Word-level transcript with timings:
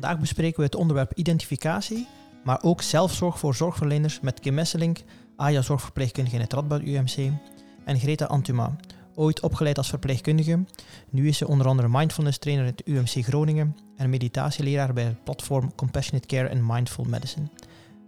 Vandaag 0.00 0.20
bespreken 0.20 0.58
we 0.58 0.64
het 0.64 0.74
onderwerp 0.74 1.12
identificatie, 1.14 2.06
maar 2.44 2.62
ook 2.62 2.82
zelfzorg 2.82 3.38
voor 3.38 3.54
zorgverleners 3.54 4.20
met 4.20 4.40
Kim 4.40 4.54
Messelink, 4.54 4.98
AJA 5.36 5.62
zorgverpleegkundige 5.62 6.36
in 6.36 6.42
het 6.42 6.52
Radboud 6.52 6.82
UMC, 6.82 7.32
en 7.84 7.98
Greta 7.98 8.24
Antuma, 8.24 8.76
ooit 9.14 9.40
opgeleid 9.40 9.78
als 9.78 9.88
verpleegkundige. 9.88 10.64
Nu 11.10 11.28
is 11.28 11.36
ze 11.38 11.48
onder 11.48 11.66
andere 11.66 11.88
mindfulness 11.88 12.38
trainer 12.38 12.64
in 12.64 12.70
het 12.76 12.86
UMC 12.86 13.24
Groningen 13.24 13.76
en 13.96 14.10
meditatieleraar 14.10 14.92
bij 14.92 15.04
het 15.04 15.24
platform 15.24 15.74
Compassionate 15.74 16.26
Care 16.26 16.50
and 16.50 16.62
Mindful 16.66 17.04
Medicine. 17.04 17.48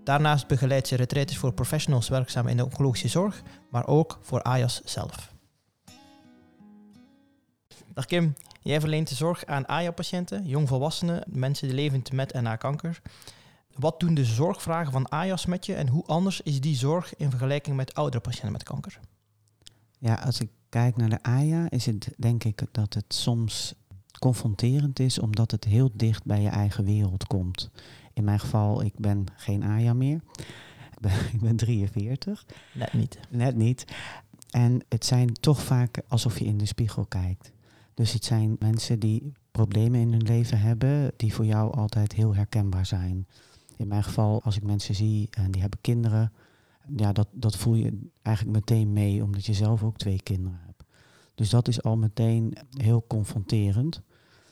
Daarnaast 0.05 0.47
begeleidt 0.47 0.89
ze 0.89 0.97
retraites 0.97 1.39
voor 1.39 1.53
professionals 1.53 2.09
werkzaam 2.09 2.47
in 2.47 2.57
de 2.57 2.65
oncologische 2.65 3.09
zorg, 3.09 3.43
maar 3.71 3.87
ook 3.87 4.19
voor 4.23 4.43
AJAS 4.43 4.81
zelf. 4.85 5.33
Dag 7.95 8.07
Kim, 8.07 8.35
jij 8.63 8.81
verleent 8.81 9.09
de 9.09 9.15
zorg 9.15 9.45
aan 9.45 9.67
AJA-patiënten, 9.67 10.47
jongvolwassenen, 10.47 11.25
mensen 11.27 11.67
die 11.67 11.77
leven 11.77 12.03
met 12.13 12.33
en 12.33 12.43
na 12.43 12.57
kanker. 12.57 13.01
Wat 13.77 14.01
doen 14.01 14.15
de 14.15 14.25
zorgvragen 14.25 14.93
van 14.93 15.09
AJAS 15.09 15.47
met 15.47 15.67
je 15.67 15.75
en 15.75 15.89
hoe 15.89 16.05
anders 16.05 16.41
is 16.41 16.61
die 16.61 16.77
zorg 16.77 17.17
in 17.17 17.31
vergelijking 17.31 17.77
met 17.77 17.95
oudere 17.95 18.23
patiënten 18.23 18.53
met 18.53 18.63
kanker? 18.63 19.01
Ja, 19.99 20.15
als 20.15 20.41
ik 20.41 20.51
kijk 20.69 20.97
naar 20.97 21.09
de 21.09 21.23
AJA, 21.23 21.71
is 21.71 21.87
het 21.87 22.15
denk 22.17 22.45
ik 22.45 22.63
dat 22.73 22.95
het 22.95 23.15
soms 23.15 23.75
confronterend 24.19 24.99
is, 24.99 25.19
omdat 25.19 25.51
het 25.51 25.65
heel 25.65 25.91
dicht 25.95 26.25
bij 26.25 26.41
je 26.41 26.49
eigen 26.49 26.85
wereld 26.85 27.27
komt. 27.27 27.71
In 28.13 28.25
mijn 28.25 28.41
geval, 28.41 28.83
ik 28.83 28.99
ben 28.99 29.27
geen 29.37 29.63
AJA 29.63 29.93
meer. 29.93 30.21
Ik 30.91 31.01
ben, 31.01 31.13
ik 31.35 31.41
ben 31.41 31.57
43. 31.57 32.47
Net 32.75 32.93
niet. 32.93 33.19
Net 33.29 33.57
niet. 33.57 33.85
En 34.51 34.81
het 34.89 35.05
zijn 35.05 35.33
toch 35.33 35.63
vaak 35.63 36.01
alsof 36.09 36.39
je 36.39 36.45
in 36.45 36.59
de 36.59 36.67
spiegel 36.67 37.05
kijkt. 37.05 37.53
Dus 37.95 38.13
het 38.13 38.25
zijn 38.25 38.57
mensen 38.59 38.99
die 38.99 39.33
problemen 39.51 40.01
in 40.01 40.13
hun 40.13 40.23
leven 40.23 40.61
hebben, 40.61 41.13
die 41.17 41.35
voor 41.35 41.45
jou 41.45 41.75
altijd 41.75 42.13
heel 42.13 42.35
herkenbaar 42.35 42.87
zijn. 42.87 43.27
In 43.77 43.89
mijn 43.89 44.05
geval, 44.05 44.43
als 44.43 44.57
ik 44.57 44.63
mensen 44.63 44.95
zie 44.95 45.29
en 45.31 45.51
die 45.51 45.61
hebben 45.61 45.81
kinderen, 45.81 46.33
ja, 46.97 47.13
dat, 47.13 47.29
dat 47.33 47.57
voel 47.57 47.75
je 47.75 47.99
eigenlijk 48.23 48.57
meteen 48.57 48.93
mee, 48.93 49.23
omdat 49.23 49.47
je 49.47 49.53
zelf 49.53 49.83
ook 49.83 49.97
twee 49.97 50.23
kinderen 50.23 50.61
hebt. 50.67 50.85
Dus 51.35 51.51
dat 51.51 51.69
is 51.69 51.83
al 51.83 51.97
meteen 51.97 52.57
heel 52.71 53.05
confronterend. 53.07 54.03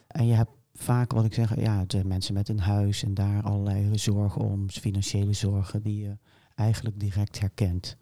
En 0.06 0.26
je 0.26 0.34
hebt 0.34 0.50
vaak, 0.74 1.12
wat 1.12 1.24
ik 1.24 1.34
zeg, 1.34 1.60
ja, 1.60 1.84
mensen 2.04 2.34
met 2.34 2.48
een 2.48 2.60
huis 2.60 3.02
en 3.02 3.14
daar 3.14 3.42
allerlei 3.42 3.98
zorgen 3.98 4.40
om, 4.40 4.70
financiële 4.70 5.32
zorgen, 5.32 5.82
die 5.82 6.00
je 6.00 6.16
eigenlijk 6.54 7.00
direct 7.00 7.40
herkent. 7.40 7.96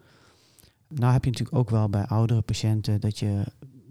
Nou 0.88 1.12
heb 1.12 1.24
je 1.24 1.30
natuurlijk 1.30 1.58
ook 1.58 1.70
wel 1.70 1.88
bij 1.88 2.06
oudere 2.06 2.42
patiënten 2.42 3.00
dat 3.00 3.18
je 3.18 3.44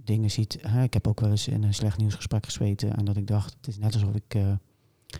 dingen 0.07 0.31
ziet. 0.31 0.57
Hè, 0.61 0.83
ik 0.83 0.93
heb 0.93 1.07
ook 1.07 1.19
wel 1.19 1.29
eens 1.29 1.47
in 1.47 1.63
een 1.63 1.73
slecht 1.73 1.97
nieuwsgesprek 1.97 2.45
gezweten 2.45 2.95
en 2.95 3.05
dat 3.05 3.17
ik 3.17 3.27
dacht, 3.27 3.53
het 3.57 3.67
is 3.67 3.77
net 3.77 3.93
alsof 3.93 4.15
ik 4.15 4.35
uh, 4.35 4.53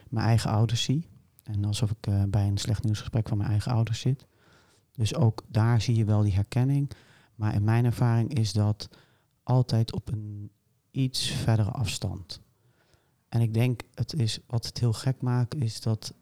mijn 0.09 0.25
eigen 0.25 0.49
ouders 0.49 0.83
zie. 0.83 1.07
En 1.43 1.65
alsof 1.65 1.91
ik 1.91 2.07
uh, 2.07 2.23
bij 2.23 2.47
een 2.47 2.57
slecht 2.57 2.83
nieuwsgesprek 2.83 3.27
van 3.27 3.37
mijn 3.37 3.49
eigen 3.49 3.71
ouders 3.71 3.99
zit. 3.99 4.25
Dus 4.91 5.15
ook 5.15 5.43
daar 5.47 5.81
zie 5.81 5.95
je 5.95 6.05
wel 6.05 6.21
die 6.21 6.33
herkenning. 6.33 6.91
Maar 7.35 7.53
in 7.53 7.63
mijn 7.63 7.85
ervaring 7.85 8.33
is 8.33 8.53
dat 8.53 8.89
altijd 9.43 9.93
op 9.93 10.11
een 10.11 10.51
iets 10.91 11.29
verdere 11.29 11.71
afstand. 11.71 12.41
En 13.29 13.41
ik 13.41 13.53
denk, 13.53 13.81
het 13.93 14.13
is, 14.13 14.39
wat 14.47 14.65
het 14.65 14.79
heel 14.79 14.93
gek 14.93 15.21
maakt, 15.21 15.55
is 15.55 15.81
dat 15.81 16.13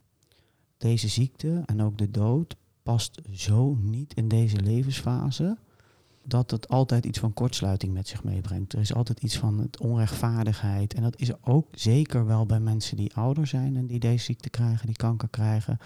deze 0.78 1.08
ziekte 1.08 1.64
en 1.66 1.82
ook 1.82 1.98
de 1.98 2.12
dood 2.12 2.56
past 2.84 3.22
zo 3.32 3.76
niet 3.82 4.14
in 4.14 4.28
deze 4.28 4.62
levensfase 4.62 5.58
dat 6.26 6.52
het 6.52 6.68
altijd 6.68 7.06
iets 7.06 7.20
van 7.20 7.34
kortsluiting 7.34 7.94
met 7.94 8.08
zich 8.08 8.24
meebrengt. 8.24 8.74
Er 8.74 8.80
is 8.80 8.94
altijd 8.94 9.20
iets 9.20 9.38
van 9.38 9.60
het 9.60 9.80
onrechtvaardigheid. 9.80 10.94
En 10.94 11.02
dat 11.02 11.20
is 11.20 11.44
ook 11.44 11.68
zeker 11.72 12.26
wel 12.26 12.46
bij 12.46 12.60
mensen 12.60 12.98
die 12.98 13.14
ouder 13.14 13.48
zijn 13.48 13.76
en 13.76 13.88
die 13.88 14.00
deze 14.00 14.24
ziekte 14.24 14.50
krijgen, 14.50 14.86
die 14.86 14.96
kanker 14.96 15.30
krijgen. 15.30 15.78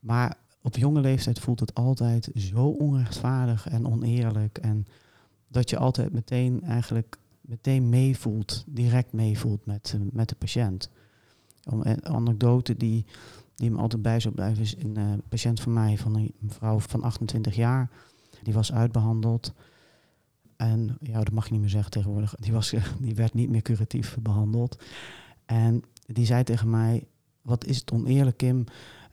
Maar 0.00 0.36
op 0.62 0.76
jonge 0.76 1.00
leeftijd 1.00 1.38
voelt 1.38 1.60
het 1.60 1.74
altijd 1.74 2.30
zo 2.34 2.66
onrechtvaardig 2.66 3.68
en 3.68 3.86
oneerlijk. 3.86 4.58
En 4.58 4.86
dat 5.48 5.70
je 5.70 5.78
altijd 5.78 6.12
meteen 6.12 6.62
eigenlijk 6.62 7.18
meteen 7.40 7.88
meevoelt, 7.88 8.64
direct 8.66 9.12
meevoelt 9.12 9.66
met, 9.66 9.92
uh, 9.96 10.00
met 10.12 10.28
de 10.28 10.34
patiënt. 10.34 10.90
Een 11.62 12.06
anekdote 12.06 12.76
die, 12.76 13.04
die 13.54 13.70
me 13.70 13.78
altijd 13.78 14.02
bij 14.02 14.20
zou 14.20 14.34
blijven 14.34 14.62
is 14.62 14.76
een 14.76 14.98
uh, 14.98 15.12
patiënt 15.28 15.60
van 15.60 15.72
mij, 15.72 15.98
van 15.98 16.14
een 16.14 16.34
vrouw 16.46 16.78
van 16.78 17.02
28 17.02 17.54
jaar. 17.56 17.90
Die 18.48 18.56
was 18.56 18.72
uitbehandeld. 18.72 19.52
En 20.56 20.96
ja, 21.00 21.18
dat 21.18 21.32
mag 21.32 21.44
je 21.44 21.52
niet 21.52 21.60
meer 21.60 21.70
zeggen 21.70 21.90
tegenwoordig. 21.90 22.34
Die, 22.34 22.52
was, 22.52 22.74
die 23.00 23.14
werd 23.14 23.34
niet 23.34 23.50
meer 23.50 23.62
curatief 23.62 24.16
behandeld. 24.20 24.82
En 25.46 25.82
die 26.06 26.26
zei 26.26 26.44
tegen 26.44 26.70
mij: 26.70 27.06
Wat 27.42 27.64
is 27.64 27.78
het 27.78 27.92
oneerlijk, 27.92 28.36
Kim? 28.36 28.64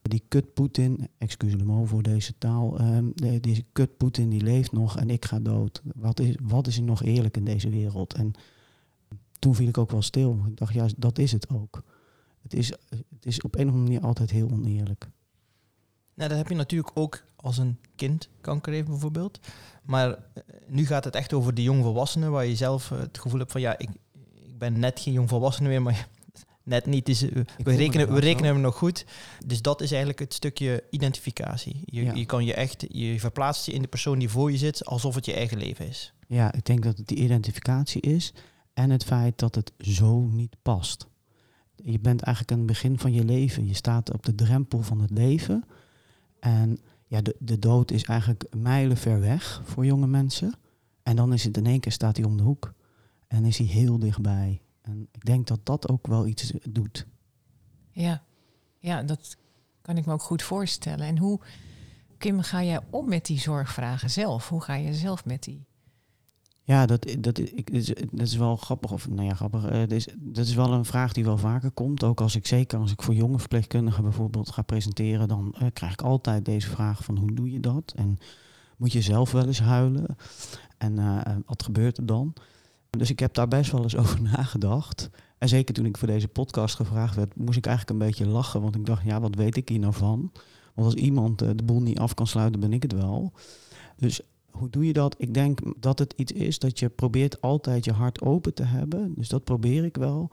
Die 0.01 0.23
kut 0.27 0.53
Poetin, 0.53 1.07
excuus 1.17 1.55
me 1.55 1.85
voor 1.85 2.03
deze 2.03 2.37
taal, 2.37 2.81
um, 2.81 3.13
deze 3.41 3.63
kut 3.71 3.97
Poetin 3.97 4.29
die 4.29 4.41
leeft 4.41 4.71
nog 4.71 4.97
en 4.97 5.09
ik 5.09 5.25
ga 5.25 5.39
dood. 5.39 5.81
Wat 5.95 6.19
is, 6.19 6.35
wat 6.43 6.67
is 6.67 6.77
er 6.77 6.83
nog 6.83 7.03
eerlijk 7.03 7.37
in 7.37 7.45
deze 7.45 7.69
wereld? 7.69 8.13
En 8.13 8.33
toen 9.39 9.55
viel 9.55 9.67
ik 9.67 9.77
ook 9.77 9.91
wel 9.91 10.01
stil. 10.01 10.43
Ik 10.47 10.57
dacht, 10.57 10.73
ja, 10.73 10.87
dat 10.97 11.17
is 11.17 11.31
het 11.31 11.49
ook. 11.49 11.83
Het 12.41 12.53
is, 12.53 12.67
het 12.89 13.25
is 13.25 13.41
op 13.41 13.55
een 13.55 13.67
of 13.67 13.73
andere 13.73 13.83
manier 13.83 14.07
altijd 14.07 14.31
heel 14.31 14.49
oneerlijk. 14.51 15.09
Nou, 16.15 16.29
dat 16.29 16.37
heb 16.37 16.47
je 16.47 16.55
natuurlijk 16.55 16.91
ook 16.93 17.23
als 17.35 17.57
een 17.57 17.77
kind 17.95 18.29
kanker 18.41 18.73
heeft 18.73 18.87
bijvoorbeeld. 18.87 19.39
Maar 19.83 20.17
nu 20.67 20.85
gaat 20.85 21.03
het 21.03 21.15
echt 21.15 21.33
over 21.33 21.53
de 21.53 21.63
jongvolwassenen, 21.63 22.31
waar 22.31 22.45
je 22.45 22.55
zelf 22.55 22.89
het 22.89 23.19
gevoel 23.19 23.39
hebt 23.39 23.51
van 23.51 23.61
ja, 23.61 23.77
ik, 23.77 23.89
ik 24.45 24.57
ben 24.57 24.79
net 24.79 24.99
geen 24.99 25.13
jongvolwassene 25.13 25.67
meer, 25.67 25.81
maar 25.81 26.07
net 26.63 26.85
niet. 26.85 27.05
Dus 27.05 27.21
we 27.21 27.75
rekenen, 27.75 28.13
we 28.13 28.19
rekenen 28.19 28.51
hem 28.51 28.61
nog 28.61 28.75
goed. 28.75 29.05
Dus 29.45 29.61
dat 29.61 29.81
is 29.81 29.89
eigenlijk 29.89 30.19
het 30.19 30.33
stukje 30.33 30.83
identificatie. 30.89 31.81
Je, 31.85 32.03
ja. 32.03 32.13
je 32.13 32.25
kan 32.25 32.45
je 32.45 32.53
echt, 32.53 32.85
je 32.87 33.19
verplaatst 33.19 33.65
je 33.65 33.71
in 33.71 33.81
de 33.81 33.87
persoon 33.87 34.19
die 34.19 34.29
voor 34.29 34.51
je 34.51 34.57
zit, 34.57 34.85
alsof 34.85 35.15
het 35.15 35.25
je 35.25 35.33
eigen 35.33 35.57
leven 35.57 35.87
is. 35.87 36.13
Ja, 36.27 36.53
ik 36.53 36.65
denk 36.65 36.83
dat 36.83 36.97
het 36.97 37.07
die 37.07 37.17
identificatie 37.17 38.01
is 38.01 38.33
en 38.73 38.89
het 38.89 39.03
feit 39.03 39.39
dat 39.39 39.55
het 39.55 39.71
zo 39.77 40.19
niet 40.19 40.55
past. 40.61 41.07
Je 41.75 41.99
bent 41.99 42.21
eigenlijk 42.21 42.51
aan 42.51 42.67
het 42.67 42.67
begin 42.67 42.99
van 42.99 43.13
je 43.13 43.25
leven. 43.25 43.67
Je 43.67 43.73
staat 43.73 44.13
op 44.13 44.25
de 44.25 44.35
drempel 44.35 44.81
van 44.81 45.01
het 45.01 45.11
leven. 45.11 45.63
En 46.45 46.77
ja, 47.07 47.21
de, 47.21 47.35
de 47.39 47.59
dood 47.59 47.91
is 47.91 48.03
eigenlijk 48.03 48.45
mijlen 48.55 48.97
ver 48.97 49.19
weg 49.19 49.61
voor 49.63 49.85
jonge 49.85 50.07
mensen. 50.07 50.53
En 51.03 51.15
dan 51.15 51.33
is 51.33 51.43
het 51.43 51.57
in 51.57 51.65
één 51.65 51.79
keer 51.79 51.91
staat 51.91 52.17
hij 52.17 52.25
om 52.25 52.37
de 52.37 52.43
hoek. 52.43 52.73
En 53.27 53.45
is 53.45 53.57
hij 53.57 53.67
heel 53.67 53.99
dichtbij. 53.99 54.61
En 54.81 55.07
ik 55.11 55.25
denk 55.25 55.47
dat 55.47 55.59
dat 55.63 55.89
ook 55.89 56.07
wel 56.07 56.27
iets 56.27 56.53
doet. 56.69 57.07
Ja, 57.91 58.23
ja 58.79 59.03
dat 59.03 59.37
kan 59.81 59.97
ik 59.97 60.05
me 60.05 60.13
ook 60.13 60.21
goed 60.21 60.41
voorstellen. 60.41 61.07
En 61.07 61.17
hoe, 61.17 61.39
Kim, 62.17 62.41
ga 62.41 62.63
jij 62.63 62.79
om 62.89 63.09
met 63.09 63.25
die 63.25 63.39
zorgvragen 63.39 64.09
zelf? 64.09 64.49
Hoe 64.49 64.61
ga 64.61 64.73
je 64.73 64.93
zelf 64.93 65.25
met 65.25 65.43
die? 65.43 65.65
Ja, 66.67 66.85
dat, 66.85 67.15
dat, 67.19 67.37
ik, 67.37 67.71
dat 68.11 68.27
is 68.27 68.35
wel 68.35 68.55
grappig. 68.55 68.91
Of, 68.91 69.09
nou 69.09 69.27
ja, 69.27 69.33
grappig. 69.33 69.61
dat, 69.61 69.91
is, 69.91 70.07
dat 70.15 70.45
is 70.45 70.55
wel 70.55 70.73
een 70.73 70.85
vraag 70.85 71.13
die 71.13 71.23
wel 71.23 71.37
vaker 71.37 71.71
komt. 71.71 72.03
Ook 72.03 72.21
als 72.21 72.35
ik 72.35 72.47
zeker 72.47 72.79
als 72.79 72.91
ik 72.91 73.01
voor 73.01 73.13
jonge 73.13 73.39
verpleegkundigen 73.39 74.03
bijvoorbeeld 74.03 74.51
ga 74.51 74.61
presenteren, 74.61 75.27
dan 75.27 75.55
uh, 75.61 75.67
krijg 75.73 75.93
ik 75.93 76.01
altijd 76.01 76.45
deze 76.45 76.69
vraag 76.69 77.03
van 77.03 77.17
hoe 77.17 77.33
doe 77.33 77.51
je 77.51 77.59
dat? 77.59 77.93
En 77.95 78.17
moet 78.77 78.91
je 78.91 79.01
zelf 79.01 79.31
wel 79.31 79.45
eens 79.45 79.59
huilen? 79.59 80.15
En 80.77 80.99
uh, 80.99 81.21
wat 81.45 81.63
gebeurt 81.63 81.97
er 81.97 82.05
dan? 82.05 82.33
Dus 82.89 83.09
ik 83.09 83.19
heb 83.19 83.33
daar 83.33 83.47
best 83.47 83.71
wel 83.71 83.83
eens 83.83 83.95
over 84.05 84.21
nagedacht. 84.21 85.09
En 85.37 85.49
zeker 85.49 85.73
toen 85.73 85.85
ik 85.85 85.97
voor 85.97 86.07
deze 86.07 86.27
podcast 86.27 86.75
gevraagd 86.75 87.15
werd, 87.15 87.35
moest 87.35 87.57
ik 87.57 87.65
eigenlijk 87.65 87.99
een 87.99 88.07
beetje 88.07 88.27
lachen. 88.27 88.61
Want 88.61 88.75
ik 88.75 88.85
dacht, 88.85 89.03
ja, 89.03 89.19
wat 89.19 89.35
weet 89.35 89.57
ik 89.57 89.69
hier 89.69 89.79
nou 89.79 89.93
van? 89.93 90.31
Want 90.73 90.87
als 90.87 90.95
iemand 90.95 91.41
uh, 91.41 91.49
de 91.55 91.63
boel 91.63 91.81
niet 91.81 91.99
af 91.99 92.13
kan 92.13 92.27
sluiten, 92.27 92.59
ben 92.59 92.73
ik 92.73 92.81
het 92.81 92.93
wel. 92.93 93.33
Dus 93.97 94.21
hoe 94.55 94.69
doe 94.69 94.85
je 94.85 94.93
dat? 94.93 95.15
Ik 95.17 95.33
denk 95.33 95.59
dat 95.81 95.99
het 95.99 96.13
iets 96.17 96.31
is 96.31 96.59
dat 96.59 96.79
je 96.79 96.89
probeert 96.89 97.41
altijd 97.41 97.85
je 97.85 97.91
hart 97.91 98.21
open 98.21 98.53
te 98.53 98.63
hebben. 98.63 99.13
Dus 99.15 99.29
dat 99.29 99.43
probeer 99.43 99.83
ik 99.85 99.97
wel. 99.97 100.31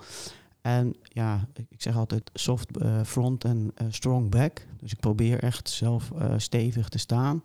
En 0.61 0.95
ja, 1.03 1.49
ik 1.69 1.83
zeg 1.83 1.97
altijd 1.97 2.31
soft 2.35 2.83
uh, 2.83 3.03
front 3.03 3.45
en 3.45 3.73
uh, 3.83 3.87
strong 3.91 4.31
back. 4.31 4.67
Dus 4.81 4.93
ik 4.93 5.01
probeer 5.01 5.43
echt 5.43 5.69
zelf 5.69 6.11
uh, 6.11 6.35
stevig 6.37 6.89
te 6.89 6.99
staan. 6.99 7.43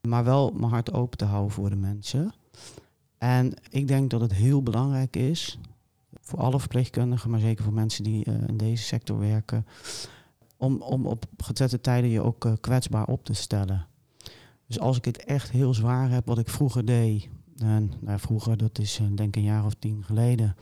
Maar 0.00 0.24
wel 0.24 0.50
mijn 0.50 0.70
hart 0.70 0.92
open 0.92 1.18
te 1.18 1.24
houden 1.24 1.52
voor 1.52 1.70
de 1.70 1.76
mensen. 1.76 2.32
En 3.18 3.54
ik 3.70 3.88
denk 3.88 4.10
dat 4.10 4.20
het 4.20 4.32
heel 4.32 4.62
belangrijk 4.62 5.16
is, 5.16 5.58
voor 6.20 6.38
alle 6.38 6.60
verpleegkundigen, 6.60 7.30
maar 7.30 7.40
zeker 7.40 7.64
voor 7.64 7.72
mensen 7.72 8.04
die 8.04 8.24
in 8.24 8.56
deze 8.56 8.82
sector 8.82 9.18
werken, 9.18 9.66
om, 10.56 10.82
om 10.82 11.06
op 11.06 11.24
gezette 11.36 11.80
tijden 11.80 12.10
je 12.10 12.22
ook 12.22 12.56
kwetsbaar 12.60 13.06
op 13.06 13.24
te 13.24 13.32
stellen. 13.32 13.86
Dus 14.72 14.80
als 14.80 14.96
ik 14.96 15.04
het 15.04 15.24
echt 15.24 15.50
heel 15.50 15.74
zwaar 15.74 16.10
heb, 16.10 16.26
wat 16.26 16.38
ik 16.38 16.48
vroeger 16.48 16.84
deed, 16.84 17.28
en 17.58 17.92
nou, 18.00 18.18
vroeger, 18.18 18.56
dat 18.56 18.78
is 18.78 19.00
uh, 19.00 19.06
denk 19.14 19.28
ik 19.28 19.36
een 19.36 19.42
jaar 19.42 19.64
of 19.64 19.74
tien 19.78 20.04
geleden. 20.04 20.56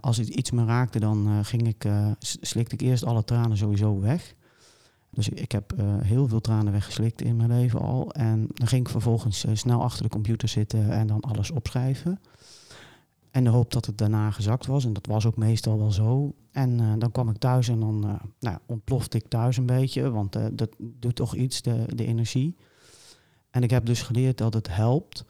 Als 0.00 0.16
het 0.16 0.28
iets 0.28 0.50
me 0.50 0.64
raakte, 0.64 1.00
dan 1.00 1.28
uh, 1.28 1.38
ging 1.42 1.68
ik, 1.68 1.84
uh, 1.84 2.10
slikte 2.18 2.74
ik 2.74 2.80
eerst 2.80 3.04
alle 3.04 3.24
tranen 3.24 3.56
sowieso 3.56 4.00
weg. 4.00 4.34
Dus 5.10 5.28
ik 5.28 5.52
heb 5.52 5.74
heel 6.02 6.28
veel 6.28 6.40
tranen 6.40 6.72
weggeslikt 6.72 7.22
in 7.22 7.36
mijn 7.36 7.48
leven 7.48 7.80
al. 7.80 8.12
En 8.12 8.46
dan 8.54 8.66
ging 8.66 8.80
ik 8.80 8.88
vervolgens 8.88 9.46
snel 9.52 9.82
achter 9.82 10.02
de 10.02 10.08
computer 10.08 10.48
zitten 10.48 10.90
en 10.90 11.06
dan 11.06 11.20
alles 11.20 11.50
opschrijven. 11.50 12.20
En 13.30 13.44
de 13.44 13.50
hoop 13.50 13.72
dat 13.72 13.86
het 13.86 13.98
daarna 13.98 14.30
gezakt 14.30 14.66
was. 14.66 14.84
En 14.84 14.92
dat 14.92 15.06
was 15.06 15.26
ook 15.26 15.36
meestal 15.36 15.78
wel 15.78 15.92
zo. 15.92 16.34
En 16.50 16.80
eh, 16.80 16.92
dan 16.98 17.10
kwam 17.10 17.28
ik 17.28 17.36
thuis 17.36 17.68
en 17.68 17.80
dan 17.80 18.20
nou, 18.40 18.58
ontplofte 18.66 19.16
ik 19.16 19.28
thuis 19.28 19.56
een 19.56 19.66
beetje. 19.66 20.10
Want 20.10 20.32
dat 20.52 20.76
doet 20.78 21.14
toch 21.14 21.34
iets, 21.34 21.62
de, 21.62 21.84
de 21.94 22.06
energie. 22.06 22.56
En 23.54 23.62
ik 23.62 23.70
heb 23.70 23.86
dus 23.86 24.02
geleerd 24.02 24.38
dat 24.38 24.54
het 24.54 24.68
helpt 24.74 25.24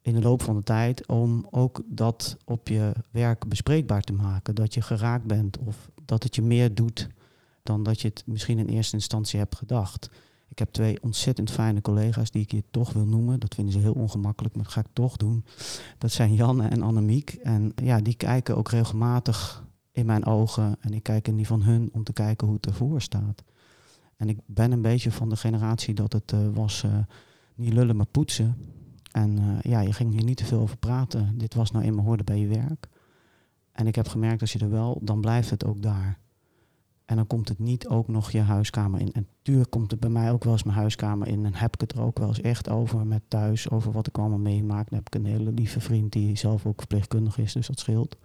in 0.00 0.14
de 0.14 0.20
loop 0.20 0.42
van 0.42 0.56
de 0.56 0.62
tijd 0.62 1.06
om 1.06 1.46
ook 1.50 1.82
dat 1.86 2.36
op 2.44 2.68
je 2.68 2.92
werk 3.10 3.48
bespreekbaar 3.48 4.02
te 4.02 4.12
maken. 4.12 4.54
Dat 4.54 4.74
je 4.74 4.82
geraakt 4.82 5.24
bent 5.24 5.58
of 5.58 5.90
dat 6.04 6.22
het 6.22 6.34
je 6.34 6.42
meer 6.42 6.74
doet 6.74 7.08
dan 7.62 7.82
dat 7.82 8.00
je 8.00 8.08
het 8.08 8.22
misschien 8.26 8.58
in 8.58 8.66
eerste 8.66 8.94
instantie 8.94 9.38
hebt 9.38 9.56
gedacht. 9.56 10.10
Ik 10.48 10.58
heb 10.58 10.70
twee 10.70 11.02
ontzettend 11.02 11.50
fijne 11.50 11.80
collega's 11.80 12.30
die 12.30 12.42
ik 12.42 12.50
hier 12.50 12.62
toch 12.70 12.92
wil 12.92 13.06
noemen. 13.06 13.40
Dat 13.40 13.54
vinden 13.54 13.72
ze 13.72 13.78
heel 13.78 13.92
ongemakkelijk, 13.92 14.54
maar 14.54 14.64
dat 14.64 14.72
ga 14.72 14.80
ik 14.80 14.86
toch 14.92 15.16
doen. 15.16 15.44
Dat 15.98 16.12
zijn 16.12 16.34
Janne 16.34 16.68
en 16.68 16.82
Annemiek. 16.82 17.30
En 17.30 17.72
ja, 17.82 18.00
die 18.00 18.14
kijken 18.14 18.56
ook 18.56 18.70
regelmatig 18.70 19.64
in 19.92 20.06
mijn 20.06 20.24
ogen. 20.24 20.76
En 20.80 20.92
ik 20.92 21.02
kijk 21.02 21.28
in 21.28 21.36
die 21.36 21.46
van 21.46 21.62
hun 21.62 21.88
om 21.92 22.04
te 22.04 22.12
kijken 22.12 22.46
hoe 22.46 22.56
het 22.56 22.66
ervoor 22.66 23.02
staat. 23.02 23.42
En 24.18 24.28
ik 24.28 24.38
ben 24.46 24.72
een 24.72 24.82
beetje 24.82 25.10
van 25.10 25.28
de 25.28 25.36
generatie 25.36 25.94
dat 25.94 26.12
het 26.12 26.32
uh, 26.32 26.48
was 26.52 26.82
uh, 26.82 26.98
niet 27.54 27.72
lullen, 27.72 27.96
maar 27.96 28.06
poetsen. 28.06 28.56
En 29.12 29.38
uh, 29.38 29.60
ja, 29.60 29.80
je 29.80 29.92
ging 29.92 30.12
hier 30.12 30.24
niet 30.24 30.36
te 30.36 30.44
veel 30.44 30.60
over 30.60 30.76
praten. 30.76 31.38
Dit 31.38 31.54
was 31.54 31.70
nou 31.70 31.84
eenmaal 31.84 32.04
hoorde 32.04 32.24
bij 32.24 32.38
je 32.38 32.46
werk. 32.46 32.88
En 33.72 33.86
ik 33.86 33.94
heb 33.94 34.08
gemerkt, 34.08 34.40
als 34.40 34.52
je 34.52 34.58
er 34.58 34.70
wel, 34.70 34.98
dan 35.02 35.20
blijft 35.20 35.50
het 35.50 35.64
ook 35.64 35.82
daar. 35.82 36.18
En 37.04 37.16
dan 37.16 37.26
komt 37.26 37.48
het 37.48 37.58
niet 37.58 37.88
ook 37.88 38.08
nog 38.08 38.30
je 38.30 38.40
huiskamer 38.40 39.00
in. 39.00 39.12
En 39.12 39.26
tuurlijk 39.42 39.70
komt 39.70 39.90
het 39.90 40.00
bij 40.00 40.10
mij 40.10 40.32
ook 40.32 40.44
wel 40.44 40.52
eens 40.52 40.62
mijn 40.62 40.76
huiskamer 40.76 41.28
in. 41.28 41.44
En 41.44 41.54
heb 41.54 41.74
ik 41.74 41.80
het 41.80 41.92
er 41.92 42.00
ook 42.00 42.18
wel 42.18 42.28
eens 42.28 42.40
echt 42.40 42.68
over 42.68 43.06
met 43.06 43.22
thuis, 43.28 43.70
over 43.70 43.92
wat 43.92 44.06
ik 44.06 44.18
allemaal 44.18 44.38
meemaak. 44.38 44.90
Dan 44.90 44.98
heb 44.98 45.06
ik 45.06 45.14
een 45.14 45.30
hele 45.30 45.52
lieve 45.52 45.80
vriend 45.80 46.12
die 46.12 46.36
zelf 46.36 46.66
ook 46.66 46.78
verpleegkundig 46.78 47.38
is, 47.38 47.52
dus 47.52 47.66
dat 47.66 47.78
scheelt. 47.78 48.16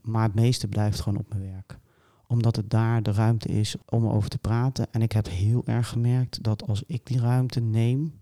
Maar 0.00 0.22
het 0.22 0.34
meeste 0.34 0.68
blijft 0.68 1.00
gewoon 1.00 1.18
op 1.18 1.28
mijn 1.28 1.52
werk. 1.52 1.78
Omdat 2.26 2.56
het 2.56 2.70
daar 2.70 3.02
de 3.02 3.12
ruimte 3.12 3.48
is 3.48 3.76
om 3.88 4.04
erover 4.04 4.30
te 4.30 4.38
praten. 4.38 4.86
En 4.90 5.02
ik 5.02 5.12
heb 5.12 5.28
heel 5.28 5.62
erg 5.64 5.88
gemerkt 5.88 6.42
dat 6.42 6.66
als 6.66 6.82
ik 6.86 7.06
die 7.06 7.20
ruimte 7.20 7.60
neem, 7.60 8.20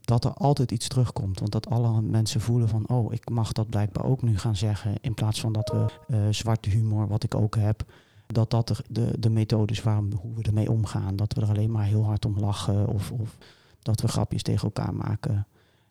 dat 0.00 0.24
er 0.24 0.32
altijd 0.32 0.72
iets 0.72 0.88
terugkomt. 0.88 1.38
Want 1.38 1.52
dat 1.52 1.70
alle 1.70 2.02
mensen 2.02 2.40
voelen 2.40 2.68
van, 2.68 2.88
oh, 2.88 3.12
ik 3.12 3.30
mag 3.30 3.52
dat 3.52 3.68
blijkbaar 3.68 4.04
ook 4.04 4.22
nu 4.22 4.38
gaan 4.38 4.56
zeggen. 4.56 4.94
In 5.00 5.14
plaats 5.14 5.40
van 5.40 5.52
dat 5.52 5.70
we 5.70 5.86
uh, 6.08 6.18
zwarte 6.30 6.70
humor, 6.70 7.08
wat 7.08 7.22
ik 7.22 7.34
ook 7.34 7.56
heb, 7.56 7.84
dat 8.26 8.50
dat 8.50 8.66
de, 8.66 8.76
de, 8.88 9.18
de 9.18 9.30
methode 9.30 9.72
is 9.72 9.82
waarom, 9.82 10.12
hoe 10.12 10.34
we 10.34 10.42
ermee 10.42 10.70
omgaan. 10.70 11.16
Dat 11.16 11.32
we 11.32 11.40
er 11.40 11.48
alleen 11.48 11.70
maar 11.70 11.84
heel 11.84 12.04
hard 12.04 12.24
om 12.24 12.38
lachen 12.38 12.88
of, 12.88 13.12
of 13.12 13.36
dat 13.82 14.00
we 14.00 14.08
grapjes 14.08 14.42
tegen 14.42 14.64
elkaar 14.64 14.94
maken. 14.94 15.46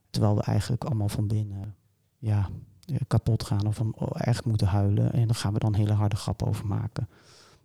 Terwijl 0.09 0.35
we 0.35 0.41
eigenlijk 0.41 0.83
allemaal 0.83 1.09
van 1.09 1.27
binnen 1.27 1.75
ja, 2.17 2.49
kapot 3.07 3.43
gaan 3.43 3.67
of 3.67 3.75
van, 3.75 3.93
oh, 3.95 4.11
echt 4.13 4.45
moeten 4.45 4.67
huilen. 4.67 5.13
En 5.13 5.25
dan 5.25 5.35
gaan 5.35 5.53
we 5.53 5.59
dan 5.59 5.75
hele 5.75 5.93
harde 5.93 6.15
grappen 6.15 6.47
over 6.47 6.65
maken. 6.65 7.07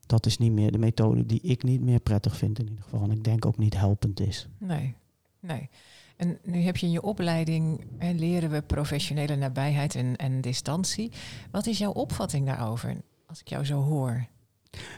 Dat 0.07 0.27
is 0.27 0.39
niet 0.39 0.53
meer 0.53 0.73
de 0.73 0.79
methode 0.79 1.27
die 1.27 1.41
ik 1.43 1.63
niet 1.63 1.81
meer 1.81 2.01
prettig 2.01 2.37
vind 2.37 2.59
in 2.59 2.69
ieder 2.69 2.83
geval. 2.85 3.03
En 3.03 3.11
ik 3.11 3.25
denk 3.25 3.47
ook 3.47 3.59
niet 3.59 3.77
helpend 3.77 4.21
is. 4.21 4.49
Nee, 4.59 4.95
nee. 5.41 5.69
En 6.17 6.39
nu 6.43 6.61
heb 6.61 6.77
je 6.77 6.87
in 6.87 6.93
je 6.93 7.03
opleiding, 7.03 7.85
hè, 7.99 8.13
leren 8.13 8.51
we 8.51 8.63
professionele 8.63 9.37
nabijheid 9.37 9.95
en, 9.95 10.17
en 10.17 10.41
distantie. 10.41 11.13
Wat 11.51 11.67
is 11.67 11.79
jouw 11.79 11.93
opvatting 11.93 12.47
daarover, 12.47 12.97
als 13.27 13.41
ik 13.41 13.49
jou 13.49 13.65
zo 13.65 13.83
hoor? 13.83 14.27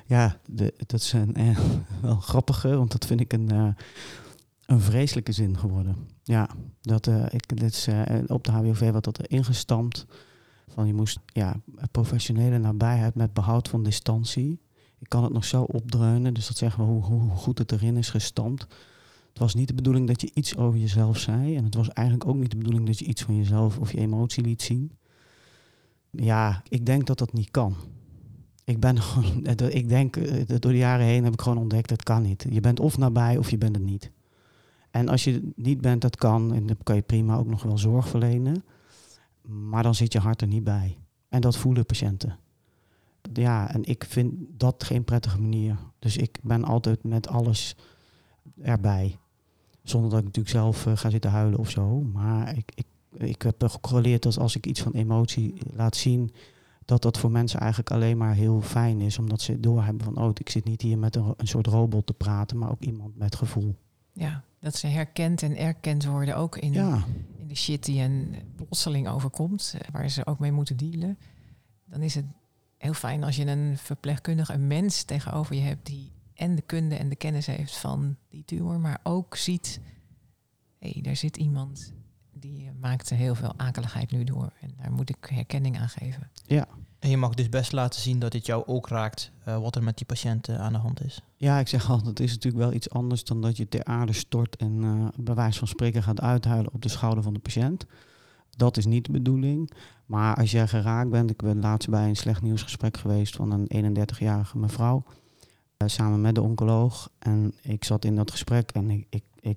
Ja, 0.06 0.36
de, 0.46 0.74
dat 0.86 1.00
is 1.00 1.12
een, 1.12 1.34
eh, 1.34 1.58
wel 2.02 2.16
grappige, 2.16 2.76
want 2.76 2.92
dat 2.92 3.06
vind 3.06 3.20
ik 3.20 3.32
een, 3.32 3.54
uh, 3.54 3.68
een 4.66 4.80
vreselijke 4.80 5.32
zin 5.32 5.58
geworden. 5.58 5.96
Ja, 6.22 6.48
dat, 6.80 7.06
uh, 7.06 7.24
ik, 7.30 7.58
dit 7.58 7.72
is, 7.72 7.88
uh, 7.88 8.02
op 8.26 8.44
de 8.44 8.52
HWOV 8.52 8.90
wat 8.90 9.04
dat 9.04 9.18
er 9.18 9.30
ingestampt. 9.30 10.06
Van 10.68 10.86
je 10.86 10.94
moest 10.94 11.18
ja, 11.26 11.60
professionele 11.90 12.58
nabijheid 12.58 13.14
met 13.14 13.32
behoud 13.32 13.68
van 13.68 13.82
distantie. 13.82 14.60
Ik 14.98 15.08
kan 15.08 15.22
het 15.22 15.32
nog 15.32 15.44
zo 15.44 15.62
opdreunen, 15.62 16.34
dus 16.34 16.46
dat 16.46 16.56
zeggen 16.56 16.86
we 16.86 16.90
hoe, 16.90 17.02
hoe 17.02 17.30
goed 17.30 17.58
het 17.58 17.72
erin 17.72 17.96
is 17.96 18.10
gestampt. 18.10 18.62
Het 19.28 19.38
was 19.38 19.54
niet 19.54 19.68
de 19.68 19.74
bedoeling 19.74 20.06
dat 20.06 20.20
je 20.20 20.30
iets 20.34 20.56
over 20.56 20.78
jezelf 20.78 21.18
zei. 21.18 21.56
En 21.56 21.64
het 21.64 21.74
was 21.74 21.88
eigenlijk 21.88 22.28
ook 22.28 22.36
niet 22.36 22.50
de 22.50 22.56
bedoeling 22.56 22.86
dat 22.86 22.98
je 22.98 23.04
iets 23.04 23.22
van 23.22 23.36
jezelf 23.36 23.78
of 23.78 23.92
je 23.92 23.98
emotie 23.98 24.42
liet 24.42 24.62
zien. 24.62 24.92
Ja, 26.10 26.62
ik 26.68 26.86
denk 26.86 27.06
dat 27.06 27.18
dat 27.18 27.32
niet 27.32 27.50
kan. 27.50 27.76
Ik 28.64 28.80
ben 28.80 29.02
gewoon, 29.02 29.46
ik 29.70 29.88
denk, 29.88 30.14
door 30.60 30.72
de 30.72 30.78
jaren 30.78 31.06
heen 31.06 31.24
heb 31.24 31.32
ik 31.32 31.40
gewoon 31.40 31.58
ontdekt, 31.58 31.88
dat 31.88 32.02
kan 32.02 32.22
niet. 32.22 32.46
Je 32.50 32.60
bent 32.60 32.80
of 32.80 32.98
nabij 32.98 33.38
of 33.38 33.50
je 33.50 33.58
bent 33.58 33.76
het 33.76 33.84
niet. 33.84 34.10
En 34.96 35.08
als 35.08 35.24
je 35.24 35.52
niet 35.56 35.80
bent, 35.80 36.00
dat 36.00 36.16
kan. 36.16 36.54
En 36.54 36.66
dan 36.66 36.76
kan 36.82 36.96
je 36.96 37.02
prima 37.02 37.36
ook 37.36 37.46
nog 37.46 37.62
wel 37.62 37.78
zorg 37.78 38.08
verlenen. 38.08 38.64
Maar 39.42 39.82
dan 39.82 39.94
zit 39.94 40.12
je 40.12 40.18
hart 40.18 40.40
er 40.40 40.46
niet 40.46 40.64
bij. 40.64 40.98
En 41.28 41.40
dat 41.40 41.56
voelen 41.56 41.86
patiënten. 41.86 42.38
Ja, 43.32 43.72
en 43.72 43.84
ik 43.84 44.04
vind 44.04 44.32
dat 44.48 44.84
geen 44.84 45.04
prettige 45.04 45.40
manier. 45.40 45.76
Dus 45.98 46.16
ik 46.16 46.38
ben 46.42 46.64
altijd 46.64 47.04
met 47.04 47.28
alles 47.28 47.76
erbij. 48.62 49.18
Zonder 49.82 50.10
dat 50.10 50.18
ik 50.18 50.24
natuurlijk 50.24 50.54
zelf 50.54 50.86
uh, 50.86 50.96
ga 50.96 51.10
zitten 51.10 51.30
huilen 51.30 51.58
of 51.58 51.70
zo. 51.70 52.00
Maar 52.00 52.56
ik, 52.56 52.72
ik, 52.74 52.86
ik 53.16 53.42
heb 53.42 53.62
gecorreleerd 53.62 54.22
dat 54.22 54.38
als 54.38 54.56
ik 54.56 54.66
iets 54.66 54.80
van 54.80 54.92
emotie 54.92 55.54
laat 55.74 55.96
zien, 55.96 56.30
dat 56.84 57.02
dat 57.02 57.18
voor 57.18 57.30
mensen 57.30 57.60
eigenlijk 57.60 57.90
alleen 57.90 58.16
maar 58.16 58.34
heel 58.34 58.60
fijn 58.60 59.00
is. 59.00 59.18
Omdat 59.18 59.40
ze 59.40 59.60
doorhebben 59.60 60.04
van, 60.04 60.16
oh, 60.16 60.30
ik 60.34 60.50
zit 60.50 60.64
niet 60.64 60.82
hier 60.82 60.98
met 60.98 61.16
een, 61.16 61.34
een 61.36 61.48
soort 61.48 61.66
robot 61.66 62.06
te 62.06 62.14
praten, 62.14 62.58
maar 62.58 62.70
ook 62.70 62.82
iemand 62.82 63.16
met 63.16 63.36
gevoel. 63.36 63.74
Ja, 64.12 64.44
dat 64.66 64.76
ze 64.76 64.86
herkend 64.86 65.42
en 65.42 65.56
erkend 65.56 66.04
worden 66.04 66.36
ook 66.36 66.58
in, 66.58 66.72
Ja. 66.72 67.04
in 67.38 67.46
de 67.48 67.54
shit 67.54 67.84
die 67.84 68.02
een 68.02 68.34
plotseling 68.56 69.08
overkomt, 69.08 69.74
eh, 69.78 69.88
waar 69.92 70.08
ze 70.08 70.26
ook 70.26 70.38
mee 70.38 70.52
moeten 70.52 70.76
dealen. 70.76 71.18
Dan 71.84 72.02
is 72.02 72.14
het 72.14 72.24
heel 72.78 72.94
fijn 72.94 73.24
als 73.24 73.36
je 73.36 73.46
een 73.46 73.78
verpleegkundige, 73.78 74.52
een 74.52 74.66
mens 74.66 75.02
tegenover 75.02 75.54
je 75.54 75.60
hebt 75.60 75.86
die 75.86 76.12
en 76.34 76.54
de 76.54 76.62
kunde 76.62 76.96
en 76.96 77.08
de 77.08 77.16
kennis 77.16 77.46
heeft 77.46 77.76
van 77.76 78.16
die 78.28 78.44
tumor, 78.44 78.80
maar 78.80 79.00
ook 79.02 79.36
ziet, 79.36 79.80
hé, 80.78 80.90
hey, 80.90 81.02
daar 81.02 81.16
zit 81.16 81.36
iemand 81.36 81.92
die 82.32 82.72
maakt 82.80 83.10
heel 83.10 83.34
veel 83.34 83.54
akeligheid 83.58 84.10
nu 84.10 84.24
door. 84.24 84.52
En 84.60 84.70
daar 84.76 84.92
moet 84.92 85.08
ik 85.08 85.24
herkenning 85.30 85.78
aan 85.78 85.88
geven. 85.88 86.30
Ja. 86.46 86.68
En 87.06 87.12
je 87.12 87.18
mag 87.18 87.34
dus 87.34 87.48
best 87.48 87.72
laten 87.72 88.00
zien 88.00 88.18
dat 88.18 88.32
dit 88.32 88.46
jou 88.46 88.62
ook 88.66 88.88
raakt, 88.88 89.30
uh, 89.48 89.58
wat 89.58 89.76
er 89.76 89.82
met 89.82 89.96
die 89.96 90.06
patiënten 90.06 90.60
aan 90.60 90.72
de 90.72 90.78
hand 90.78 91.04
is. 91.04 91.22
Ja, 91.36 91.58
ik 91.58 91.68
zeg 91.68 91.90
altijd, 91.90 92.08
het 92.08 92.20
is 92.20 92.32
natuurlijk 92.32 92.64
wel 92.64 92.72
iets 92.72 92.90
anders 92.90 93.24
dan 93.24 93.40
dat 93.40 93.56
je 93.56 93.68
ter 93.68 93.84
aarde 93.84 94.12
stort 94.12 94.56
en 94.56 94.82
uh, 94.82 95.06
bij 95.16 95.34
wijze 95.34 95.58
van 95.58 95.68
spreken 95.68 96.02
gaat 96.02 96.20
uithuilen 96.20 96.72
op 96.72 96.82
de 96.82 96.88
schouder 96.88 97.22
van 97.22 97.34
de 97.34 97.40
patiënt. 97.40 97.86
Dat 98.50 98.76
is 98.76 98.86
niet 98.86 99.04
de 99.04 99.12
bedoeling. 99.12 99.70
Maar 100.06 100.36
als 100.36 100.50
jij 100.50 100.68
geraakt 100.68 101.10
bent, 101.10 101.30
ik 101.30 101.42
ben 101.42 101.60
laatst 101.60 101.88
bij 101.88 102.08
een 102.08 102.16
slecht 102.16 102.42
nieuwsgesprek 102.42 102.96
geweest 102.96 103.36
van 103.36 103.50
een 103.50 103.96
31-jarige 103.96 104.58
mevrouw. 104.58 105.04
Uh, 105.78 105.88
samen 105.88 106.20
met 106.20 106.34
de 106.34 106.42
oncoloog. 106.42 107.10
En 107.18 107.54
ik 107.62 107.84
zat 107.84 108.04
in 108.04 108.16
dat 108.16 108.30
gesprek 108.30 108.70
en 108.70 108.90
ik, 108.90 109.06
ik, 109.08 109.24
ik, 109.40 109.56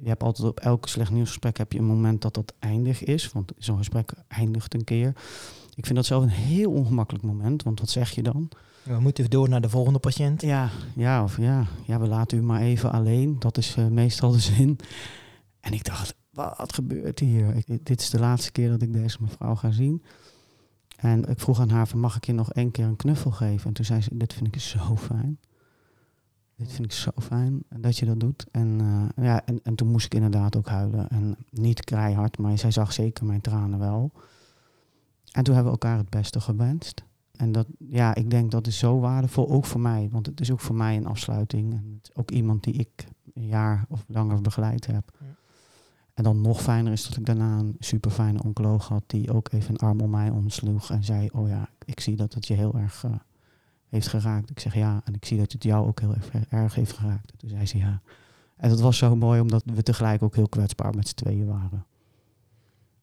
je 0.00 0.08
hebt 0.08 0.22
altijd 0.22 0.48
op 0.48 0.60
elk 0.60 0.88
slecht 0.88 1.10
nieuwsgesprek 1.10 1.58
heb 1.58 1.72
je 1.72 1.78
een 1.78 1.84
moment 1.84 2.22
dat 2.22 2.34
dat 2.34 2.54
eindig 2.58 3.04
is. 3.04 3.32
Want 3.32 3.52
zo'n 3.58 3.78
gesprek 3.78 4.12
eindigt 4.28 4.74
een 4.74 4.84
keer. 4.84 5.14
Ik 5.78 5.86
vind 5.86 5.96
dat 5.96 6.06
zelf 6.06 6.22
een 6.22 6.28
heel 6.28 6.70
ongemakkelijk 6.70 7.24
moment, 7.24 7.62
want 7.62 7.80
wat 7.80 7.90
zeg 7.90 8.10
je 8.10 8.22
dan? 8.22 8.48
We 8.82 9.00
moeten 9.00 9.30
door 9.30 9.48
naar 9.48 9.60
de 9.60 9.68
volgende 9.68 9.98
patiënt. 9.98 10.42
Ja, 10.42 10.70
ja, 10.94 11.22
of 11.22 11.36
ja, 11.36 11.66
ja 11.84 12.00
we 12.00 12.06
laten 12.06 12.38
u 12.38 12.42
maar 12.42 12.60
even 12.60 12.92
alleen. 12.92 13.38
Dat 13.38 13.56
is 13.56 13.76
uh, 13.76 13.86
meestal 13.86 14.30
de 14.30 14.38
zin. 14.54 14.78
En 15.60 15.72
ik 15.72 15.84
dacht, 15.84 16.14
wat 16.30 16.72
gebeurt 16.72 17.18
hier? 17.18 17.54
Ik, 17.56 17.86
dit 17.86 18.00
is 18.00 18.10
de 18.10 18.18
laatste 18.18 18.52
keer 18.52 18.68
dat 18.68 18.82
ik 18.82 18.92
deze 18.92 19.16
mevrouw 19.20 19.54
ga 19.54 19.70
zien. 19.70 20.02
En 20.96 21.24
ik 21.24 21.40
vroeg 21.40 21.60
aan 21.60 21.70
haar 21.70 21.88
van, 21.88 22.00
mag 22.00 22.16
ik 22.16 22.26
je 22.26 22.32
nog 22.32 22.52
één 22.52 22.70
keer 22.70 22.84
een 22.84 22.96
knuffel 22.96 23.30
geven? 23.30 23.66
En 23.66 23.72
toen 23.72 23.84
zei 23.84 24.00
ze, 24.00 24.16
dit 24.16 24.32
vind 24.32 24.54
ik 24.54 24.60
zo 24.60 24.96
fijn. 24.96 25.38
Dit 26.56 26.72
vind 26.72 26.84
ik 26.84 26.92
zo 26.92 27.10
fijn 27.22 27.62
dat 27.68 27.98
je 27.98 28.06
dat 28.06 28.20
doet. 28.20 28.46
En, 28.50 28.78
uh, 28.82 29.24
ja, 29.24 29.46
en, 29.46 29.60
en 29.62 29.74
toen 29.74 29.88
moest 29.88 30.06
ik 30.06 30.14
inderdaad 30.14 30.56
ook 30.56 30.68
huilen. 30.68 31.08
En 31.08 31.36
niet 31.50 31.84
keihard, 31.84 32.38
maar 32.38 32.58
zij 32.58 32.70
zag 32.70 32.92
zeker 32.92 33.24
mijn 33.24 33.40
tranen 33.40 33.78
wel. 33.78 34.12
En 35.32 35.44
toen 35.44 35.54
hebben 35.54 35.72
we 35.72 35.78
elkaar 35.78 35.98
het 35.98 36.10
beste 36.10 36.40
gewenst. 36.40 37.04
En 37.32 37.52
dat, 37.52 37.66
ja, 37.78 38.14
ik 38.14 38.30
denk 38.30 38.50
dat 38.50 38.66
is 38.66 38.78
zo 38.78 39.00
waardevol, 39.00 39.48
ook 39.48 39.64
voor 39.64 39.80
mij. 39.80 40.08
Want 40.12 40.26
het 40.26 40.40
is 40.40 40.50
ook 40.50 40.60
voor 40.60 40.74
mij 40.74 40.96
een 40.96 41.06
afsluiting. 41.06 41.72
En 41.72 41.92
het 41.94 42.08
is 42.08 42.14
ook 42.14 42.30
iemand 42.30 42.64
die 42.64 42.74
ik 42.74 43.08
een 43.34 43.46
jaar 43.46 43.84
of 43.88 44.04
langer 44.06 44.40
begeleid 44.40 44.86
heb. 44.86 45.12
Ja. 45.20 45.26
En 46.14 46.24
dan 46.24 46.40
nog 46.40 46.62
fijner 46.62 46.92
is 46.92 47.08
dat 47.08 47.16
ik 47.16 47.26
daarna 47.26 47.58
een 47.58 47.76
super 47.78 48.10
fijne 48.10 48.42
oncoloog 48.42 48.88
had... 48.88 49.02
die 49.06 49.32
ook 49.32 49.52
even 49.52 49.70
een 49.70 49.88
arm 49.88 50.00
om 50.00 50.10
mij 50.10 50.30
omsloeg 50.30 50.90
en 50.90 51.04
zei... 51.04 51.28
oh 51.32 51.48
ja, 51.48 51.68
ik 51.84 52.00
zie 52.00 52.16
dat 52.16 52.34
het 52.34 52.46
je 52.46 52.54
heel 52.54 52.74
erg 52.78 53.02
uh, 53.04 53.12
heeft 53.88 54.08
geraakt. 54.08 54.50
Ik 54.50 54.60
zeg 54.60 54.74
ja, 54.74 55.00
en 55.04 55.14
ik 55.14 55.24
zie 55.24 55.38
dat 55.38 55.52
het 55.52 55.62
jou 55.62 55.86
ook 55.86 56.00
heel 56.00 56.14
erg, 56.14 56.30
erg 56.48 56.74
heeft 56.74 56.92
geraakt. 56.92 57.32
Toen 57.36 57.48
zei 57.48 57.66
ze 57.66 57.78
ja. 57.78 58.00
En 58.56 58.68
dat 58.68 58.80
was 58.80 58.98
zo 58.98 59.16
mooi, 59.16 59.40
omdat 59.40 59.62
we 59.64 59.82
tegelijk 59.82 60.22
ook 60.22 60.34
heel 60.34 60.48
kwetsbaar 60.48 60.94
met 60.94 61.08
z'n 61.08 61.14
tweeën 61.14 61.46
waren. 61.46 61.84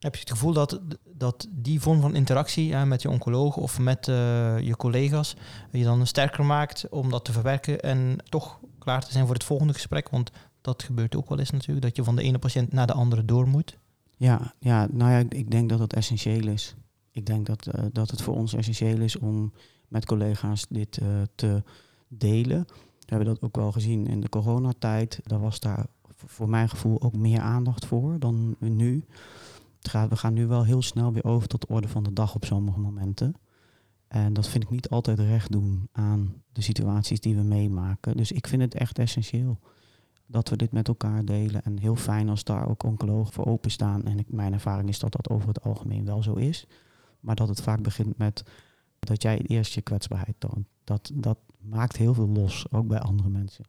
Heb 0.05 0.13
je 0.13 0.19
het 0.19 0.31
gevoel 0.31 0.53
dat, 0.53 0.79
dat 1.13 1.47
die 1.49 1.81
vorm 1.81 2.01
van 2.01 2.15
interactie 2.15 2.67
ja, 2.67 2.85
met 2.85 3.01
je 3.01 3.09
oncoloog 3.09 3.57
of 3.57 3.79
met 3.79 4.07
uh, 4.07 4.59
je 4.59 4.75
collega's 4.75 5.35
je 5.71 5.83
dan 5.83 6.07
sterker 6.07 6.45
maakt 6.45 6.89
om 6.89 7.09
dat 7.09 7.25
te 7.25 7.31
verwerken 7.31 7.79
en 7.79 8.17
toch 8.29 8.59
klaar 8.79 9.05
te 9.05 9.11
zijn 9.11 9.25
voor 9.25 9.33
het 9.33 9.43
volgende 9.43 9.73
gesprek? 9.73 10.09
Want 10.09 10.31
dat 10.61 10.83
gebeurt 10.83 11.15
ook 11.15 11.29
wel 11.29 11.39
eens 11.39 11.51
natuurlijk, 11.51 11.81
dat 11.81 11.95
je 11.95 12.03
van 12.03 12.15
de 12.15 12.21
ene 12.21 12.39
patiënt 12.39 12.73
naar 12.73 12.87
de 12.87 12.93
andere 12.93 13.25
door 13.25 13.47
moet. 13.47 13.77
Ja, 14.17 14.53
ja, 14.59 14.87
nou 14.91 15.11
ja, 15.11 15.23
ik, 15.29 15.51
denk 15.51 15.69
dat 15.69 15.79
dat 15.79 15.93
essentieel 15.93 16.47
is. 16.47 16.75
Ik 17.11 17.25
denk 17.25 17.45
dat, 17.45 17.67
eh, 17.67 17.83
dat 17.91 18.11
het 18.11 18.21
voor 18.21 18.35
ons 18.35 18.53
essentieel 18.53 18.99
is 18.99 19.17
om 19.17 19.53
met 19.87 20.05
collega's 20.05 20.65
dit 20.69 20.97
eh, 20.97 21.07
te 21.35 21.63
delen. 22.07 22.65
We 22.99 23.05
hebben 23.05 23.27
dat 23.27 23.41
ook 23.41 23.55
wel 23.55 23.71
gezien 23.71 24.07
in 24.07 24.21
de 24.21 24.29
coronatijd. 24.29 25.19
Daar 25.23 25.39
was 25.39 25.59
daar 25.59 25.85
voor 26.15 26.49
mijn 26.49 26.69
gevoel 26.69 27.01
ook 27.01 27.15
meer 27.15 27.39
aandacht 27.39 27.85
voor 27.85 28.19
dan 28.19 28.55
nu. 28.59 29.05
We 29.91 30.15
gaan 30.15 30.33
nu 30.33 30.47
wel 30.47 30.63
heel 30.63 30.81
snel 30.81 31.13
weer 31.13 31.23
over 31.23 31.47
tot 31.47 31.61
de 31.61 31.67
orde 31.67 31.87
van 31.87 32.03
de 32.03 32.13
dag 32.13 32.35
op 32.35 32.45
sommige 32.45 32.79
momenten. 32.79 33.35
En 34.07 34.33
dat 34.33 34.47
vind 34.47 34.63
ik 34.63 34.69
niet 34.69 34.89
altijd 34.89 35.19
recht 35.19 35.51
doen 35.51 35.89
aan 35.91 36.43
de 36.51 36.61
situaties 36.61 37.19
die 37.19 37.35
we 37.35 37.41
meemaken. 37.41 38.17
Dus 38.17 38.31
ik 38.31 38.47
vind 38.47 38.61
het 38.61 38.73
echt 38.73 38.99
essentieel 38.99 39.59
dat 40.25 40.49
we 40.49 40.55
dit 40.55 40.71
met 40.71 40.87
elkaar 40.87 41.25
delen. 41.25 41.63
En 41.63 41.79
heel 41.79 41.95
fijn 41.95 42.29
als 42.29 42.43
daar 42.43 42.69
ook 42.69 42.83
oncologen 42.83 43.33
voor 43.33 43.45
openstaan. 43.45 44.03
En 44.03 44.19
ik, 44.19 44.31
mijn 44.31 44.53
ervaring 44.53 44.89
is 44.89 44.99
dat 44.99 45.11
dat 45.11 45.29
over 45.29 45.47
het 45.47 45.63
algemeen 45.63 46.05
wel 46.05 46.23
zo 46.23 46.33
is. 46.33 46.67
Maar 47.19 47.35
dat 47.35 47.47
het 47.47 47.61
vaak 47.61 47.81
begint 47.81 48.17
met 48.17 48.43
dat 48.99 49.21
jij 49.21 49.41
eerst 49.41 49.73
je 49.73 49.81
kwetsbaarheid 49.81 50.35
toont. 50.37 50.67
Dat, 50.83 51.11
dat 51.13 51.37
maakt 51.59 51.97
heel 51.97 52.13
veel 52.13 52.27
los, 52.27 52.65
ook 52.71 52.87
bij 52.87 52.99
andere 52.99 53.29
mensen. 53.29 53.65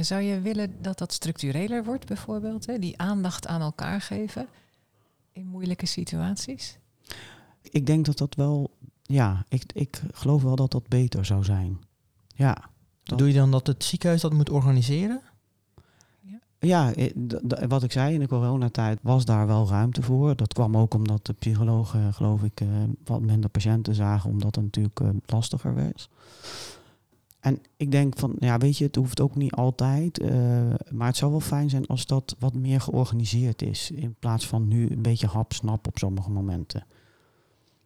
Zou 0.00 0.22
je 0.22 0.40
willen 0.40 0.82
dat 0.82 0.98
dat 0.98 1.12
structureler 1.12 1.84
wordt, 1.84 2.06
bijvoorbeeld? 2.06 2.66
Hè? 2.66 2.78
Die 2.78 2.98
aandacht 2.98 3.46
aan 3.46 3.60
elkaar 3.60 4.00
geven 4.00 4.46
in 5.32 5.46
moeilijke 5.46 5.86
situaties? 5.86 6.78
Ik 7.62 7.86
denk 7.86 8.04
dat 8.06 8.18
dat 8.18 8.34
wel, 8.34 8.70
ja, 9.02 9.44
ik, 9.48 9.64
ik 9.74 10.02
geloof 10.12 10.42
wel 10.42 10.56
dat 10.56 10.70
dat 10.70 10.88
beter 10.88 11.24
zou 11.24 11.44
zijn. 11.44 11.78
Ja, 12.34 12.70
Dat- 13.02 13.18
Doe 13.18 13.28
je 13.28 13.34
dan 13.34 13.50
dat 13.50 13.66
het 13.66 13.84
ziekenhuis 13.84 14.20
dat 14.20 14.32
moet 14.32 14.50
organiseren? 14.50 15.20
Ja, 16.58 16.92
eh, 16.94 17.10
wat 17.68 17.82
ik 17.82 17.92
zei, 17.92 18.14
in 18.14 18.20
de 18.20 18.28
coronatijd 18.28 18.98
was 19.02 19.24
daar 19.24 19.46
wel 19.46 19.68
ruimte 19.68 20.02
voor. 20.02 20.36
Dat 20.36 20.52
kwam 20.52 20.76
ook 20.76 20.94
omdat 20.94 21.26
de 21.26 21.32
psychologen, 21.32 22.14
geloof 22.14 22.42
ik, 22.42 22.60
eh, 22.60 22.68
wat 23.04 23.20
minder 23.20 23.50
patiënten 23.50 23.94
zagen, 23.94 24.30
omdat 24.30 24.54
het 24.54 24.64
natuurlijk 24.64 25.00
eh, 25.00 25.08
lastiger 25.26 25.74
werd. 25.74 26.08
En 27.42 27.60
ik 27.76 27.90
denk 27.90 28.18
van, 28.18 28.34
ja, 28.38 28.58
weet 28.58 28.78
je, 28.78 28.84
het 28.84 28.96
hoeft 28.96 29.20
ook 29.20 29.34
niet 29.34 29.52
altijd. 29.52 30.18
eh, 30.18 30.30
maar 30.90 31.06
het 31.06 31.16
zou 31.16 31.30
wel 31.30 31.40
fijn 31.40 31.70
zijn 31.70 31.86
als 31.86 32.06
dat 32.06 32.36
wat 32.38 32.54
meer 32.54 32.80
georganiseerd 32.80 33.62
is. 33.62 33.90
In 33.90 34.14
plaats 34.18 34.46
van 34.46 34.68
nu 34.68 34.90
een 34.90 35.02
beetje 35.02 35.26
hap-snap 35.26 35.86
op 35.86 35.98
sommige 35.98 36.30
momenten. 36.30 36.86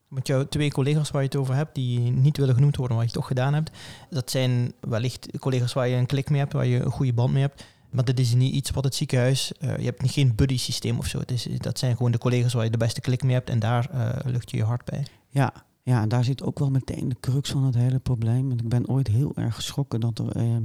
Want 0.08 0.26
jouw 0.26 0.48
twee 0.48 0.72
collega's 0.72 1.10
waar 1.10 1.22
je 1.22 1.28
het 1.28 1.36
over 1.36 1.54
hebt, 1.54 1.74
die 1.74 1.98
niet 1.98 2.36
willen 2.36 2.54
genoemd 2.54 2.76
worden, 2.76 2.96
wat 2.96 3.06
je 3.06 3.12
toch 3.12 3.26
gedaan 3.26 3.54
hebt, 3.54 3.70
dat 4.10 4.30
zijn 4.30 4.72
wellicht 4.80 5.38
collega's 5.38 5.72
waar 5.72 5.88
je 5.88 5.96
een 5.96 6.06
klik 6.06 6.30
mee 6.30 6.40
hebt, 6.40 6.52
waar 6.52 6.66
je 6.66 6.82
een 6.82 6.90
goede 6.90 7.12
band 7.12 7.32
mee 7.32 7.42
hebt. 7.42 7.64
Maar 7.90 8.04
dat 8.04 8.18
is 8.18 8.34
niet 8.34 8.54
iets 8.54 8.70
wat 8.70 8.84
het 8.84 8.94
ziekenhuis, 8.94 9.52
eh, 9.52 9.76
je 9.78 9.84
hebt 9.84 10.02
niet 10.02 10.10
geen 10.10 10.34
buddy 10.34 10.58
systeem 10.58 10.98
of 10.98 11.06
zo. 11.06 11.18
Het 11.18 11.30
is, 11.30 11.48
dat 11.58 11.78
zijn 11.78 11.96
gewoon 11.96 12.12
de 12.12 12.18
collega's 12.18 12.52
waar 12.52 12.64
je 12.64 12.70
de 12.70 12.76
beste 12.76 13.00
klik 13.00 13.22
mee 13.22 13.34
hebt 13.34 13.50
en 13.50 13.58
daar 13.58 13.90
eh, 13.90 14.30
lucht 14.32 14.50
je 14.50 14.56
je 14.56 14.64
hart 14.64 14.84
bij. 14.84 15.06
Ja, 15.28 15.65
ja, 15.86 16.02
en 16.02 16.08
daar 16.08 16.24
zit 16.24 16.42
ook 16.42 16.58
wel 16.58 16.70
meteen 16.70 17.08
de 17.08 17.16
crux 17.20 17.50
van 17.50 17.64
het 17.64 17.74
hele 17.74 17.98
probleem. 17.98 18.50
En 18.50 18.58
ik 18.58 18.68
ben 18.68 18.88
ooit 18.88 19.06
heel 19.06 19.32
erg 19.34 19.54
geschrokken 19.54 20.00
dat 20.00 20.18
er 20.18 20.36
eh, 20.36 20.56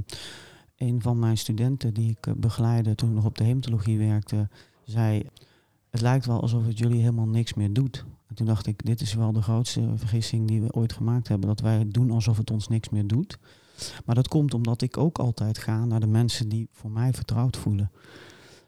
een 0.76 1.02
van 1.02 1.18
mijn 1.18 1.38
studenten 1.38 1.94
die 1.94 2.10
ik 2.10 2.26
eh, 2.26 2.34
begeleidde 2.36 2.94
toen 2.94 3.12
nog 3.12 3.24
op 3.24 3.38
de 3.38 3.44
hematologie 3.44 3.98
werkte, 3.98 4.48
zei: 4.84 5.22
Het 5.90 6.00
lijkt 6.00 6.26
wel 6.26 6.40
alsof 6.40 6.66
het 6.66 6.78
jullie 6.78 7.00
helemaal 7.00 7.26
niks 7.26 7.54
meer 7.54 7.72
doet. 7.72 8.04
En 8.26 8.34
toen 8.34 8.46
dacht 8.46 8.66
ik: 8.66 8.84
Dit 8.84 9.00
is 9.00 9.14
wel 9.14 9.32
de 9.32 9.42
grootste 9.42 9.92
vergissing 9.94 10.48
die 10.48 10.60
we 10.60 10.72
ooit 10.72 10.92
gemaakt 10.92 11.28
hebben. 11.28 11.48
Dat 11.48 11.60
wij 11.60 11.88
doen 11.88 12.10
alsof 12.10 12.36
het 12.36 12.50
ons 12.50 12.68
niks 12.68 12.88
meer 12.88 13.06
doet. 13.06 13.38
Maar 14.04 14.14
dat 14.14 14.28
komt 14.28 14.54
omdat 14.54 14.82
ik 14.82 14.96
ook 14.96 15.18
altijd 15.18 15.58
ga 15.58 15.84
naar 15.84 16.00
de 16.00 16.06
mensen 16.06 16.48
die 16.48 16.68
voor 16.72 16.90
mij 16.90 17.12
vertrouwd 17.12 17.56
voelen. 17.56 17.90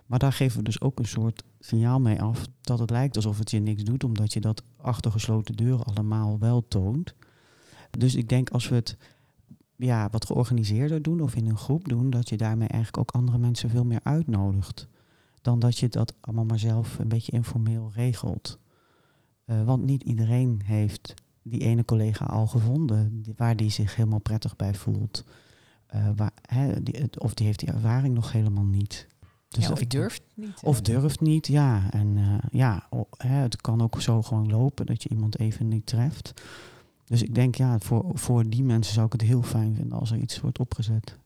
Maar 0.06 0.18
daar 0.18 0.32
geven 0.32 0.58
we 0.58 0.64
dus 0.64 0.80
ook 0.80 0.98
een 0.98 1.06
soort 1.06 1.42
signaal 1.64 2.00
mee 2.00 2.22
af 2.22 2.46
dat 2.60 2.78
het 2.78 2.90
lijkt 2.90 3.16
alsof 3.16 3.38
het 3.38 3.50
je 3.50 3.58
niks 3.58 3.84
doet, 3.84 4.04
omdat 4.04 4.32
je 4.32 4.40
dat 4.40 4.62
achter 4.76 5.10
gesloten 5.10 5.56
deuren 5.56 5.84
allemaal 5.84 6.38
wel 6.38 6.68
toont. 6.68 7.14
Dus 7.90 8.14
ik 8.14 8.28
denk 8.28 8.50
als 8.50 8.68
we 8.68 8.74
het 8.74 8.96
ja, 9.76 10.08
wat 10.10 10.26
georganiseerder 10.26 11.02
doen 11.02 11.20
of 11.20 11.34
in 11.34 11.46
een 11.46 11.56
groep 11.56 11.88
doen, 11.88 12.10
dat 12.10 12.28
je 12.28 12.36
daarmee 12.36 12.68
eigenlijk 12.68 12.98
ook 12.98 13.20
andere 13.20 13.38
mensen 13.38 13.70
veel 13.70 13.84
meer 13.84 14.00
uitnodigt. 14.02 14.88
Dan 15.42 15.58
dat 15.58 15.78
je 15.78 15.88
dat 15.88 16.14
allemaal 16.20 16.44
maar 16.44 16.58
zelf 16.58 16.98
een 16.98 17.08
beetje 17.08 17.32
informeel 17.32 17.90
regelt. 17.94 18.58
Eh, 19.44 19.64
want 19.64 19.84
niet 19.84 20.02
iedereen 20.02 20.60
heeft 20.64 21.14
die 21.42 21.60
ene 21.60 21.84
collega 21.84 22.24
al 22.24 22.46
gevonden 22.46 23.24
waar 23.36 23.56
die 23.56 23.70
zich 23.70 23.96
helemaal 23.96 24.18
prettig 24.18 24.56
bij 24.56 24.74
voelt. 24.74 25.24
Eh, 25.86 26.08
waar, 26.16 26.32
of 27.18 27.34
die 27.34 27.46
heeft 27.46 27.58
die 27.58 27.72
ervaring 27.72 28.14
nog 28.14 28.32
helemaal 28.32 28.64
niet. 28.64 29.06
Dus 29.54 29.64
ja, 29.64 29.70
of 29.72 29.80
ik- 29.80 29.90
durft 29.90 30.22
niet. 30.34 30.60
of 30.62 30.80
durft 30.80 31.20
niet, 31.20 31.46
ja. 31.46 31.82
En 31.90 32.16
eh, 32.16 32.48
ja, 32.50 32.88
hè, 33.16 33.34
het 33.36 33.60
kan 33.60 33.82
ook 33.82 34.00
zo 34.00 34.22
gewoon 34.22 34.50
lopen 34.50 34.86
dat 34.86 35.02
je 35.02 35.08
iemand 35.08 35.38
even 35.38 35.68
niet 35.68 35.86
treft. 35.86 36.32
Dus 37.04 37.22
ik 37.22 37.34
denk, 37.34 37.54
ja, 37.54 37.78
voor, 37.78 38.04
voor 38.14 38.48
die 38.48 38.62
mensen 38.62 38.94
zou 38.94 39.06
ik 39.06 39.12
het 39.12 39.22
heel 39.22 39.42
fijn 39.42 39.74
vinden 39.74 39.98
als 39.98 40.10
er 40.10 40.16
iets 40.18 40.40
wordt 40.40 40.58
opgezet. 40.58 41.18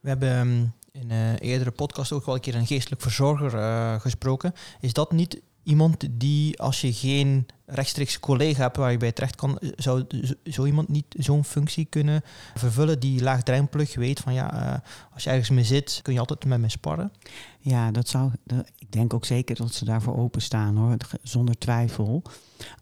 We 0.00 0.08
hebben 0.12 0.30
ehm, 0.38 0.64
in 1.02 1.10
een 1.10 1.38
eerdere 1.38 1.70
podcast 1.70 2.12
ook 2.12 2.26
wel 2.26 2.34
een 2.34 2.40
keer 2.40 2.54
een 2.54 2.66
geestelijk 2.66 3.02
verzorger 3.02 3.54
eh, 3.54 4.00
gesproken. 4.00 4.52
Is 4.80 4.92
dat 4.92 5.12
niet 5.12 5.40
iemand 5.66 6.06
die, 6.10 6.60
als 6.60 6.80
je 6.80 6.92
geen 6.92 7.46
rechtstreeks 7.64 8.20
collega 8.20 8.62
hebt 8.62 8.76
waar 8.76 8.90
je 8.90 8.96
bij 8.96 9.12
terecht 9.12 9.36
kan, 9.36 9.58
zou 9.76 10.04
zo, 10.44 10.64
iemand 10.64 10.88
niet 10.88 11.04
zo'n 11.08 11.44
functie 11.44 11.84
kunnen 11.84 12.22
vervullen 12.54 13.00
die 13.00 13.22
laagdrempelig 13.22 13.94
weet 13.94 14.20
van 14.20 14.34
ja, 14.34 14.52
eh, 14.52 14.80
als 15.14 15.24
je 15.24 15.30
ergens 15.30 15.50
mee 15.50 15.64
zit, 15.64 16.00
kun 16.02 16.12
je 16.12 16.18
altijd 16.18 16.44
met 16.44 16.60
me 16.60 16.68
sparren. 16.68 17.12
Ja, 17.58 17.90
dat 17.90 18.08
zou. 18.08 18.30
ik 18.78 18.92
denk 18.92 19.14
ook 19.14 19.24
zeker 19.24 19.56
dat 19.56 19.74
ze 19.74 19.84
daarvoor 19.84 20.16
openstaan 20.16 20.76
hoor, 20.76 20.96
zonder 21.22 21.58
twijfel. 21.58 22.22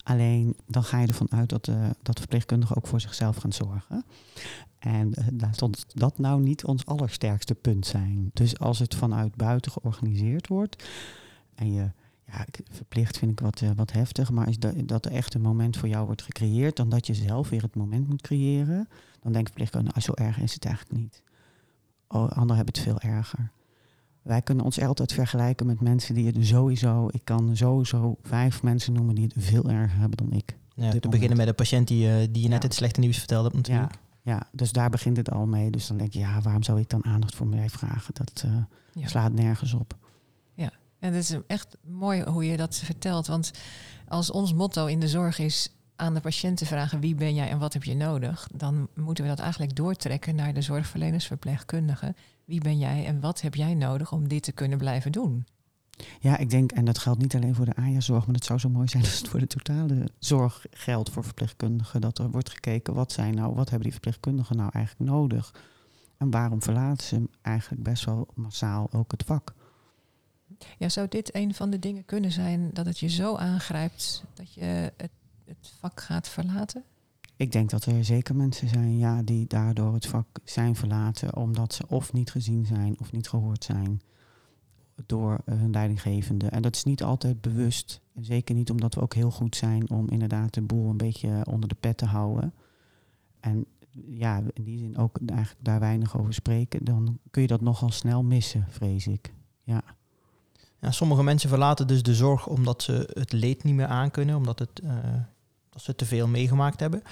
Alleen 0.02 0.56
dan 0.66 0.84
ga 0.84 1.00
je 1.00 1.06
ervan 1.06 1.32
uit 1.32 1.48
dat, 1.48 1.68
eh 1.68 1.90
dat 2.02 2.18
verpleegkundigen 2.18 2.76
ook 2.76 2.86
voor 2.86 3.00
zichzelf 3.00 3.36
gaan 3.36 3.52
zorgen. 3.52 4.04
En 4.78 5.14
eh, 5.14 5.24
laat 5.38 5.62
ons 5.62 5.84
dat 5.94 6.18
nou 6.18 6.40
niet 6.40 6.64
ons 6.64 6.86
allersterkste 6.86 7.54
punt 7.54 7.86
zijn. 7.86 8.30
Dus 8.32 8.58
als 8.58 8.78
het 8.78 8.94
vanuit 8.94 9.36
buiten 9.36 9.72
georganiseerd 9.72 10.48
wordt 10.48 10.84
en 11.54 11.72
je. 11.72 11.90
Ja, 12.36 12.44
ik- 12.46 12.60
verplicht 12.70 13.18
vind 13.18 13.30
ik 13.30 13.40
wat, 13.40 13.60
eh, 13.60 13.70
wat 13.76 13.92
heftig, 13.92 14.30
maar 14.30 14.48
is 14.48 14.58
dat, 14.58 14.74
dat 14.88 15.04
er 15.04 15.12
echt 15.12 15.34
een 15.34 15.40
moment 15.40 15.76
voor 15.76 15.88
jou 15.88 16.06
wordt 16.06 16.22
gecreëerd, 16.22 16.76
dan 16.76 16.88
dat 16.88 17.06
je 17.06 17.14
zelf 17.14 17.48
weer 17.48 17.62
het 17.62 17.74
moment 17.76 18.08
moet 18.08 18.22
creëren, 18.22 18.88
dan 19.22 19.32
denk 19.32 19.46
verpleegkundigen, 19.46 20.00
nou, 20.04 20.16
zo 20.16 20.24
erg 20.26 20.38
is 20.40 20.54
het 20.54 20.64
eigenlijk 20.64 20.98
niet. 21.00 21.22
Oh, 22.08 22.20
anderen 22.30 22.56
hebben 22.56 22.74
het 22.74 22.78
veel 22.82 23.00
erger. 23.00 23.50
Wij 24.22 24.42
kunnen 24.42 24.64
ons 24.64 24.80
altijd 24.80 25.12
vergelijken 25.12 25.66
met 25.66 25.80
mensen 25.80 26.14
die 26.14 26.26
het 26.26 26.36
sowieso... 26.40 27.08
Ik 27.12 27.20
kan 27.24 27.56
sowieso 27.56 28.16
vijf 28.22 28.62
mensen 28.62 28.92
noemen 28.92 29.14
die 29.14 29.24
het 29.24 29.34
veel 29.44 29.70
erger 29.70 29.98
hebben 29.98 30.16
dan 30.28 30.32
ik. 30.32 30.56
Ja, 30.74 30.90
te 30.98 31.08
beginnen 31.08 31.36
met 31.36 31.46
de 31.46 31.52
patiënt 31.52 31.88
die, 31.88 32.08
eh, 32.08 32.16
die 32.30 32.42
je 32.42 32.48
net 32.48 32.62
Ja. 32.62 32.68
het 32.68 32.74
slechte 32.74 33.00
nieuws 33.00 33.18
vertelde 33.18 33.48
Ja, 33.52 33.56
natuurlijk. 33.56 33.92
ja, 34.22 34.46
dus 34.52 34.72
daar 34.72 34.90
begint 34.90 35.16
het 35.16 35.30
al 35.30 35.46
mee. 35.46 35.70
Dus 35.70 35.86
dan 35.86 35.96
denk 35.96 36.12
je, 36.12 36.18
ja, 36.18 36.40
waarom 36.40 36.62
zou 36.62 36.80
ik 36.80 36.88
dan 36.90 37.04
aandacht 37.04 37.34
voor 37.34 37.46
mij 37.46 37.68
vragen? 37.70 38.14
Dat 38.14 38.42
eh, 38.46 38.56
Ja. 38.92 39.08
slaat 39.08 39.32
nergens 39.32 39.72
op. 39.74 39.96
En 41.04 41.12
het 41.12 41.22
is 41.22 41.36
echt 41.46 41.76
mooi 41.82 42.22
hoe 42.22 42.46
je 42.46 42.56
dat 42.56 42.76
vertelt. 42.76 43.26
Want 43.26 43.50
als 44.08 44.30
ons 44.30 44.52
motto 44.52 44.86
in 44.86 45.00
de 45.00 45.08
zorg 45.08 45.38
is 45.38 45.68
aan 45.96 46.14
de 46.14 46.20
patiënt 46.20 46.56
te 46.56 46.66
vragen 46.66 47.00
wie 47.00 47.14
ben 47.14 47.34
jij 47.34 47.48
en 47.48 47.58
wat 47.58 47.72
heb 47.72 47.84
je 47.84 47.94
nodig, 47.94 48.48
dan 48.54 48.88
moeten 48.94 49.24
we 49.24 49.30
dat 49.30 49.38
eigenlijk 49.38 49.76
doortrekken 49.76 50.34
naar 50.34 50.54
de 50.54 50.62
zorgverleners, 50.62 51.26
verpleegkundigen. 51.26 52.16
Wie 52.44 52.60
ben 52.60 52.78
jij 52.78 53.06
en 53.06 53.20
wat 53.20 53.40
heb 53.40 53.54
jij 53.54 53.74
nodig 53.74 54.12
om 54.12 54.28
dit 54.28 54.42
te 54.42 54.52
kunnen 54.52 54.78
blijven 54.78 55.12
doen? 55.12 55.46
Ja, 56.20 56.36
ik 56.38 56.50
denk, 56.50 56.72
en 56.72 56.84
dat 56.84 56.98
geldt 56.98 57.20
niet 57.20 57.34
alleen 57.34 57.54
voor 57.54 57.64
de 57.64 57.76
AJA-zorg... 57.76 58.26
maar 58.26 58.34
het 58.34 58.44
zou 58.44 58.58
zo 58.58 58.68
mooi 58.68 58.88
zijn 58.88 59.02
als 59.02 59.18
het 59.18 59.28
voor 59.28 59.40
de 59.40 59.46
totale 59.46 60.08
zorg 60.18 60.66
geldt 60.70 61.10
voor 61.10 61.24
verpleegkundigen... 61.24 62.00
dat 62.00 62.18
er 62.18 62.30
wordt 62.30 62.50
gekeken, 62.50 62.94
wat, 62.94 63.12
zijn 63.12 63.34
nou, 63.34 63.54
wat 63.54 63.68
hebben 63.68 63.82
die 63.82 63.92
verpleegkundigen 63.92 64.56
nou 64.56 64.70
eigenlijk 64.72 65.10
nodig... 65.10 65.54
en 66.16 66.30
waarom 66.30 66.62
verlaten 66.62 67.06
ze 67.06 67.28
eigenlijk 67.42 67.82
best 67.82 68.04
wel 68.04 68.26
massaal 68.34 68.92
ook 68.92 69.10
het 69.10 69.22
vak... 69.26 69.54
Ja, 70.78 70.88
zou 70.88 71.08
dit 71.08 71.34
een 71.34 71.54
van 71.54 71.70
de 71.70 71.78
dingen 71.78 72.04
kunnen 72.04 72.32
zijn 72.32 72.70
dat 72.72 72.86
het 72.86 72.98
je 72.98 73.08
zo 73.08 73.36
aangrijpt 73.36 74.24
dat 74.34 74.54
je 74.54 74.92
het, 74.96 75.10
het 75.44 75.72
vak 75.80 76.00
gaat 76.00 76.28
verlaten? 76.28 76.84
Ik 77.36 77.52
denk 77.52 77.70
dat 77.70 77.84
er 77.84 78.04
zeker 78.04 78.36
mensen 78.36 78.68
zijn 78.68 78.98
ja, 78.98 79.22
die 79.22 79.46
daardoor 79.46 79.94
het 79.94 80.06
vak 80.06 80.26
zijn 80.44 80.74
verlaten 80.74 81.36
omdat 81.36 81.74
ze 81.74 81.84
of 81.88 82.12
niet 82.12 82.30
gezien 82.30 82.66
zijn 82.66 82.96
of 82.98 83.12
niet 83.12 83.28
gehoord 83.28 83.64
zijn 83.64 84.00
door 85.06 85.40
eh, 85.44 85.58
hun 85.58 85.70
leidinggevende. 85.70 86.48
En 86.48 86.62
dat 86.62 86.76
is 86.76 86.84
niet 86.84 87.02
altijd 87.02 87.40
bewust. 87.40 88.00
En 88.14 88.24
zeker 88.24 88.54
niet 88.54 88.70
omdat 88.70 88.94
we 88.94 89.00
ook 89.00 89.14
heel 89.14 89.30
goed 89.30 89.56
zijn 89.56 89.90
om 89.90 90.08
inderdaad 90.08 90.54
de 90.54 90.62
boel 90.62 90.90
een 90.90 90.96
beetje 90.96 91.46
onder 91.50 91.68
de 91.68 91.76
pet 91.80 91.96
te 91.96 92.06
houden. 92.06 92.54
En 93.40 93.66
ja, 94.08 94.42
in 94.52 94.64
die 94.64 94.78
zin 94.78 94.96
ook 94.96 95.18
eigenlijk 95.26 95.64
daar 95.64 95.80
weinig 95.80 96.18
over 96.18 96.34
spreken. 96.34 96.84
Dan 96.84 97.18
kun 97.30 97.42
je 97.42 97.48
dat 97.48 97.60
nogal 97.60 97.90
snel 97.90 98.22
missen, 98.22 98.66
vrees 98.68 99.06
ik. 99.06 99.34
Ja. 99.62 99.82
Ja, 100.84 100.90
sommige 100.90 101.22
mensen 101.22 101.48
verlaten 101.48 101.86
dus 101.86 102.02
de 102.02 102.14
zorg 102.14 102.46
omdat 102.46 102.82
ze 102.82 103.08
het 103.12 103.32
leed 103.32 103.62
niet 103.64 103.74
meer 103.74 103.86
aankunnen, 103.86 104.36
omdat 104.36 104.58
het, 104.58 104.80
eh, 104.84 104.90
dat 105.70 105.82
ze 105.82 105.94
te 105.94 106.04
veel 106.06 106.26
meegemaakt 106.28 106.80
hebben. 106.80 107.02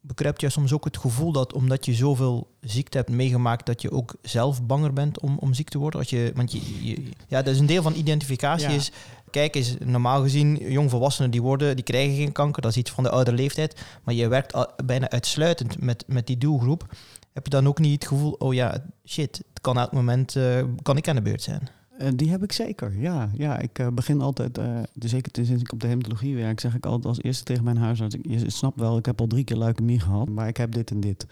bekruipt 0.00 0.40
je 0.40 0.50
soms 0.50 0.72
ook 0.72 0.84
het 0.84 0.96
gevoel 0.98 1.32
dat 1.32 1.52
omdat 1.52 1.84
je 1.84 1.94
zoveel 1.94 2.50
ziekte 2.60 2.96
hebt 2.96 3.10
meegemaakt, 3.10 3.66
dat 3.66 3.82
je 3.82 3.90
ook 3.90 4.14
zelf 4.22 4.62
banger 4.62 4.92
bent 4.92 5.20
om, 5.20 5.38
om 5.38 5.54
ziek 5.54 5.68
te 5.68 5.78
worden? 5.78 6.00
Als 6.00 6.10
je, 6.10 6.32
want 6.34 6.52
je, 6.52 6.86
je- 6.86 7.08
ja, 7.28 7.42
dat 7.42 7.54
is 7.54 7.60
een 7.60 7.66
deel 7.66 7.82
van 7.82 7.94
identificatie. 7.94 8.68
Ja. 8.68 8.74
Is, 8.74 8.92
kijk 9.30 9.54
eens, 9.54 9.76
normaal 9.84 10.22
gezien, 10.22 10.56
jongvolwassenen 10.56 11.30
die 11.30 11.42
worden, 11.42 11.74
die 11.76 11.84
krijgen 11.84 12.16
geen 12.16 12.32
kanker, 12.32 12.62
dat 12.62 12.70
is 12.70 12.76
iets 12.76 12.90
van 12.90 13.04
de 13.04 13.10
oude 13.10 13.32
leeftijd. 13.32 13.82
Maar 14.02 14.14
je 14.14 14.28
werkt 14.28 14.52
al, 14.52 14.68
bijna 14.84 15.10
uitsluitend 15.10 15.80
met, 15.80 16.04
met 16.06 16.26
die 16.26 16.38
doelgroep. 16.38 16.94
Heb 17.32 17.44
je 17.44 17.50
dan 17.50 17.66
ook 17.68 17.78
niet 17.78 17.92
het 18.02 18.06
gevoel, 18.12 18.32
oh 18.32 18.54
ja, 18.54 18.84
shit, 19.06 19.36
het 19.36 19.60
kan 19.60 19.78
elk 19.78 19.92
moment, 19.92 20.36
eh, 20.36 20.62
kan 20.82 20.96
ik 20.96 21.08
aan 21.08 21.16
de 21.16 21.22
beurt 21.22 21.42
zijn? 21.42 21.68
Eh, 21.98 22.08
die 22.16 22.30
heb 22.30 22.42
ik 22.42 22.52
zeker, 22.52 22.98
ja. 22.98 23.30
ja 23.34 23.58
ik 23.58 23.78
eh, 23.78 23.88
begin 23.88 24.20
altijd, 24.20 24.58
eh, 24.58 24.78
dus 24.92 25.10
zeker 25.10 25.44
sinds 25.44 25.62
ik 25.62 25.72
op 25.72 25.80
de 25.80 25.86
hematologie 25.86 26.36
werk, 26.36 26.60
zeg 26.60 26.74
ik 26.74 26.86
altijd 26.86 27.06
als 27.06 27.22
eerste 27.22 27.44
tegen 27.44 27.64
mijn 27.64 27.76
huisarts, 27.76 28.16
je 28.22 28.50
snapt 28.50 28.80
wel, 28.80 28.96
ik 28.96 29.06
heb 29.06 29.20
al 29.20 29.26
drie 29.26 29.44
keer 29.44 29.56
leukemie 29.56 30.00
gehad, 30.00 30.28
maar 30.28 30.48
ik 30.48 30.56
heb 30.56 30.72
dit 30.72 30.90
en 30.90 31.00
dit. 31.00 31.26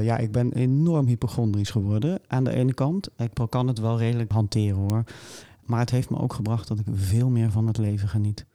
Ja, 0.00 0.18
ik 0.18 0.32
ben 0.32 0.52
enorm 0.52 1.06
hypochondrisch 1.06 1.70
geworden 1.70 2.20
aan 2.26 2.44
de 2.44 2.54
ene 2.54 2.74
kant. 2.74 3.08
Ik 3.16 3.30
kan 3.48 3.66
het 3.66 3.78
wel 3.78 3.98
redelijk 3.98 4.32
hanteren 4.32 4.78
hoor. 4.78 5.04
Maar 5.64 5.78
het 5.78 5.90
heeft 5.90 6.10
me 6.10 6.18
ook 6.18 6.32
gebracht 6.32 6.68
dat 6.68 6.78
ik 6.78 6.86
veel 6.92 7.28
meer 7.28 7.50
van 7.50 7.66
het 7.66 7.78
leven 7.78 8.08
geniet. 8.08 8.46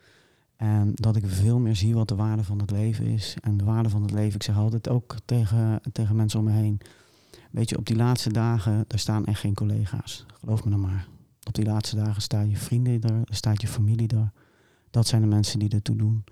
En 0.55 0.91
dat 0.93 1.15
ik 1.15 1.23
veel 1.27 1.59
meer 1.59 1.75
zie 1.75 1.93
wat 1.93 2.07
de 2.07 2.15
waarde 2.15 2.43
van 2.43 2.59
het 2.59 2.71
leven 2.71 3.05
is. 3.05 3.37
En 3.41 3.57
de 3.57 3.63
waarde 3.63 3.89
van 3.89 4.01
het 4.01 4.11
leven, 4.11 4.35
ik 4.35 4.43
zeg 4.43 4.57
altijd 4.57 4.89
ook 4.89 5.15
tegen, 5.25 5.81
tegen 5.91 6.15
mensen 6.15 6.39
om 6.39 6.45
me 6.45 6.51
heen. 6.51 6.79
Weet 7.51 7.69
je, 7.69 7.77
op 7.77 7.85
die 7.85 7.95
laatste 7.95 8.33
dagen, 8.33 8.85
daar 8.87 8.99
staan 8.99 9.25
echt 9.25 9.39
geen 9.39 9.53
collega's. 9.53 10.25
Geloof 10.39 10.63
me 10.63 10.69
nou 10.69 10.81
maar. 10.81 11.07
Op 11.49 11.55
die 11.55 11.65
laatste 11.65 11.95
dagen 11.95 12.21
staan 12.21 12.49
je 12.49 12.57
vrienden 12.57 13.01
er, 13.01 13.21
staat 13.25 13.61
je 13.61 13.67
familie 13.67 14.07
er. 14.07 14.31
Dat 14.89 15.07
zijn 15.07 15.21
de 15.21 15.27
mensen 15.27 15.59
die 15.59 15.69
ertoe 15.69 15.95
doen. 15.95 16.23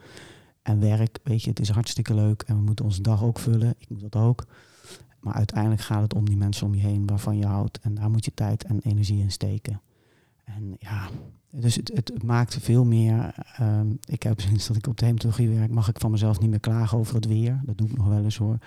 En 0.62 0.80
werk, 0.80 1.20
weet 1.24 1.44
je, 1.44 1.50
het 1.50 1.60
is 1.60 1.70
hartstikke 1.70 2.14
leuk 2.14 2.42
en 2.42 2.56
we 2.56 2.62
moeten 2.62 2.86
onze 2.86 3.02
dag 3.02 3.24
ook 3.24 3.40
vullen. 3.40 3.76
Ik 3.78 3.90
moet 3.90 4.02
dat 4.02 4.16
ook. 4.16 4.46
Maar 5.20 5.34
uiteindelijk 5.34 5.82
gaat 5.82 6.02
het 6.02 6.14
om 6.14 6.26
die 6.26 6.38
mensen 6.38 6.68
om 6.68 6.76
je 6.76 6.82
heen 6.82 7.08
waarvan 7.08 7.38
je 7.38 7.46
houdt. 7.46 7.80
En 7.80 7.96
daar 7.96 8.10
moet 8.10 8.26
je 8.26 8.34
tijd 8.34 8.64
en 8.64 8.80
energie 8.80 9.20
in 9.20 9.32
steken. 9.32 9.82
En 10.44 10.76
ja, 10.80 11.10
dus 11.52 11.76
het, 11.76 11.92
het, 11.94 12.24
maakt 12.24 12.58
veel 12.60 12.86
meer. 12.86 13.34
ehm, 13.56 13.92
ik 14.04 14.24
heb 14.24 14.42
sinds 14.42 14.68
dat 14.68 14.78
ik 14.78 14.88
op 14.88 14.98
de 14.98 15.06
hematologie 15.06 15.50
werk, 15.50 15.72
mag 15.72 15.90
ik 15.90 16.00
van 16.00 16.12
mezelf 16.12 16.40
niet 16.40 16.50
meer 16.50 16.60
klagen 16.60 16.98
over 16.98 17.16
het 17.16 17.26
weer. 17.26 17.62
Dat 17.66 17.78
doe 17.78 17.88
ik 17.88 17.98
nog 17.98 18.08
wel 18.08 18.24
eens 18.24 18.38
hoor. 18.38 18.58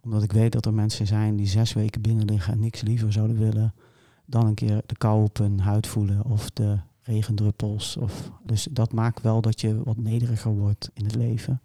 Omdat 0.00 0.22
ik 0.22 0.32
weet 0.32 0.52
dat 0.52 0.66
er 0.66 0.74
mensen 0.74 1.06
zijn 1.06 1.36
die 1.36 1.46
zes 1.46 1.72
weken 1.72 2.00
binnen 2.00 2.24
liggen 2.24 2.52
en 2.52 2.60
niks 2.60 2.80
liever 2.80 3.12
zouden 3.12 3.38
willen 3.38 3.74
dan 4.26 4.46
een 4.46 4.54
keer 4.54 4.82
de 4.86 4.96
kou 4.96 5.24
op 5.24 5.36
hun 5.36 5.60
huid 5.60 5.86
voelen 5.86 6.24
of 6.24 6.50
de 6.50 6.78
regendruppels. 7.02 7.96
Of, 7.96 8.30
dus 8.42 8.68
dat 8.70 8.92
maakt 8.92 9.22
wel 9.22 9.40
dat 9.40 9.60
je 9.60 9.82
wat 9.82 9.96
nederiger 9.96 10.52
wordt 10.52 10.90
in 10.94 11.04
het 11.04 11.14
leven. 11.14 11.62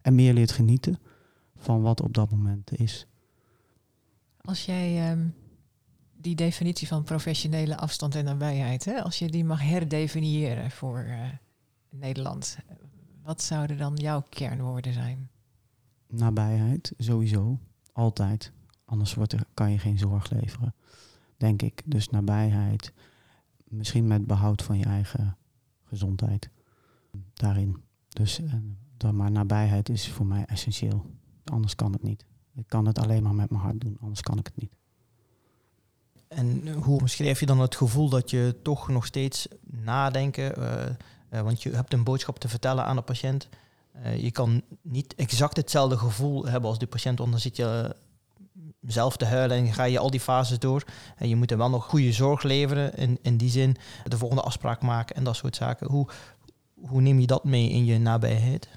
En 0.00 0.14
meer 0.14 0.34
leert 0.34 0.52
genieten 0.52 0.98
van 1.56 1.82
wat 1.82 2.00
op 2.00 2.14
dat 2.14 2.30
moment 2.30 2.78
is. 2.78 3.06
Als 4.40 4.64
jij 4.64 5.10
ehm, 5.10 5.26
die 6.16 6.34
definitie 6.34 6.88
van 6.88 7.02
professionele 7.02 7.76
afstand 7.76 8.14
en 8.14 8.24
nabijheid, 8.24 8.84
hè, 8.84 9.02
als 9.02 9.18
je 9.18 9.28
die 9.28 9.44
mag 9.44 9.62
herdefiniëren 9.62 10.70
voor 10.70 10.98
eh, 10.98 11.20
Nederland, 11.90 12.58
wat 13.22 13.42
zouden 13.42 13.78
dan 13.78 13.94
jouw 13.94 14.24
kernwoorden 14.28 14.92
zijn? 14.92 15.28
Nabijheid, 16.06 16.92
sowieso. 16.98 17.58
Altijd. 17.92 18.52
Anders 18.84 19.14
wordt 19.14 19.32
er, 19.32 19.44
kan 19.54 19.70
je 19.70 19.78
geen 19.78 19.98
zorg 19.98 20.30
leveren. 20.30 20.74
Denk 21.38 21.62
ik. 21.62 21.82
Dus 21.84 22.08
nabijheid. 22.08 22.92
Misschien 23.64 24.06
met 24.06 24.26
behoud 24.26 24.62
van 24.62 24.78
je 24.78 24.84
eigen 24.84 25.36
gezondheid. 25.84 26.50
Daarin. 27.34 27.82
Dus 28.08 28.40
eh, 28.40 28.52
dan 28.96 29.16
maar 29.16 29.30
nabijheid 29.30 29.88
is 29.88 30.08
voor 30.08 30.26
mij 30.26 30.44
essentieel. 30.44 31.04
Anders 31.44 31.74
kan 31.74 31.92
het 31.92 32.02
niet. 32.02 32.24
Ik 32.54 32.64
kan 32.66 32.86
het 32.86 32.98
alleen 32.98 33.22
maar 33.22 33.34
met 33.34 33.50
mijn 33.50 33.62
hart 33.62 33.80
doen. 33.80 33.96
Anders 34.00 34.20
kan 34.20 34.38
ik 34.38 34.46
het 34.46 34.56
niet. 34.56 34.72
En 36.28 36.68
hoe 36.72 37.00
omschrijf 37.00 37.40
je 37.40 37.46
dan 37.46 37.60
het 37.60 37.76
gevoel 37.76 38.08
dat 38.08 38.30
je 38.30 38.56
toch 38.62 38.88
nog 38.88 39.06
steeds 39.06 39.48
nadenken, 39.60 40.56
eh, 40.56 40.86
eh, 41.28 41.42
want 41.42 41.62
je 41.62 41.70
hebt 41.70 41.92
een 41.92 42.04
boodschap 42.04 42.38
te 42.38 42.48
vertellen 42.48 42.84
aan 42.84 42.96
de 42.96 43.02
patiënt. 43.02 43.48
Je 44.16 44.30
kan 44.30 44.62
niet 44.82 45.14
exact 45.14 45.56
hetzelfde 45.56 45.96
gevoel 45.96 46.46
hebben 46.46 46.70
als 46.70 46.78
die 46.78 46.88
patiënt, 46.88 47.16
dan 47.16 47.38
zit 47.38 47.56
je 47.56 47.96
zelf 48.80 49.16
te 49.16 49.24
huilen 49.24 49.56
en 49.56 49.72
ga 49.72 49.84
je 49.84 49.98
al 49.98 50.10
die 50.10 50.20
fases 50.20 50.58
door. 50.58 50.84
En 51.16 51.28
je 51.28 51.36
moet 51.36 51.50
hem 51.50 51.58
wel 51.58 51.70
nog 51.70 51.84
goede 51.84 52.12
zorg 52.12 52.42
leveren, 52.42 52.94
in, 52.94 53.18
in 53.22 53.36
die 53.36 53.50
zin 53.50 53.76
de 54.04 54.18
volgende 54.18 54.42
afspraak 54.42 54.82
maken 54.82 55.16
en 55.16 55.24
dat 55.24 55.36
soort 55.36 55.56
zaken. 55.56 55.90
Hoe, 55.90 56.08
hoe 56.74 57.00
neem 57.00 57.20
je 57.20 57.26
dat 57.26 57.44
mee 57.44 57.70
in 57.70 57.84
je 57.84 57.98
nabijheid? 57.98 58.68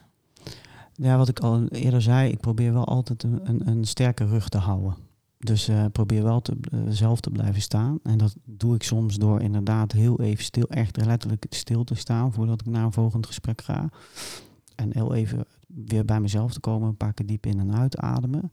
Ja, 0.94 1.18
wat 1.18 1.28
ik 1.28 1.40
al 1.40 1.68
eerder 1.68 2.02
zei, 2.02 2.32
ik 2.32 2.40
probeer 2.40 2.74
wel 2.74 2.86
altijd 2.86 3.24
een, 3.24 3.40
een, 3.44 3.68
een 3.68 3.86
sterke 3.86 4.26
rug 4.26 4.50
te 4.50 4.58
houden. 4.58 4.96
Dus 5.38 5.68
eh, 5.68 5.86
probeer 5.92 6.24
wel 6.24 6.42
te, 6.42 6.58
eh, 6.72 6.80
zelf 6.90 7.20
te 7.20 7.30
blijven 7.30 7.62
staan. 7.62 8.00
En 8.04 8.18
dat 8.18 8.36
doe 8.46 8.76
ik 8.76 8.84
soms 8.84 9.16
door 9.16 9.42
inderdaad 9.42 9.92
heel 9.92 10.22
even 10.22 10.44
stil, 10.44 10.68
echt 10.68 11.06
letterlijk 11.06 11.46
stil 11.50 11.84
te 11.84 11.96
staan 11.96 12.34
voordat 12.34 12.62
ik 12.62 12.68
naar 12.68 12.84
een 12.84 12.94
volgend 12.94 13.26
gesprek 13.26 13.62
ga. 13.62 13.90
En 14.76 14.90
heel 14.94 15.14
even 15.14 15.46
weer 15.68 16.06
bij 16.06 16.20
mezelf 16.20 16.54
te 16.54 16.60
komen, 16.60 16.88
een 16.88 16.98
paar 16.98 17.14
keer 17.14 17.26
diep 17.26 17.46
in 17.46 17.60
en 17.60 17.76
uitademen. 17.76 18.52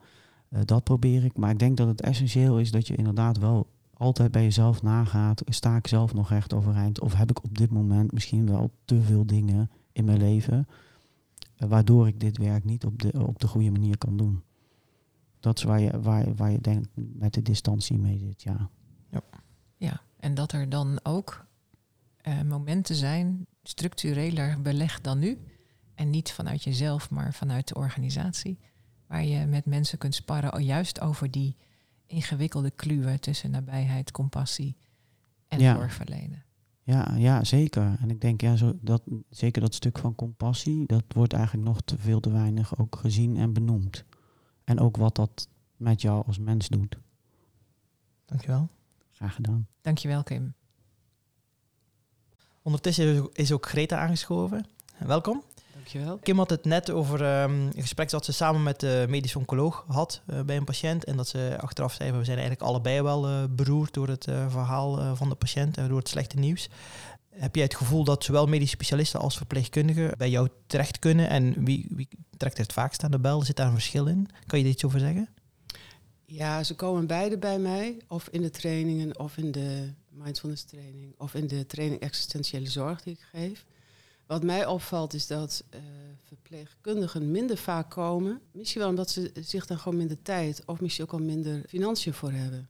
Eh, 0.49 0.61
dat 0.65 0.85
probeer 0.85 1.25
ik. 1.25 1.37
Maar 1.37 1.51
ik 1.51 1.59
denk 1.59 1.77
dat 1.77 1.89
het 1.89 2.01
essentieel 2.01 2.59
is 2.59 2.71
dat 2.71 2.87
je 2.87 2.97
inderdaad 2.97 3.39
wel 3.39 3.71
altijd 3.95 4.33
bij 4.33 4.43
jezelf 4.43 4.83
nagaat. 4.83 5.43
Sta 5.47 5.77
ik 5.77 5.87
zelf 5.87 6.15
nog 6.15 6.29
recht 6.29 6.55
overeind? 6.55 7.01
Of 7.01 7.15
heb 7.15 7.31
ik 7.31 7.45
op 7.45 7.59
dit 7.59 7.71
moment 7.71 8.13
misschien 8.13 8.47
wel 8.47 8.71
te 8.85 9.03
veel 9.03 9.27
dingen 9.27 9.71
in 9.93 10.05
mijn 10.05 10.19
leven 10.19 10.69
eh, 11.57 11.69
waardoor 11.69 12.07
ik 12.07 12.21
dit 12.21 12.39
werk 12.39 12.65
niet 12.65 12.85
op 12.85 13.03
de, 13.03 13.27
op 13.27 13.39
de 13.39 13.47
goede 13.47 13.71
manier 13.71 13.99
kan 13.99 14.17
doen. 14.17 14.43
Dat 15.41 15.59
is 15.59 15.65
waar 15.65 15.81
je, 15.81 16.01
waar, 16.01 16.35
waar 16.35 16.51
je 16.51 16.61
denkt 16.61 16.89
met 16.95 17.35
de 17.35 17.43
distantie 17.43 17.99
mee 17.99 18.19
zit, 18.19 18.43
ja. 18.43 18.71
Ja, 19.79 20.01
en 20.17 20.35
dat 20.35 20.53
er 20.53 20.69
dan 20.69 21.01
ook 21.03 21.47
eh, 22.17 22.43
momenten 22.43 22.95
zijn, 22.95 23.47
structureler 23.63 24.63
belegd 24.63 25.05
dan 25.05 25.19
nu. 25.19 25.39
En 25.95 26.11
niet 26.11 26.33
vanuit 26.33 26.63
jezelf, 26.63 27.11
maar 27.11 27.35
vanuit 27.35 27.69
de 27.69 27.75
organisatie. 27.75 28.59
Waar 29.09 29.25
je 29.25 29.47
met 29.47 29.65
mensen 29.67 29.99
kunt 29.99 30.15
sparren, 30.15 30.55
oh, 30.55 30.61
juist 30.61 31.01
over 31.01 31.31
die 31.31 31.57
ingewikkelde 32.07 32.71
kluwen 32.71 33.21
tussen 33.21 33.51
nabijheid, 33.51 34.11
compassie 34.11 34.77
en 35.49 35.61
Ja. 35.61 35.75
zorg 35.75 35.93
verlenen. 35.95 36.43
Ja, 36.83 37.15
ja, 37.17 37.45
zeker. 37.45 37.97
En 38.01 38.11
ik 38.11 38.21
denk, 38.21 38.41
ja, 38.41 38.57
zo, 38.57 38.79
dat, 38.81 39.03
zeker 39.31 39.61
dat 39.63 39.75
stuk 39.75 39.99
van 39.99 40.15
compassie, 40.15 40.87
dat 40.87 41.05
wordt 41.09 41.33
eigenlijk 41.33 41.67
nog 41.67 41.81
te 41.81 41.99
veel 41.99 42.21
te 42.21 42.31
weinig 42.31 42.79
ook 42.79 42.97
gezien 42.97 43.37
en 43.37 43.53
benoemd. 43.53 44.05
En 44.65 44.81
ook 44.81 44.97
wat 44.97 45.15
dat 45.15 45.49
met 45.77 46.03
jou 46.03 46.27
als 46.27 46.39
mens 46.39 46.69
doet. 46.69 46.99
Dankjewel. 48.25 48.69
Graag 49.13 49.35
gedaan. 49.35 49.67
Dankjewel, 49.81 50.23
Kim. 50.23 50.55
Ondertussen 52.63 53.13
is 53.15 53.21
ook- 53.21 53.35
is 53.37 53.53
ook 53.53 53.67
Greta 53.67 53.99
aangeschoven. 53.99 54.67
Welkom. 54.99 55.43
Dankjewel. 55.93 56.19
Kim 56.19 56.39
had 56.39 56.51
het 56.51 56.65
net 56.65 56.91
over 56.91 57.25
ehm, 57.25 57.51
een 57.53 57.73
gesprek 57.83 58.11
dat 58.11 58.25
ze 58.25 58.33
samen 58.33 58.63
met 58.63 58.81
de 58.81 59.07
medische 59.09 59.39
oncoloog 59.39 59.85
had 59.87 60.23
eh, 60.27 60.41
bij 60.41 60.57
een 60.57 60.65
patiënt. 60.65 61.05
En 61.05 61.17
dat 61.17 61.29
ze 61.29 61.57
achteraf 61.61 61.93
zei, 61.93 62.11
we 62.11 62.25
zijn 62.25 62.39
eigenlijk 62.39 62.69
allebei 62.69 63.03
wel 63.03 63.27
eh, 63.27 63.45
beroerd 63.51 63.95
door 63.95 64.09
het 64.09 64.27
eh, 64.27 64.51
verhaal 64.51 64.99
eh, 64.99 65.17
van 65.17 65.29
de 65.29 65.35
patiënt 65.35 65.77
en 65.77 65.89
door 65.89 65.99
het 65.99 66.09
slechte 66.09 66.39
nieuws. 66.39 66.69
Heb 67.31 67.55
jij 67.55 67.65
het 67.65 67.75
gevoel 67.75 68.05
dat 68.05 68.25
zowel 68.25 68.47
medische 68.47 68.75
specialisten 68.75 69.21
als 69.21 69.37
verpleegkundigen 69.37 70.19
bij 70.19 70.31
jou 70.31 70.49
terecht 70.67 70.99
kunnen? 70.99 71.29
En 71.29 71.65
wie, 71.65 71.87
wie 71.91 72.09
trekt 72.37 72.57
er 72.57 72.63
het 72.63 72.73
vaakst 72.73 73.05
aan 73.05 73.11
de 73.11 73.19
bel? 73.19 73.43
Zit 73.43 73.57
daar 73.57 73.67
een 73.67 73.73
verschil 73.73 74.07
in? 74.07 74.29
Kan 74.47 74.59
je 74.59 74.65
er 74.65 74.71
iets 74.71 74.85
over 74.85 75.01
zeggen? 75.01 75.29
Ja, 76.25 76.63
ze 76.63 76.75
komen 76.75 77.07
beide 77.07 77.39
bij 77.39 77.59
mij, 77.59 77.97
of 78.09 78.29
in 78.31 78.43
de 78.43 78.51
trainingen, 78.51 79.19
of 79.19 79.37
in 79.37 79.53
de 79.53 79.93
mindfulness 80.11 80.65
training, 80.65 81.15
of 81.19 81.35
in 81.35 81.47
de 81.47 81.67
training 81.67 82.01
existentiële 82.01 82.67
zorg 82.67 83.03
die 83.03 83.13
ik 83.13 83.27
geef. 83.33 83.65
Wat 84.29 84.43
mij 84.43 84.67
opvalt 84.67 85.15
is 85.15 85.27
dat 85.27 85.65
eh, 85.71 85.81
verpleegkundigen 86.23 87.31
minder 87.31 87.57
vaak 87.57 87.91
komen. 87.91 88.41
Misschien 88.53 88.81
wel 88.81 88.91
omdat 88.91 89.11
ze 89.11 89.33
zich 89.41 89.67
dan 89.67 89.79
gewoon 89.79 89.99
minder 89.99 90.23
tijd 90.23 90.63
of 90.67 90.81
misschien 90.81 91.05
ook 91.05 91.13
al 91.13 91.19
minder 91.19 91.63
financiën 91.69 92.15
voor 92.15 92.33
hebben. 92.33 92.69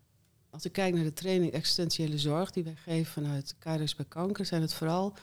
Als 0.50 0.64
ik 0.64 0.72
kijk 0.72 0.94
naar 0.94 1.04
de 1.04 1.12
training 1.12 1.52
existentiële 1.52 2.18
zorg 2.18 2.50
die 2.50 2.64
wij 2.64 2.74
geven 2.74 3.12
vanuit 3.12 3.54
Kairos 3.58 3.94
bij 3.94 4.06
Kanker, 4.08 4.46
zijn 4.46 4.62
het 4.62 4.74
vooral 4.74 5.14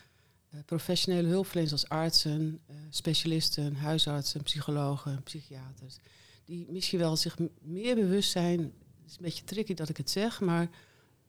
eh, 0.50 0.60
professionele 0.66 1.28
hulpverleners 1.28 1.72
als 1.72 1.90
artsen, 1.90 2.60
eh, 2.66 2.76
specialisten, 2.90 3.76
huisartsen, 3.76 4.44
psychologen, 4.44 5.24
psychiaters. 5.24 5.98
Die 6.46 6.68
misschien 6.70 7.00
wel 7.00 7.16
zich 7.16 7.38
meer 7.62 7.96
bewust 7.96 8.32
zijn. 8.32 8.60
Het 8.60 9.10
is 9.10 9.16
een 9.16 9.24
beetje 9.24 9.44
tricky 9.44 9.74
dat 9.74 9.90
ik 9.90 9.98
het 9.98 10.10
zeg, 10.10 10.40
maar 10.40 10.70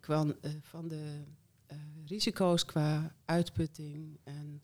eh, 0.01 0.25
van 0.63 0.89
de 0.89 1.23
risico's 2.07 2.65
qua 2.65 3.15
uitputting 3.25 4.19
en 4.25 4.63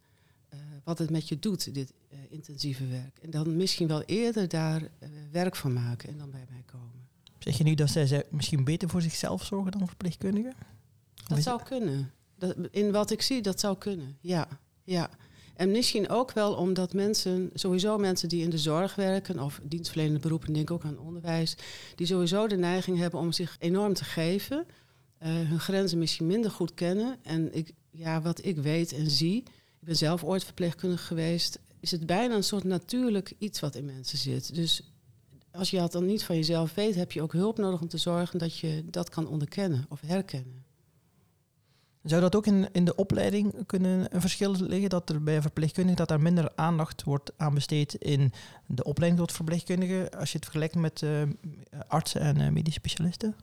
wat 0.84 0.98
het 0.98 1.10
met 1.10 1.28
je 1.28 1.38
doet, 1.38 1.74
dit 1.74 1.92
eh, 2.08 2.18
intensieve 2.28 2.86
werk. 2.86 3.18
En 3.18 3.30
dan 3.30 3.56
misschien 3.56 3.86
wel 3.86 4.02
eerder 4.02 4.48
daar 4.48 4.82
eh, 4.82 5.08
werk 5.30 5.56
van 5.56 5.72
maken 5.72 6.08
en 6.08 6.18
dan 6.18 6.30
bij 6.30 6.46
mij 6.50 6.62
komen. 6.66 7.08
Zeg 7.38 7.58
je 7.58 7.64
nu 7.64 7.74
dat 7.74 7.90
zij, 7.90 8.24
misschien 8.30 8.64
beter 8.64 8.88
voor 8.88 9.02
zichzelf 9.02 9.44
zorgen 9.44 9.72
dan 9.72 9.86
verpleegkundigen? 9.86 10.54
Dat 11.26 11.42
zou 11.42 11.62
kunnen. 11.62 12.12
Dat, 12.38 12.56
in 12.70 12.92
wat 12.92 13.10
ik 13.10 13.22
zie, 13.22 13.42
dat 13.42 13.60
zou 13.60 13.78
kunnen. 13.78 14.16
Ja, 14.20 14.48
ja. 14.84 15.10
En 15.54 15.70
misschien 15.70 16.08
ook 16.08 16.32
wel 16.32 16.54
omdat 16.54 16.92
mensen, 16.92 17.50
sowieso 17.54 17.98
mensen 17.98 18.28
die 18.28 18.42
in 18.42 18.50
de 18.50 18.58
zorg 18.58 18.94
werken 18.94 19.38
of 19.38 19.60
dienstverlenende 19.62 20.18
beroepen, 20.18 20.52
denk 20.52 20.70
ook 20.70 20.84
aan 20.84 20.98
onderwijs, 20.98 21.56
die 21.94 22.06
sowieso 22.06 22.46
de 22.46 22.56
neiging 22.56 22.98
hebben 22.98 23.20
om 23.20 23.32
zich 23.32 23.56
enorm 23.58 23.94
te 23.94 24.04
geven, 24.04 24.66
uh, 25.22 25.28
hun 25.28 25.60
grenzen 25.60 25.98
misschien 25.98 26.26
minder 26.26 26.50
goed 26.50 26.74
kennen. 26.74 27.16
En 27.22 27.54
ik, 27.54 27.72
ja, 27.90 28.20
wat 28.20 28.44
ik 28.44 28.56
weet 28.56 28.92
en 28.92 29.10
zie, 29.10 29.42
ik 29.82 29.88
ben 29.88 29.96
zelf 29.96 30.24
ooit 30.24 30.44
verpleegkundige 30.44 31.04
geweest, 31.04 31.58
is 31.80 31.90
het 31.90 32.06
bijna 32.06 32.34
een 32.34 32.44
soort 32.44 32.64
natuurlijk 32.64 33.34
iets 33.38 33.60
wat 33.60 33.74
in 33.74 33.84
mensen 33.84 34.18
zit. 34.18 34.54
Dus 34.54 34.92
als 35.50 35.70
je 35.70 35.76
dat 35.78 35.92
dan 35.92 36.06
niet 36.06 36.24
van 36.24 36.36
jezelf 36.36 36.74
weet, 36.74 36.94
heb 36.94 37.12
je 37.12 37.22
ook 37.22 37.32
hulp 37.32 37.58
nodig 37.58 37.80
om 37.80 37.88
te 37.88 37.98
zorgen 37.98 38.38
dat 38.38 38.58
je 38.58 38.84
dat 38.90 39.08
kan 39.08 39.28
onderkennen 39.28 39.86
of 39.88 40.00
herkennen. 40.00 40.64
Zou 42.02 42.20
dat 42.20 42.36
ook 42.36 42.46
in, 42.46 42.68
in 42.72 42.84
de 42.84 42.94
opleiding 42.94 43.66
kunnen 43.66 44.14
een 44.14 44.20
verschil 44.20 44.54
liggen? 44.58 44.90
Dat 44.90 45.10
er 45.10 45.22
bij 45.22 45.42
verpleegkundigen 45.42 45.98
dat 45.98 46.08
daar 46.08 46.20
minder 46.20 46.52
aandacht 46.54 47.02
wordt 47.02 47.32
aan 47.36 47.54
besteed 47.54 47.94
in 47.94 48.32
de 48.66 48.84
opleiding 48.84 49.22
tot 49.22 49.32
verpleegkundige 49.32 50.10
als 50.18 50.30
je 50.30 50.36
het 50.36 50.44
vergelijkt 50.44 50.74
met 50.74 51.02
uh, 51.02 51.22
artsen 51.88 52.20
en 52.20 52.40
uh, 52.40 52.48
medische 52.48 52.78
specialisten? 52.78 53.36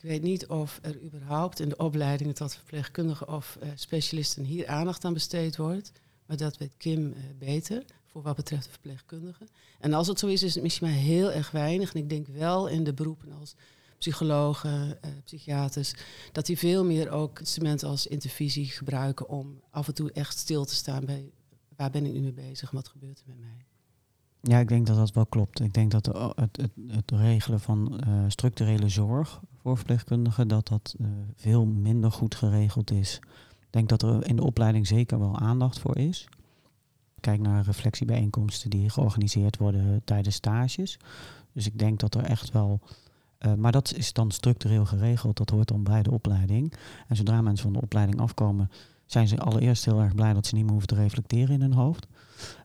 Ik 0.00 0.08
weet 0.08 0.22
niet 0.22 0.46
of 0.46 0.78
er 0.82 1.02
überhaupt 1.02 1.60
in 1.60 1.68
de 1.68 1.76
opleidingen 1.76 2.34
tot 2.34 2.54
verpleegkundige 2.54 3.26
of 3.26 3.58
uh, 3.62 3.68
specialisten 3.74 4.44
hier 4.44 4.66
aandacht 4.66 5.04
aan 5.04 5.12
besteed 5.12 5.56
wordt. 5.56 5.92
Maar 6.26 6.36
dat 6.36 6.56
weet 6.56 6.72
Kim 6.76 7.14
beter 7.38 7.84
voor 8.06 8.22
wat 8.22 8.36
betreft 8.36 8.64
de 8.64 8.70
verpleegkundigen. 8.70 9.48
En 9.78 9.92
als 9.92 10.06
het 10.06 10.18
zo 10.18 10.26
is, 10.26 10.42
is 10.42 10.54
het 10.54 10.62
misschien 10.62 10.88
maar 10.88 10.96
heel 10.96 11.32
erg 11.32 11.50
weinig. 11.50 11.94
En 11.94 12.00
ik 12.00 12.08
denk 12.08 12.26
wel 12.26 12.66
in 12.66 12.84
de 12.84 12.92
beroepen 12.92 13.32
als 13.32 13.54
psychologen, 13.98 14.98
uh, 15.04 15.10
psychiaters, 15.24 15.94
dat 16.32 16.46
die 16.46 16.58
veel 16.58 16.84
meer 16.84 17.10
ook 17.10 17.38
instrumenten 17.38 17.88
als 17.88 18.06
intervisie 18.06 18.66
gebruiken 18.66 19.28
om 19.28 19.60
af 19.70 19.88
en 19.88 19.94
toe 19.94 20.12
echt 20.12 20.38
stil 20.38 20.64
te 20.64 20.74
staan 20.74 21.04
bij 21.04 21.30
waar 21.76 21.90
ben 21.90 22.06
ik 22.06 22.12
nu 22.12 22.20
mee 22.20 22.32
bezig, 22.32 22.70
wat 22.70 22.88
gebeurt 22.88 23.18
er 23.18 23.24
met 23.26 23.38
mij. 23.38 23.67
Ja, 24.48 24.58
ik 24.58 24.68
denk 24.68 24.86
dat 24.86 24.96
dat 24.96 25.12
wel 25.12 25.26
klopt. 25.26 25.60
Ik 25.60 25.72
denk 25.72 25.90
dat 25.90 26.06
het, 26.06 26.56
het, 26.56 26.70
het 26.86 27.10
regelen 27.10 27.60
van 27.60 28.00
uh, 28.08 28.24
structurele 28.28 28.88
zorg 28.88 29.40
voor 29.62 29.76
verpleegkundigen, 29.76 30.48
dat 30.48 30.68
dat 30.68 30.94
uh, 31.00 31.06
veel 31.34 31.66
minder 31.66 32.12
goed 32.12 32.34
geregeld 32.34 32.90
is. 32.90 33.20
Ik 33.60 33.70
denk 33.70 33.88
dat 33.88 34.02
er 34.02 34.26
in 34.26 34.36
de 34.36 34.44
opleiding 34.44 34.86
zeker 34.86 35.18
wel 35.18 35.38
aandacht 35.38 35.78
voor 35.78 35.96
is. 35.96 36.28
Kijk 37.20 37.40
naar 37.40 37.64
reflectiebijeenkomsten 37.64 38.70
die 38.70 38.90
georganiseerd 38.90 39.56
worden 39.56 40.02
tijdens 40.04 40.34
stages. 40.34 40.98
Dus 41.52 41.66
ik 41.66 41.78
denk 41.78 42.00
dat 42.00 42.14
er 42.14 42.24
echt 42.24 42.50
wel 42.50 42.80
uh, 43.38 43.54
maar 43.54 43.72
dat 43.72 43.94
is 43.96 44.12
dan 44.12 44.30
structureel 44.30 44.84
geregeld, 44.84 45.36
dat 45.36 45.50
hoort 45.50 45.68
dan 45.68 45.82
bij 45.82 46.02
de 46.02 46.10
opleiding. 46.10 46.72
En 47.08 47.16
zodra 47.16 47.40
mensen 47.40 47.64
van 47.64 47.72
de 47.72 47.80
opleiding 47.80 48.20
afkomen, 48.20 48.70
zijn 49.10 49.28
ze 49.28 49.38
allereerst 49.38 49.84
heel 49.84 50.00
erg 50.00 50.14
blij 50.14 50.32
dat 50.32 50.46
ze 50.46 50.54
niet 50.54 50.62
meer 50.62 50.72
hoeven 50.72 50.88
te 50.88 50.94
reflecteren 50.94 51.54
in 51.54 51.60
hun 51.60 51.72
hoofd. 51.72 52.06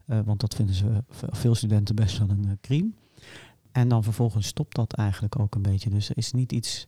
Uh, 0.07 0.19
want 0.25 0.39
dat 0.39 0.55
vinden 0.55 0.75
ze 0.75 1.03
veel 1.13 1.55
studenten 1.55 1.95
best 1.95 2.17
wel 2.17 2.29
een 2.29 2.45
uh, 2.45 2.51
crime. 2.61 2.91
En 3.71 3.87
dan 3.87 4.03
vervolgens 4.03 4.47
stopt 4.47 4.75
dat 4.75 4.93
eigenlijk 4.93 5.39
ook 5.39 5.55
een 5.55 5.61
beetje. 5.61 5.89
Dus 5.89 6.09
er 6.09 6.17
is 6.17 6.31
niet 6.31 6.51
iets, 6.51 6.87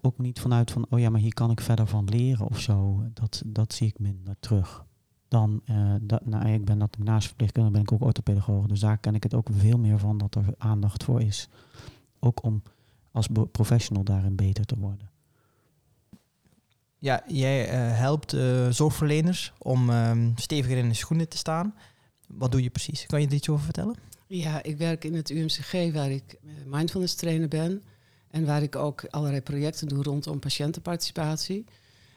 ook 0.00 0.18
niet 0.18 0.40
vanuit 0.40 0.70
van, 0.70 0.86
oh 0.90 0.98
ja, 0.98 1.10
maar 1.10 1.20
hier 1.20 1.34
kan 1.34 1.50
ik 1.50 1.60
verder 1.60 1.86
van 1.86 2.04
leren 2.04 2.48
of 2.48 2.60
zo. 2.60 3.04
Dat, 3.12 3.42
dat 3.46 3.72
zie 3.72 3.86
ik 3.86 3.98
minder 3.98 4.36
terug. 4.40 4.84
Dan, 5.28 5.62
dat, 6.00 6.26
nou, 6.26 6.48
ik 6.48 6.64
ben 6.64 6.78
dat 6.78 6.98
naast 6.98 7.26
verpleegkundige 7.26 7.74
ben 7.74 7.82
ik 7.82 7.92
ook 7.92 8.02
orthopedagoog. 8.02 8.66
Dus 8.66 8.80
daar 8.80 8.98
ken 8.98 9.14
ik 9.14 9.22
het 9.22 9.34
ook 9.34 9.48
veel 9.52 9.78
meer 9.78 9.98
van 9.98 10.18
dat 10.18 10.34
er 10.34 10.54
aandacht 10.58 11.04
voor 11.04 11.20
is. 11.20 11.48
Ook 12.18 12.42
om 12.44 12.62
als 13.10 13.28
professional 13.52 14.04
daarin 14.04 14.36
beter 14.36 14.64
te 14.64 14.78
worden. 14.78 15.10
Ja, 17.02 17.22
jij 17.26 17.66
uh, 17.66 17.98
helpt 17.98 18.32
uh, 18.32 18.68
zorgverleners 18.70 19.52
om 19.58 19.90
um, 19.90 20.32
steviger 20.36 20.76
in 20.76 20.88
de 20.88 20.94
schoenen 20.94 21.28
te 21.28 21.36
staan. 21.36 21.74
Wat 22.28 22.52
doe 22.52 22.62
je 22.62 22.70
precies? 22.70 23.06
Kan 23.06 23.20
je 23.20 23.26
er 23.26 23.32
iets 23.32 23.48
over 23.48 23.64
vertellen? 23.64 23.96
Ja, 24.26 24.62
ik 24.62 24.76
werk 24.76 25.04
in 25.04 25.14
het 25.14 25.30
UMCG 25.30 25.92
waar 25.92 26.10
ik 26.10 26.22
eh, 26.32 26.50
mindfulness 26.66 27.14
trainer 27.14 27.48
ben. 27.48 27.82
En 28.30 28.44
waar 28.44 28.62
ik 28.62 28.76
ook 28.76 29.04
allerlei 29.10 29.40
projecten 29.40 29.88
doe 29.88 30.02
rondom 30.02 30.38
patiëntenparticipatie. 30.38 31.64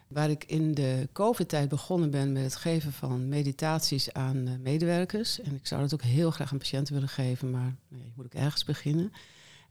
Waar 0.08 0.30
ik 0.30 0.44
in 0.44 0.74
de 0.74 1.10
COVID-tijd 1.14 1.70
begonnen 1.70 2.12
ben 2.12 2.32
met 2.32 2.44
het 2.44 2.56
geven 2.56 2.94
van 2.94 3.30
meditaties 3.30 4.14
aan 4.14 4.62
medewerkers. 4.62 5.42
En 5.42 5.56
ik 5.56 5.68
zou 5.68 5.82
dat 5.82 5.94
ook 5.94 6.02
heel 6.02 6.32
graag 6.32 6.52
aan 6.52 6.58
patiënten 6.58 6.94
willen 6.94 7.10
geven, 7.10 7.52
maar 7.52 7.76
nee, 7.88 8.12
moet 8.16 8.26
ik 8.26 8.34
ergens 8.34 8.64
beginnen. 8.64 9.12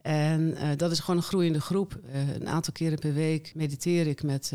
En 0.03 0.57
dat 0.77 0.91
is 0.91 1.01
gewoon 1.01 1.17
een 1.17 1.27
groeiende 1.27 1.61
groep. 1.61 1.99
Een 2.13 2.49
aantal 2.49 2.73
keren 2.73 2.99
per 2.99 3.13
week 3.13 3.53
mediteer 3.55 4.07
ik 4.07 4.23
met, 4.23 4.53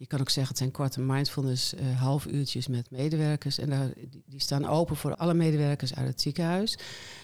je 0.00 0.06
kan 0.06 0.20
ook 0.20 0.30
zeggen, 0.30 0.48
het 0.48 0.58
zijn 0.58 0.70
korte 0.70 1.00
mindfulness 1.00 1.74
half 1.96 2.26
uurtjes 2.26 2.66
met 2.66 2.90
medewerkers. 2.90 3.58
En 3.58 3.70
daar, 3.70 3.90
die 4.26 4.40
staan 4.40 4.66
open 4.66 4.96
voor 4.96 5.14
alle 5.14 5.34
medewerkers 5.34 5.94
uit 5.94 6.06
het 6.06 6.20
ziekenhuis. 6.20 6.78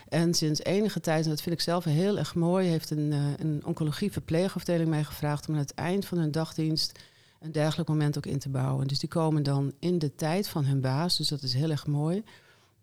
En 0.08 0.34
sinds 0.34 0.62
enige 0.62 1.00
tijd, 1.00 1.24
en 1.24 1.30
dat 1.30 1.40
vind 1.40 1.54
ik 1.54 1.60
zelf 1.60 1.84
heel 1.84 2.18
erg 2.18 2.34
mooi, 2.34 2.68
heeft 2.68 2.90
een, 2.90 3.12
een 3.38 3.64
oncologie 3.64 4.12
verpleegafdeling 4.12 4.88
mij 4.88 5.04
gevraagd 5.04 5.48
om 5.48 5.54
aan 5.54 5.60
het 5.60 5.74
eind 5.74 6.06
van 6.06 6.18
hun 6.18 6.30
dagdienst 6.30 6.98
een 7.40 7.52
dergelijk 7.52 7.88
moment 7.88 8.16
ook 8.16 8.26
in 8.26 8.38
te 8.38 8.48
bouwen. 8.48 8.86
Dus 8.86 8.98
die 8.98 9.08
komen 9.08 9.42
dan 9.42 9.72
in 9.78 9.98
de 9.98 10.14
tijd 10.14 10.48
van 10.48 10.64
hun 10.64 10.80
baas, 10.80 11.16
dus 11.16 11.28
dat 11.28 11.42
is 11.42 11.54
heel 11.54 11.70
erg 11.70 11.86
mooi. 11.86 12.22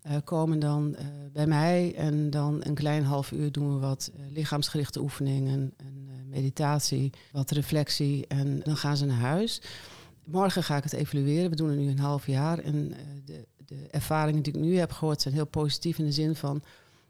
Uh, 0.06 0.16
komen 0.24 0.58
dan 0.58 0.96
uh, 0.98 1.06
bij 1.32 1.46
mij 1.46 1.94
en 1.94 2.30
dan 2.30 2.60
een 2.64 2.74
klein 2.74 3.04
half 3.04 3.32
uur 3.32 3.52
doen 3.52 3.74
we 3.74 3.80
wat 3.80 4.10
uh, 4.14 4.32
lichaamsgerichte 4.32 5.00
oefeningen, 5.00 5.72
en 5.76 6.08
meditatie, 6.28 7.12
wat 7.32 7.50
reflectie 7.50 8.26
en 8.26 8.60
dan 8.62 8.76
gaan 8.76 8.96
ze 8.96 9.04
naar 9.04 9.16
huis. 9.16 9.60
Morgen 10.24 10.62
ga 10.62 10.76
ik 10.76 10.82
het 10.82 10.92
evalueren. 10.92 11.50
We 11.50 11.56
doen 11.56 11.68
het 11.68 11.78
nu 11.78 11.88
een 11.88 11.98
half 11.98 12.26
jaar 12.26 12.58
en 12.58 12.94
de, 13.24 13.46
de, 13.66 13.86
ervaringen 13.90 14.42
die 14.42 14.52
ik 14.52 14.60
nu 14.60 14.76
heb 14.76 14.92
gehoord 14.92 15.22
zijn 15.22 15.34
heel 15.34 15.46
positief 15.46 15.98
in 15.98 16.04
de 16.04 16.12
zin 16.12 16.34
van 16.34 16.62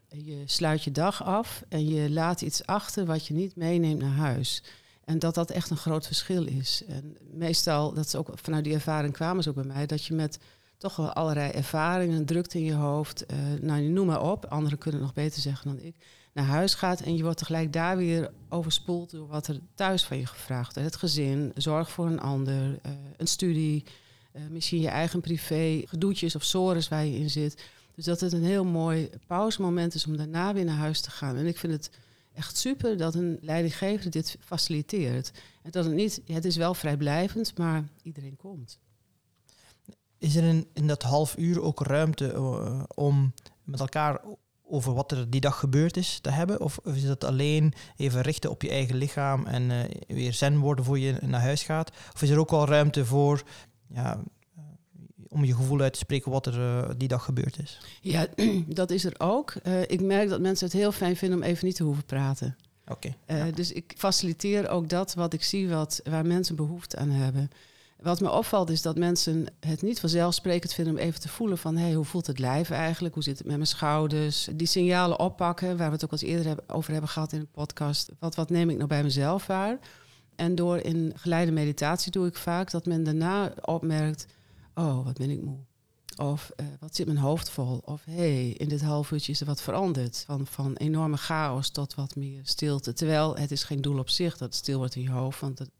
je 0.09 0.43
sluit 0.45 0.83
je 0.83 0.91
dag 0.91 1.25
af 1.25 1.65
en 1.69 1.89
je 1.89 2.11
laat 2.11 2.43
iets 2.43 2.67
achter 2.67 3.07
wat 3.07 3.27
je 3.27 3.35
niet 3.35 3.57
meeneemt 3.57 4.01
naar 4.01 4.17
huis. 4.17 4.63
En 5.05 5.19
dat 5.19 5.35
dat 5.35 5.51
echt 5.51 5.71
een 5.71 5.77
groot 5.77 6.07
verschil 6.07 6.47
is. 6.47 6.83
En 6.87 7.17
meestal, 7.33 7.93
dat 7.95 8.05
is 8.05 8.15
ook 8.15 8.29
vanuit 8.35 8.65
die 8.65 8.75
ervaring 8.75 9.13
kwamen 9.13 9.43
ze 9.43 9.49
ook 9.49 9.55
bij 9.55 9.65
mij, 9.65 9.87
dat 9.87 10.05
je 10.05 10.15
met 10.15 10.39
toch 10.85 10.97
wel 10.97 11.13
allerlei 11.13 11.51
ervaringen, 11.51 12.25
drukte 12.25 12.59
in 12.59 12.65
je 12.65 12.75
hoofd. 12.75 13.25
Uh, 13.33 13.39
nou, 13.61 13.83
noem 13.83 14.07
maar 14.07 14.23
op. 14.23 14.45
Anderen 14.45 14.79
kunnen 14.79 15.01
het 15.01 15.09
nog 15.09 15.25
beter 15.25 15.41
zeggen 15.41 15.69
dan 15.69 15.87
ik. 15.87 15.97
Naar 16.33 16.45
huis 16.45 16.75
gaat 16.75 17.01
en 17.01 17.17
je 17.17 17.23
wordt 17.23 17.39
tegelijk 17.39 17.73
daar 17.73 17.97
weer 17.97 18.31
overspoeld 18.49 19.11
door 19.11 19.27
wat 19.27 19.47
er 19.47 19.61
thuis 19.75 20.05
van 20.05 20.19
je 20.19 20.27
gevraagd 20.27 20.75
wordt. 20.75 20.91
Het 20.91 20.99
gezin, 20.99 21.53
zorg 21.55 21.91
voor 21.91 22.07
een 22.07 22.21
ander, 22.21 22.71
uh, 22.71 22.93
een 23.17 23.27
studie, 23.27 23.85
uh, 24.33 24.43
misschien 24.51 24.81
je 24.81 24.89
eigen 24.89 25.21
privé, 25.21 25.83
gedoetjes 25.85 26.35
of 26.35 26.45
sores 26.45 26.89
waar 26.89 27.05
je 27.05 27.19
in 27.19 27.31
zit. 27.31 27.63
Dus 27.95 28.05
dat 28.05 28.21
het 28.21 28.33
een 28.33 28.45
heel 28.45 28.65
mooi 28.65 29.11
pauzemoment 29.27 29.95
is 29.95 30.07
om 30.07 30.17
daarna 30.17 30.55
weer 30.55 30.65
naar 30.65 30.77
huis 30.77 31.01
te 31.01 31.11
gaan. 31.11 31.37
En 31.37 31.47
ik 31.47 31.59
vind 31.59 31.73
het 31.73 31.91
echt 32.35 32.57
super 32.57 32.97
dat 32.97 33.15
een 33.15 33.39
leidinggever 33.41 34.11
dit 34.11 34.37
faciliteert. 34.41 35.33
En 35.63 35.71
dat 35.71 35.85
het 35.85 35.95
niet, 35.95 36.21
het 36.27 36.45
is 36.45 36.57
wel 36.57 36.75
vrijblijvend, 36.75 37.59
maar 37.59 37.85
iedereen 38.03 38.37
komt. 38.37 38.79
Is 40.25 40.37
er 40.37 40.45
in, 40.45 40.67
in 40.73 40.87
dat 40.87 41.03
half 41.03 41.35
uur 41.39 41.63
ook 41.63 41.81
ruimte 41.81 42.33
uh, 42.33 42.83
om 42.95 43.33
met 43.65 43.81
elkaar 43.81 44.21
over 44.63 44.95
wat 44.95 45.13
er 45.13 45.31
die 45.31 45.41
dag 45.41 45.59
gebeurd 45.59 45.97
is 45.97 46.19
te 46.23 46.31
hebben? 46.31 46.61
Of, 46.61 46.79
of 46.85 46.95
is 46.95 47.05
dat 47.05 47.25
alleen 47.25 47.75
even 47.97 48.21
richten 48.21 48.51
op 48.51 48.63
je 48.63 48.69
eigen 48.69 48.97
lichaam 48.97 49.47
en 49.47 49.63
uh, 49.71 49.81
weer 50.07 50.33
zen 50.33 50.59
worden 50.59 50.85
voor 50.85 50.99
je 50.99 51.17
naar 51.21 51.41
huis 51.41 51.63
gaat? 51.63 51.91
Of 52.15 52.23
is 52.23 52.31
er 52.31 52.39
ook 52.39 52.51
al 52.51 52.67
ruimte 52.67 53.05
voor 53.05 53.43
ja, 53.89 54.23
om 55.29 55.45
je 55.45 55.55
gevoel 55.55 55.81
uit 55.81 55.93
te 55.93 55.99
spreken 55.99 56.31
wat 56.31 56.47
er 56.47 56.59
uh, 56.59 56.91
die 56.97 57.09
dag 57.09 57.25
gebeurd 57.25 57.59
is? 57.59 57.81
Ja, 58.01 58.27
dat 58.67 58.91
is 58.91 59.05
er 59.05 59.15
ook. 59.19 59.55
ik 59.87 60.01
merk 60.01 60.29
dat 60.29 60.41
mensen 60.41 60.67
het 60.67 60.77
heel 60.77 60.93
fijn 60.93 61.17
vinden 61.17 61.39
om 61.39 61.45
even 61.45 61.67
niet 61.67 61.77
te 61.77 61.85
hoeven 61.85 62.05
praten. 62.05 62.57
Oké. 62.87 63.15
Okay, 63.27 63.47
ja. 63.47 63.51
Dus 63.51 63.73
ik 63.73 63.95
faciliteer 63.97 64.69
ook 64.69 64.89
dat 64.89 65.15
wat 65.15 65.33
ik 65.33 65.43
zie 65.43 65.69
wat, 65.69 66.01
waar 66.05 66.27
mensen 66.27 66.57
behoefte 66.57 66.97
aan 66.97 67.11
hebben. 67.11 67.51
Wat 68.01 68.21
me 68.21 68.31
opvalt 68.31 68.71
is 68.71 68.83
dat 68.83 68.99
mensen 68.99 69.47
het 69.61 69.83
niet 69.83 70.01
vanzelfsprekend 70.01 70.73
vinden 70.73 70.95
om 70.95 71.01
even 71.01 71.21
te 71.21 71.29
voelen 71.29 71.59
van 71.59 71.77
hey, 71.77 71.93
hoe 71.93 72.05
voelt 72.05 72.27
het 72.27 72.39
lijf 72.39 72.71
eigenlijk? 72.71 73.15
Hoe 73.15 73.23
zit 73.23 73.39
het 73.39 73.47
met 73.47 73.57
mijn 73.57 73.69
schouders? 73.69 74.49
Die 74.53 74.67
signalen 74.67 75.19
oppakken, 75.19 75.77
waar 75.77 75.87
we 75.87 75.95
het 75.95 76.05
ook 76.05 76.13
al 76.13 76.19
eens 76.19 76.29
eerder 76.29 76.57
over 76.67 76.93
hebben 76.93 77.11
gehad 77.11 77.33
in 77.33 77.41
de 77.41 77.47
podcast. 77.47 78.11
Wat, 78.19 78.35
wat 78.35 78.51
neem 78.51 78.71
ik 78.71 78.77
nou 78.77 78.89
bij 78.89 79.03
mezelf 79.03 79.47
waar? 79.47 79.79
En 80.37 80.55
door 80.55 80.79
in 80.79 81.13
geleide 81.17 81.53
meditatie 81.53 82.11
doe 82.11 82.27
ik 82.27 82.37
vaak 82.37 82.71
dat 82.71 82.87
men 82.87 83.05
daarna 83.05 83.53
opmerkt, 83.61 84.27
oh, 84.75 85.05
wat 85.05 85.19
ben 85.19 85.31
ik 85.31 85.43
moe. 85.43 85.59
Of 86.17 86.51
uh, 86.57 86.67
wat 86.81 86.97
zit 86.97 87.07
mijn 87.07 87.19
hoofd 87.19 87.51
vol? 87.51 87.81
Of 87.85 88.05
hé, 88.05 88.15
hey, 88.15 88.49
in 88.49 88.69
dit 88.69 88.83
half 88.83 89.11
uurtje 89.11 89.33
is 89.33 89.41
er 89.41 89.47
wat 89.47 89.63
veranderd. 89.63 90.23
Van, 90.27 90.47
van 90.47 90.77
enorme 90.77 91.17
chaos 91.17 91.71
tot 91.71 91.95
wat 91.95 92.17
meer 92.17 92.41
stilte. 92.43 92.93
Terwijl 92.93 93.37
het 93.37 93.51
is 93.51 93.65
geen 93.65 93.81
doel 93.81 93.99
op 93.99 94.09
zich 94.09 94.37
dat 94.37 94.49
het 94.49 94.57
stil 94.57 94.79
wordt 94.79 94.95
in 94.95 95.03
je 95.03 95.11
hoofd. 95.11 95.41
Want 95.41 95.59
het, 95.59 95.71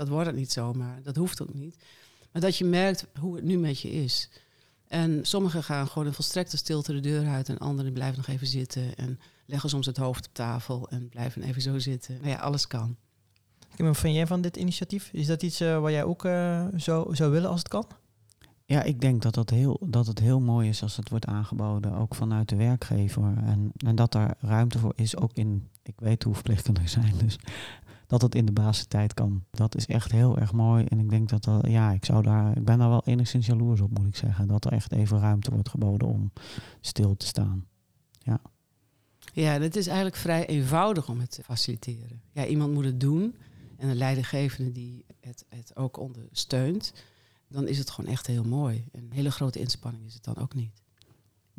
dat 0.00 0.08
wordt 0.08 0.26
het 0.26 0.36
niet 0.36 0.52
zomaar. 0.52 1.02
Dat 1.02 1.16
hoeft 1.16 1.42
ook 1.42 1.54
niet. 1.54 1.76
Maar 2.32 2.42
dat 2.42 2.56
je 2.56 2.64
merkt 2.64 3.06
hoe 3.18 3.34
het 3.34 3.44
nu 3.44 3.58
met 3.58 3.80
je 3.80 3.90
is. 3.90 4.28
En 4.88 5.18
sommigen 5.22 5.62
gaan 5.62 5.88
gewoon 5.88 6.06
in 6.06 6.12
volstrekte 6.12 6.56
stilte 6.56 6.92
de 6.92 7.00
deur 7.00 7.26
uit 7.26 7.48
en 7.48 7.58
anderen 7.58 7.92
blijven 7.92 8.16
nog 8.16 8.26
even 8.26 8.46
zitten 8.46 8.96
en 8.96 9.20
leggen 9.46 9.70
soms 9.70 9.86
het 9.86 9.96
hoofd 9.96 10.26
op 10.26 10.34
tafel 10.34 10.88
en 10.88 11.08
blijven 11.08 11.42
even 11.42 11.62
zo 11.62 11.78
zitten. 11.78 12.14
Nou 12.14 12.28
ja, 12.28 12.38
alles 12.38 12.66
kan. 12.66 12.96
Wat 13.76 13.96
vind 13.96 14.14
jij 14.14 14.26
van 14.26 14.40
dit 14.40 14.56
initiatief? 14.56 15.10
Is 15.12 15.26
dat 15.26 15.42
iets 15.42 15.60
uh, 15.60 15.80
wat 15.80 15.90
jij 15.90 16.04
ook 16.04 16.24
uh, 16.24 16.66
zou, 16.76 17.16
zou 17.16 17.30
willen 17.30 17.50
als 17.50 17.58
het 17.58 17.68
kan? 17.68 17.86
Ja, 18.64 18.82
ik 18.82 19.00
denk 19.00 19.22
dat, 19.22 19.34
dat, 19.34 19.50
heel, 19.50 19.80
dat 19.86 20.06
het 20.06 20.18
heel 20.18 20.40
mooi 20.40 20.68
is 20.68 20.82
als 20.82 20.96
het 20.96 21.08
wordt 21.08 21.26
aangeboden, 21.26 21.94
ook 21.94 22.14
vanuit 22.14 22.48
de 22.48 22.56
werkgever. 22.56 23.34
En, 23.44 23.72
en 23.76 23.94
dat 23.94 24.12
daar 24.12 24.36
ruimte 24.40 24.78
voor 24.78 24.92
is, 24.96 25.16
ook 25.16 25.32
in, 25.34 25.68
ik 25.82 25.94
weet 25.96 26.22
hoe 26.22 26.34
verpleegkundigen 26.34 26.90
zijn, 26.90 27.14
dus 27.18 27.38
dat 28.10 28.22
het 28.22 28.34
in 28.34 28.46
de 28.46 28.52
basistijd 28.52 29.14
kan. 29.14 29.44
Dat 29.50 29.76
is 29.76 29.86
echt 29.86 30.12
heel 30.12 30.38
erg 30.38 30.52
mooi. 30.52 30.84
En 30.84 30.98
ik 30.98 31.10
denk 31.10 31.28
dat 31.28 31.44
dat, 31.44 31.66
ja, 31.66 31.90
ik 31.90 32.04
zou 32.04 32.22
daar, 32.22 32.56
ik 32.56 32.64
ben 32.64 32.78
daar 32.78 32.88
wel 32.88 33.02
enigszins 33.04 33.46
jaloers 33.46 33.80
op, 33.80 33.98
moet 33.98 34.06
ik 34.06 34.16
zeggen. 34.16 34.48
Dat 34.48 34.64
er 34.64 34.72
echt 34.72 34.92
even 34.92 35.20
ruimte 35.20 35.50
wordt 35.50 35.68
geboden 35.68 36.08
om 36.08 36.32
stil 36.80 37.16
te 37.16 37.26
staan. 37.26 37.66
Ja. 38.18 38.40
Ja, 39.32 39.60
het 39.60 39.76
is 39.76 39.86
eigenlijk 39.86 40.16
vrij 40.16 40.46
eenvoudig 40.46 41.08
om 41.08 41.20
het 41.20 41.30
te 41.30 41.42
faciliteren. 41.42 42.20
Ja, 42.32 42.46
iemand 42.46 42.72
moet 42.72 42.84
het 42.84 43.00
doen. 43.00 43.34
En 43.76 43.88
een 43.88 43.96
leidinggevende 43.96 44.72
die 44.72 45.04
het, 45.20 45.44
het 45.48 45.76
ook 45.76 45.98
ondersteunt, 45.98 46.92
dan 47.48 47.68
is 47.68 47.78
het 47.78 47.90
gewoon 47.90 48.10
echt 48.10 48.26
heel 48.26 48.44
mooi. 48.44 48.84
Een 48.92 49.10
hele 49.12 49.30
grote 49.30 49.58
inspanning 49.58 50.06
is 50.06 50.14
het 50.14 50.24
dan 50.24 50.36
ook 50.36 50.54
niet. 50.54 50.82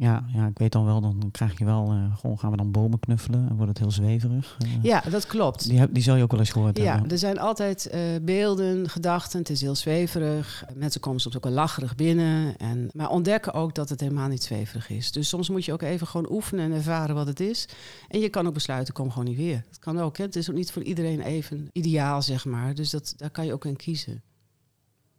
Ja, 0.02 0.26
ja, 0.34 0.48
ik 0.48 0.58
weet 0.58 0.72
dan 0.72 0.86
wel, 0.86 1.02
dan 1.02 1.30
krijg 1.32 1.58
je 1.58 1.66
wel, 1.66 1.94
uh, 1.94 2.18
gewoon 2.18 2.40
gaan 2.40 2.52
we 2.52 2.58
dan 2.58 2.72
bomen 2.72 3.00
knuffelen 3.00 3.50
en 3.50 3.56
wordt 3.56 3.70
het 3.70 3.78
heel 3.78 3.92
zweverig. 3.92 4.58
Uh, 4.66 4.84
ja, 4.84 5.04
dat 5.10 5.26
klopt. 5.26 5.68
Die, 5.68 5.80
heb, 5.80 5.94
die 5.94 6.04
zal 6.04 6.16
je 6.16 6.24
ook 6.24 6.32
wel 6.32 6.40
eens 6.40 6.50
gehoord 6.50 6.78
ja, 6.78 6.92
hebben. 6.92 7.12
er 7.12 7.18
zijn 7.18 7.40
altijd 7.40 7.90
uh, 7.94 8.02
beelden, 8.22 8.90
gedachten, 8.90 9.40
het 9.40 9.50
is 9.50 9.62
heel 9.62 9.76
zweverig. 9.76 10.66
Mensen 10.76 11.02
komen 11.02 11.20
soms 11.20 11.36
ook 11.36 11.44
wel 11.44 11.54
lacherig 11.54 11.96
binnen, 11.96 12.58
en, 12.58 12.90
maar 12.94 13.10
ontdekken 13.10 13.54
ook 13.54 13.76
dat 13.76 13.90
het 13.90 14.00
helemaal 14.00 14.28
niet 14.28 14.44
zweverig 14.44 14.90
is. 14.90 15.12
Dus 15.12 15.30
soms 15.30 15.50
moet 15.50 15.66
je 15.66 15.74
ook 15.74 15.82
even 15.82 16.08
gewoon 16.08 16.32
oefenen 16.32 16.66
en 16.66 16.78
ervaren 16.78 17.16
wat 17.16 17.28
het 17.28 17.40
is. 17.40 17.68
En 18.08 18.20
je 18.20 18.30
kan 18.30 18.48
ook 18.48 18.54
besluiten, 18.54 18.94
kom 18.94 19.10
gewoon 19.10 19.28
niet 19.28 19.38
weer. 19.38 19.64
Dat 19.70 19.80
kan 19.80 20.00
ook, 20.00 20.18
hè. 20.18 20.24
het 20.24 20.36
is 20.36 20.50
ook 20.50 20.56
niet 20.56 20.72
voor 20.72 20.84
iedereen 20.84 21.22
even 21.22 21.70
ideaal, 21.72 22.22
zeg 22.22 22.46
maar. 22.46 22.74
Dus 22.76 22.90
dat, 22.90 23.14
daar 23.18 23.32
kan 23.32 23.46
je 23.46 23.54
ook 23.54 23.66
in 23.66 23.76
kiezen. 23.76 24.22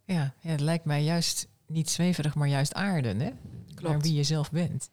Ja, 0.05 0.33
ja, 0.39 0.49
het 0.49 0.61
lijkt 0.61 0.85
mij 0.85 1.03
juist 1.03 1.47
niet 1.73 1.89
zweverig, 1.89 2.35
maar 2.35 2.47
juist 2.47 2.73
aarden. 2.73 3.19
Hè? 3.19 3.29
Naar 3.81 3.99
wie 3.99 4.13
je 4.13 4.23
zelf 4.23 4.51
bent. 4.51 4.89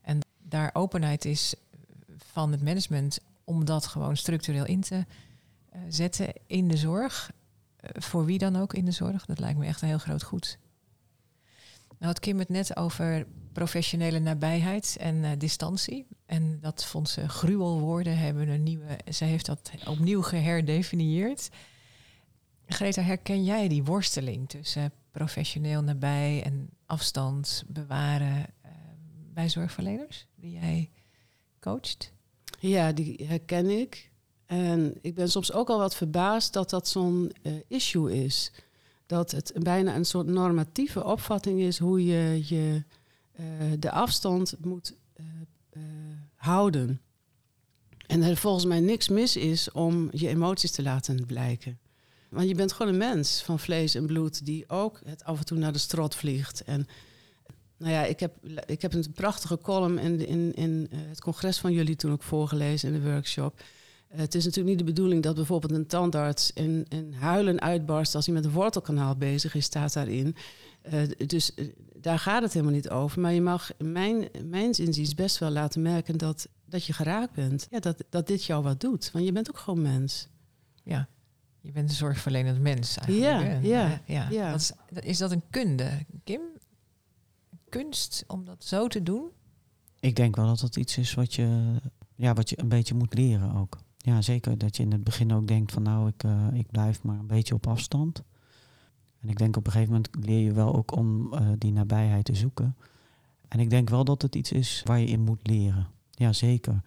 En 0.00 0.18
daar 0.42 0.70
openheid 0.72 1.24
is 1.24 1.54
van 2.16 2.52
het 2.52 2.62
management 2.62 3.18
om 3.44 3.64
dat 3.64 3.86
gewoon 3.86 4.16
structureel 4.16 4.66
in 4.66 4.80
te 4.80 4.94
uh, 4.94 5.80
zetten 5.88 6.32
in 6.46 6.68
de 6.68 6.76
zorg. 6.76 7.32
Uh, 7.80 7.90
voor 8.02 8.24
wie 8.24 8.38
dan 8.38 8.56
ook 8.56 8.74
in 8.74 8.84
de 8.84 8.90
zorg. 8.90 9.24
Dat 9.24 9.38
lijkt 9.38 9.58
me 9.58 9.66
echt 9.66 9.82
een 9.82 9.88
heel 9.88 9.98
groot 9.98 10.22
goed. 10.22 10.58
Nou 11.88 12.12
had 12.12 12.20
Kim 12.20 12.38
het 12.38 12.48
net 12.48 12.76
over 12.76 13.26
professionele 13.52 14.18
nabijheid 14.18 14.96
en 15.00 15.16
uh, 15.16 15.30
distantie. 15.38 16.06
En 16.26 16.58
dat 16.60 16.84
vond 16.84 17.08
ze 17.08 17.28
gruwelwoorden 17.28 18.18
hebben 18.18 18.48
een 18.48 18.62
nieuwe. 18.62 18.98
Ze 19.12 19.24
heeft 19.24 19.46
dat 19.46 19.70
opnieuw 19.86 20.22
geherdefinieerd. 20.22 21.48
Greta, 22.66 23.02
herken 23.02 23.44
jij 23.44 23.68
die 23.68 23.84
worsteling 23.84 24.48
tussen 24.48 24.92
professioneel 25.14 25.82
nabij 25.82 26.42
en 26.42 26.70
afstand 26.86 27.64
bewaren 27.66 28.36
uh, 28.36 28.70
bij 29.32 29.48
zorgverleners 29.48 30.26
die 30.34 30.52
jij 30.52 30.90
coacht? 31.60 32.12
Ja, 32.60 32.92
die 32.92 33.24
herken 33.26 33.66
ik. 33.80 34.10
En 34.46 34.98
ik 35.00 35.14
ben 35.14 35.30
soms 35.30 35.52
ook 35.52 35.68
al 35.68 35.78
wat 35.78 35.96
verbaasd 35.96 36.52
dat 36.52 36.70
dat 36.70 36.88
zo'n 36.88 37.32
uh, 37.42 37.52
issue 37.68 38.24
is. 38.24 38.52
Dat 39.06 39.30
het 39.30 39.52
bijna 39.62 39.94
een 39.94 40.04
soort 40.04 40.26
normatieve 40.26 41.04
opvatting 41.04 41.60
is 41.60 41.78
hoe 41.78 42.04
je, 42.04 42.42
je 42.46 42.84
uh, 43.40 43.72
de 43.78 43.90
afstand 43.90 44.54
moet 44.60 44.94
houden. 46.34 47.00
En 48.06 48.22
er 48.22 48.36
volgens 48.36 48.64
mij 48.64 48.80
niks 48.80 49.08
mis 49.08 49.36
is 49.36 49.72
om 49.72 50.08
je 50.12 50.28
emoties 50.28 50.70
te 50.70 50.82
laten 50.82 51.26
blijken. 51.26 51.78
Want 52.34 52.48
je 52.48 52.54
bent 52.54 52.72
gewoon 52.72 52.92
een 52.92 52.98
mens 52.98 53.42
van 53.42 53.58
vlees 53.58 53.94
en 53.94 54.06
bloed 54.06 54.44
die 54.46 54.68
ook 54.68 55.00
het 55.04 55.24
af 55.24 55.38
en 55.38 55.44
toe 55.44 55.58
naar 55.58 55.72
de 55.72 55.78
strot 55.78 56.14
vliegt. 56.14 56.64
En 56.64 56.86
nou 57.76 57.92
ja, 57.92 58.04
ik 58.04 58.20
heb, 58.20 58.34
ik 58.66 58.82
heb 58.82 58.94
een 58.94 59.12
prachtige 59.14 59.58
column 59.58 59.98
in, 59.98 60.26
in, 60.26 60.54
in 60.54 60.88
het 60.90 61.20
congres 61.20 61.58
van 61.58 61.72
jullie 61.72 61.96
toen 61.96 62.12
ook 62.12 62.22
voorgelezen 62.22 62.94
in 62.94 63.00
de 63.00 63.10
workshop. 63.10 63.60
Uh, 64.12 64.18
het 64.18 64.34
is 64.34 64.44
natuurlijk 64.44 64.76
niet 64.76 64.86
de 64.86 64.92
bedoeling 64.92 65.22
dat 65.22 65.34
bijvoorbeeld 65.34 65.72
een 65.72 65.86
tandarts 65.86 66.52
in, 66.52 66.86
in 66.88 67.12
huilen 67.12 67.60
uitbarst 67.60 68.14
als 68.14 68.26
hij 68.26 68.34
met 68.34 68.44
een 68.44 68.50
wortelkanaal 68.50 69.16
bezig 69.16 69.54
is, 69.54 69.64
staat 69.64 69.92
daarin. 69.92 70.36
Uh, 70.92 71.26
dus 71.26 71.54
daar 71.96 72.18
gaat 72.18 72.42
het 72.42 72.52
helemaal 72.52 72.74
niet 72.74 72.90
over. 72.90 73.20
Maar 73.20 73.32
je 73.32 73.40
mag 73.40 73.70
mijn, 73.78 74.28
mijn 74.44 74.72
inziens 74.72 75.14
best 75.14 75.38
wel 75.38 75.50
laten 75.50 75.82
merken 75.82 76.18
dat, 76.18 76.48
dat 76.64 76.84
je 76.84 76.92
geraakt 76.92 77.32
bent. 77.32 77.66
Ja, 77.70 77.78
dat, 77.78 78.04
dat 78.10 78.26
dit 78.26 78.44
jou 78.44 78.62
wat 78.62 78.80
doet. 78.80 79.10
Want 79.12 79.24
je 79.24 79.32
bent 79.32 79.48
ook 79.48 79.58
gewoon 79.58 79.82
mens. 79.82 80.28
Ja, 80.82 81.08
je 81.64 81.72
bent 81.72 81.88
een 81.88 81.94
zorgverlenend 81.94 82.60
mens 82.60 82.96
eigenlijk. 82.96 83.64
Ja, 83.64 83.76
ja, 83.76 84.00
ja. 84.06 84.28
ja. 84.30 84.50
Dat 84.50 84.60
is, 84.60 85.02
is, 85.02 85.18
dat 85.18 85.30
een 85.30 85.42
kunde, 85.50 85.90
Kim? 86.24 86.40
Kunst 87.68 88.24
om 88.26 88.44
dat 88.44 88.64
zo 88.64 88.86
te 88.86 89.02
doen? 89.02 89.30
Ik 90.00 90.16
denk 90.16 90.36
wel 90.36 90.46
dat 90.46 90.60
dat 90.60 90.76
iets 90.76 90.98
is 90.98 91.14
wat 91.14 91.34
je, 91.34 91.76
ja, 92.14 92.34
wat 92.34 92.50
je 92.50 92.60
een 92.60 92.68
beetje 92.68 92.94
moet 92.94 93.14
leren 93.14 93.54
ook. 93.54 93.78
Ja, 93.96 94.22
zeker 94.22 94.58
dat 94.58 94.76
je 94.76 94.82
in 94.82 94.92
het 94.92 95.04
begin 95.04 95.32
ook 95.32 95.46
denkt 95.46 95.72
van 95.72 95.82
nou, 95.82 96.08
ik, 96.08 96.22
uh, 96.24 96.46
ik 96.52 96.70
blijf 96.70 97.02
maar 97.02 97.18
een 97.18 97.26
beetje 97.26 97.54
op 97.54 97.66
afstand. 97.66 98.22
En 99.20 99.28
ik 99.28 99.38
denk 99.38 99.56
op 99.56 99.66
een 99.66 99.72
gegeven 99.72 99.92
moment 99.92 100.26
leer 100.26 100.40
je 100.40 100.52
wel 100.52 100.74
ook 100.74 100.96
om 100.96 101.32
uh, 101.32 101.48
die 101.58 101.72
nabijheid 101.72 102.24
te 102.24 102.34
zoeken. 102.34 102.76
En 103.48 103.60
ik 103.60 103.70
denk 103.70 103.90
wel 103.90 104.04
dat 104.04 104.22
het 104.22 104.34
iets 104.34 104.52
is 104.52 104.82
waar 104.84 105.00
je 105.00 105.06
in 105.06 105.20
moet 105.20 105.46
leren. 105.46 105.86
Ja, 106.10 106.32
zeker. 106.32 106.82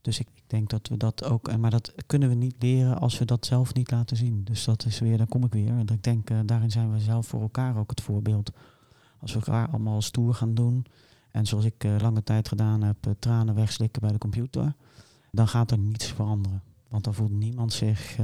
Dus 0.00 0.18
ik, 0.18 0.28
ik, 0.44 0.50
denk 0.50 0.70
dat 0.70 0.88
we 0.88 0.96
dat 0.96 1.24
ook, 1.24 1.56
maar 1.56 1.70
dat 1.70 1.92
kunnen 2.06 2.28
we 2.28 2.34
niet 2.34 2.54
leren 2.58 2.98
als 2.98 3.18
we 3.18 3.24
dat 3.24 3.46
zelf 3.46 3.74
niet 3.74 3.90
laten 3.90 4.16
zien. 4.16 4.44
Dus 4.44 4.64
dat 4.64 4.84
is 4.84 4.98
weer, 4.98 5.18
daar 5.18 5.26
kom 5.26 5.44
ik 5.44 5.52
weer. 5.52 5.68
En 5.68 5.86
ik 5.86 6.02
denk, 6.02 6.30
uh, 6.30 6.38
daarin 6.44 6.70
zijn 6.70 6.92
we 6.92 7.00
zelf 7.00 7.26
voor 7.26 7.40
elkaar 7.40 7.76
ook 7.76 7.90
het 7.90 8.00
voorbeeld. 8.00 8.50
Als 9.18 9.32
we 9.32 9.38
elkaar 9.38 9.68
allemaal 9.68 10.02
stoer 10.02 10.34
gaan 10.34 10.54
doen. 10.54 10.86
En 11.30 11.46
zoals 11.46 11.64
ik 11.64 11.84
uh, 11.84 11.96
lange 11.98 12.22
tijd 12.22 12.48
gedaan 12.48 12.82
heb, 12.82 12.96
tranen 13.18 13.54
wegslikken 13.54 14.02
bij 14.02 14.12
de 14.12 14.18
computer. 14.18 14.74
Dan 15.30 15.48
gaat 15.48 15.70
er 15.70 15.78
niets 15.78 16.06
veranderen. 16.06 16.62
Want 16.88 17.04
dan 17.04 17.14
voelt 17.14 17.32
niemand 17.32 17.72
zich 17.72 18.18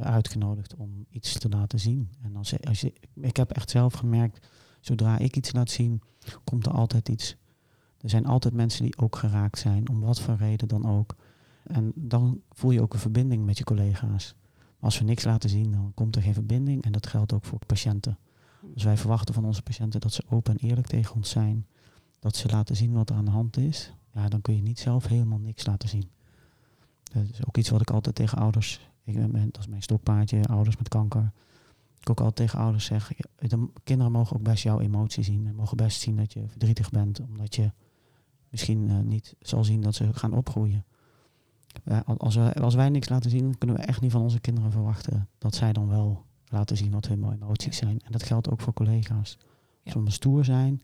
uitgenodigd 0.00 0.74
om 0.74 1.06
iets 1.10 1.38
te 1.38 1.48
laten 1.48 1.80
zien. 1.80 2.10
En 2.22 2.36
als, 2.36 2.64
als 2.64 2.80
je, 2.80 2.92
ik 3.14 3.36
heb 3.36 3.50
echt 3.50 3.70
zelf 3.70 3.94
gemerkt, 3.94 4.48
zodra 4.80 5.18
ik 5.18 5.36
iets 5.36 5.52
laat 5.52 5.70
zien, 5.70 6.02
komt 6.44 6.66
er 6.66 6.72
altijd 6.72 7.08
iets. 7.08 7.36
Er 8.00 8.10
zijn 8.10 8.26
altijd 8.26 8.54
mensen 8.54 8.82
die 8.82 8.98
ook 8.98 9.16
geraakt 9.16 9.58
zijn, 9.58 9.88
om 9.88 10.00
wat 10.00 10.20
voor 10.20 10.36
reden 10.36 10.68
dan 10.68 10.86
ook. 10.86 11.16
En 11.62 11.92
dan 11.94 12.40
voel 12.50 12.70
je 12.70 12.82
ook 12.82 12.92
een 12.92 12.98
verbinding 12.98 13.44
met 13.44 13.58
je 13.58 13.64
collega's. 13.64 14.34
Als 14.80 14.98
we 14.98 15.04
niks 15.04 15.24
laten 15.24 15.50
zien, 15.50 15.70
dan 15.72 15.92
komt 15.94 16.16
er 16.16 16.22
geen 16.22 16.34
verbinding. 16.34 16.82
En 16.82 16.92
dat 16.92 17.06
geldt 17.06 17.32
ook 17.32 17.44
voor 17.44 17.58
patiënten. 17.66 18.18
Dus 18.74 18.84
wij 18.84 18.96
verwachten 18.96 19.34
van 19.34 19.44
onze 19.44 19.62
patiënten 19.62 20.00
dat 20.00 20.12
ze 20.12 20.24
open 20.28 20.58
en 20.58 20.68
eerlijk 20.68 20.86
tegen 20.86 21.14
ons 21.14 21.30
zijn. 21.30 21.66
Dat 22.18 22.36
ze 22.36 22.48
laten 22.48 22.76
zien 22.76 22.92
wat 22.92 23.10
er 23.10 23.16
aan 23.16 23.24
de 23.24 23.30
hand 23.30 23.56
is. 23.56 23.92
Ja, 24.14 24.28
dan 24.28 24.40
kun 24.40 24.56
je 24.56 24.62
niet 24.62 24.78
zelf 24.78 25.06
helemaal 25.06 25.38
niks 25.38 25.66
laten 25.66 25.88
zien. 25.88 26.10
Dat 27.02 27.22
is 27.32 27.46
ook 27.46 27.56
iets 27.56 27.68
wat 27.68 27.80
ik 27.80 27.90
altijd 27.90 28.14
tegen 28.14 28.38
ouders... 28.38 28.88
Ik 29.04 29.32
dat 29.52 29.58
is 29.58 29.66
mijn 29.66 29.82
stokpaardje, 29.82 30.44
ouders 30.44 30.76
met 30.76 30.88
kanker. 30.88 31.32
Ik 32.00 32.10
ook 32.10 32.18
altijd 32.18 32.36
tegen 32.36 32.58
ouders 32.58 32.84
zeg... 32.84 33.12
De 33.36 33.68
kinderen 33.84 34.12
mogen 34.12 34.36
ook 34.36 34.42
best 34.42 34.62
jouw 34.62 34.80
emotie 34.80 35.22
zien. 35.22 35.46
En 35.46 35.54
mogen 35.54 35.76
best 35.76 36.00
zien 36.00 36.16
dat 36.16 36.32
je 36.32 36.48
verdrietig 36.48 36.90
bent. 36.90 37.20
Omdat 37.20 37.54
je 37.54 37.72
misschien 38.48 38.88
uh, 38.88 38.98
niet 38.98 39.36
zal 39.40 39.64
zien 39.64 39.80
dat 39.80 39.94
ze 39.94 40.14
gaan 40.14 40.32
opgroeien. 40.32 40.84
Als, 42.16 42.34
we, 42.34 42.54
als 42.54 42.74
wij 42.74 42.88
niks 42.88 43.08
laten 43.08 43.30
zien, 43.30 43.58
kunnen 43.58 43.76
we 43.76 43.82
echt 43.82 44.00
niet 44.00 44.12
van 44.12 44.22
onze 44.22 44.40
kinderen 44.40 44.72
verwachten 44.72 45.28
dat 45.38 45.54
zij 45.54 45.72
dan 45.72 45.88
wel 45.88 46.24
laten 46.46 46.76
zien 46.76 46.90
wat 46.90 47.06
hun 47.06 47.32
emoties 47.32 47.78
ja. 47.78 47.86
zijn. 47.86 48.00
En 48.04 48.12
dat 48.12 48.22
geldt 48.22 48.50
ook 48.50 48.60
voor 48.60 48.72
collega's. 48.72 49.38
Als 49.84 49.94
ja. 49.94 50.02
we 50.02 50.10
stoer 50.10 50.44
zijn, 50.44 50.82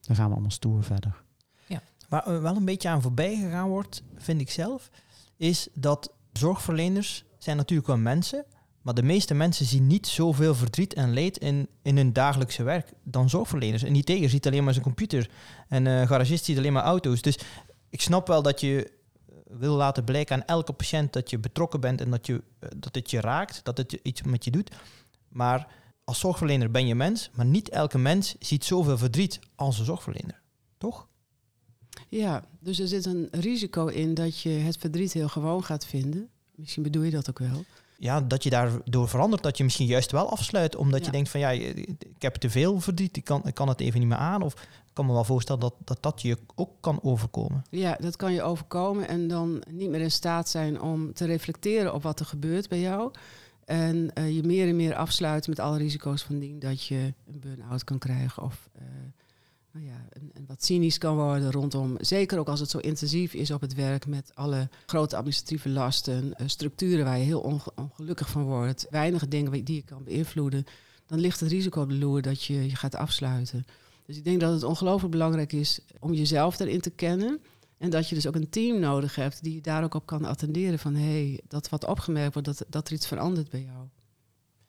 dan 0.00 0.16
gaan 0.16 0.26
we 0.26 0.32
allemaal 0.32 0.50
stoer 0.50 0.82
verder. 0.82 1.22
Ja. 1.66 1.82
Waar 2.08 2.28
uh, 2.28 2.40
wel 2.40 2.56
een 2.56 2.64
beetje 2.64 2.88
aan 2.88 3.02
voorbij 3.02 3.36
gegaan 3.36 3.68
wordt, 3.68 4.02
vind 4.16 4.40
ik 4.40 4.50
zelf, 4.50 4.90
is 5.36 5.68
dat 5.74 6.12
zorgverleners 6.32 7.24
zijn 7.38 7.56
natuurlijk 7.56 7.88
wel 7.88 7.96
mensen, 7.96 8.44
maar 8.82 8.94
de 8.94 9.02
meeste 9.02 9.34
mensen 9.34 9.66
zien 9.66 9.86
niet 9.86 10.06
zoveel 10.06 10.54
verdriet 10.54 10.94
en 10.94 11.12
leed 11.12 11.38
in, 11.38 11.68
in 11.82 11.96
hun 11.96 12.12
dagelijkse 12.12 12.62
werk 12.62 12.92
dan 13.02 13.28
zorgverleners. 13.28 13.82
En 13.82 13.92
die 13.92 14.04
tegen 14.04 14.30
ziet 14.30 14.46
alleen 14.46 14.64
maar 14.64 14.72
zijn 14.72 14.84
computer. 14.84 15.30
En 15.68 15.86
een 15.86 16.06
garagist 16.06 16.44
ziet 16.44 16.58
alleen 16.58 16.72
maar 16.72 16.82
auto's. 16.82 17.22
Dus 17.22 17.38
ik 17.88 18.00
snap 18.00 18.26
wel 18.26 18.42
dat 18.42 18.60
je 18.60 18.97
wil 19.50 19.74
laten 19.74 20.04
blijken 20.04 20.36
aan 20.36 20.46
elke 20.46 20.72
patiënt 20.72 21.12
dat 21.12 21.30
je 21.30 21.38
betrokken 21.38 21.80
bent 21.80 22.00
en 22.00 22.10
dat, 22.10 22.26
je, 22.26 22.32
uh, 22.32 22.70
dat 22.76 22.94
het 22.94 23.10
je 23.10 23.20
raakt, 23.20 23.60
dat 23.64 23.76
het 23.76 23.92
iets 24.02 24.22
met 24.22 24.44
je 24.44 24.50
doet. 24.50 24.70
Maar 25.28 25.68
als 26.04 26.18
zorgverlener 26.18 26.70
ben 26.70 26.86
je 26.86 26.94
mens, 26.94 27.30
maar 27.34 27.46
niet 27.46 27.68
elke 27.68 27.98
mens 27.98 28.34
ziet 28.38 28.64
zoveel 28.64 28.98
verdriet 28.98 29.38
als 29.54 29.78
een 29.78 29.84
zorgverlener. 29.84 30.40
Toch? 30.78 31.08
Ja, 32.08 32.44
dus 32.60 32.78
er 32.78 32.88
zit 32.88 33.06
een 33.06 33.28
risico 33.30 33.86
in 33.86 34.14
dat 34.14 34.40
je 34.40 34.48
het 34.48 34.76
verdriet 34.76 35.12
heel 35.12 35.28
gewoon 35.28 35.64
gaat 35.64 35.86
vinden. 35.86 36.28
Misschien 36.54 36.82
bedoel 36.82 37.02
je 37.02 37.10
dat 37.10 37.28
ook 37.28 37.38
wel 37.38 37.64
ja, 38.00 38.20
dat 38.20 38.42
je 38.42 38.50
daardoor 38.50 39.08
verandert, 39.08 39.42
dat 39.42 39.56
je 39.56 39.64
misschien 39.64 39.86
juist 39.86 40.10
wel 40.10 40.30
afsluit, 40.30 40.76
omdat 40.76 41.00
ja. 41.00 41.06
je 41.06 41.12
denkt 41.12 41.28
van 41.28 41.40
ja, 41.40 41.50
ik 41.50 42.06
heb 42.18 42.34
te 42.34 42.50
veel 42.50 42.80
verdriet, 42.80 43.16
ik 43.16 43.24
kan, 43.24 43.42
ik 43.46 43.54
kan 43.54 43.68
het 43.68 43.80
even 43.80 44.00
niet 44.00 44.08
meer 44.08 44.18
aan. 44.18 44.42
Of 44.42 44.52
ik 44.52 44.94
kan 44.94 45.06
me 45.06 45.12
wel 45.12 45.24
voorstellen 45.24 45.60
dat, 45.60 45.74
dat 45.84 46.02
dat 46.02 46.22
je 46.22 46.38
ook 46.54 46.70
kan 46.80 47.02
overkomen. 47.02 47.64
Ja, 47.70 47.96
dat 48.00 48.16
kan 48.16 48.32
je 48.32 48.42
overkomen 48.42 49.08
en 49.08 49.28
dan 49.28 49.62
niet 49.70 49.90
meer 49.90 50.00
in 50.00 50.10
staat 50.10 50.48
zijn 50.48 50.80
om 50.80 51.12
te 51.12 51.24
reflecteren 51.24 51.94
op 51.94 52.02
wat 52.02 52.20
er 52.20 52.26
gebeurt 52.26 52.68
bij 52.68 52.80
jou. 52.80 53.10
En 53.64 54.10
eh, 54.14 54.34
je 54.34 54.42
meer 54.42 54.68
en 54.68 54.76
meer 54.76 54.94
afsluit 54.94 55.48
met 55.48 55.58
alle 55.58 55.78
risico's 55.78 56.22
van 56.22 56.38
dien 56.38 56.58
dat 56.58 56.84
je 56.84 57.14
een 57.26 57.40
burn-out 57.40 57.84
kan 57.84 57.98
krijgen 57.98 58.42
of 58.42 58.68
uh, 58.76 58.82
nou 59.78 59.90
ja, 59.90 60.30
wat 60.46 60.64
cynisch 60.64 60.98
kan 60.98 61.16
worden 61.16 61.52
rondom. 61.52 61.96
Zeker 62.00 62.38
ook 62.38 62.48
als 62.48 62.60
het 62.60 62.70
zo 62.70 62.78
intensief 62.78 63.34
is 63.34 63.50
op 63.50 63.60
het 63.60 63.74
werk 63.74 64.06
met 64.06 64.30
alle 64.34 64.68
grote 64.86 65.16
administratieve 65.16 65.68
lasten, 65.68 66.24
uh, 66.24 66.48
structuren 66.48 67.04
waar 67.04 67.18
je 67.18 67.24
heel 67.24 67.40
onge 67.40 67.72
ongelukkig 67.74 68.30
van 68.30 68.42
wordt, 68.42 68.86
weinige 68.90 69.28
dingen 69.28 69.64
die 69.64 69.76
je 69.76 69.82
kan 69.82 70.04
beïnvloeden. 70.04 70.64
Dan 71.06 71.18
ligt 71.18 71.40
het 71.40 71.50
risico 71.50 71.80
op 71.80 71.88
de 71.88 71.94
loer 71.94 72.22
dat 72.22 72.44
je 72.44 72.66
je 72.66 72.76
gaat 72.76 72.94
afsluiten. 72.94 73.64
Dus 74.06 74.16
ik 74.16 74.24
denk 74.24 74.40
dat 74.40 74.52
het 74.52 74.62
ongelooflijk 74.62 75.12
belangrijk 75.12 75.52
is 75.52 75.80
om 75.98 76.14
jezelf 76.14 76.58
erin 76.58 76.80
te 76.80 76.90
kennen. 76.90 77.40
En 77.78 77.90
dat 77.90 78.08
je 78.08 78.14
dus 78.14 78.26
ook 78.26 78.34
een 78.34 78.50
team 78.50 78.80
nodig 78.80 79.14
hebt 79.14 79.42
die 79.42 79.54
je 79.54 79.60
daar 79.60 79.84
ook 79.84 79.94
op 79.94 80.06
kan 80.06 80.24
attenderen 80.24 80.78
van 80.78 80.94
hé, 80.94 81.26
hey, 81.28 81.40
dat 81.48 81.68
wat 81.68 81.86
opgemerkt 81.86 82.32
wordt, 82.32 82.48
dat, 82.48 82.64
dat 82.68 82.86
er 82.88 82.94
iets 82.94 83.06
verandert 83.06 83.50
bij 83.50 83.62
jou. 83.62 83.86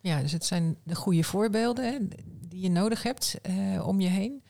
Ja, 0.01 0.21
dus 0.21 0.31
het 0.31 0.45
zijn 0.45 0.77
de 0.83 0.95
goede 0.95 1.23
voorbeelden 1.23 2.09
die 2.47 2.61
je 2.61 2.69
nodig 2.69 3.03
hebt 3.03 3.37
uh, 3.49 3.87
om 3.87 3.99
je 3.99 4.07
heen. 4.07 4.43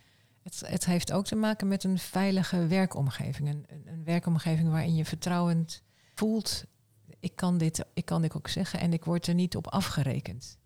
Het, 0.44 0.64
het, 0.66 0.86
heeft 0.86 1.12
ook 1.12 1.26
te 1.26 1.36
maken 1.36 1.68
met 1.68 1.84
een 1.84 1.98
veilige 1.98 2.68
werkomgeving. 2.68 3.50
Een, 3.50 3.66
een, 3.86 4.04
werkomgeving 4.04 4.70
waarin 4.70 4.96
je 4.96 5.06
vertrouwend 5.06 5.84
voelt. 6.16 6.64
Ik 7.20 7.36
kan, 7.36 7.58
dit, 7.58 7.86
ik 7.94 8.06
kan 8.06 8.22
dit 8.22 8.36
ook 8.36 8.48
zeggen 8.48 8.80
en 8.80 8.94
ik 8.94 9.06
word 9.06 9.28
er 9.28 9.34
niet 9.34 9.56
op 9.56 9.68
afgerekend. 9.68 10.58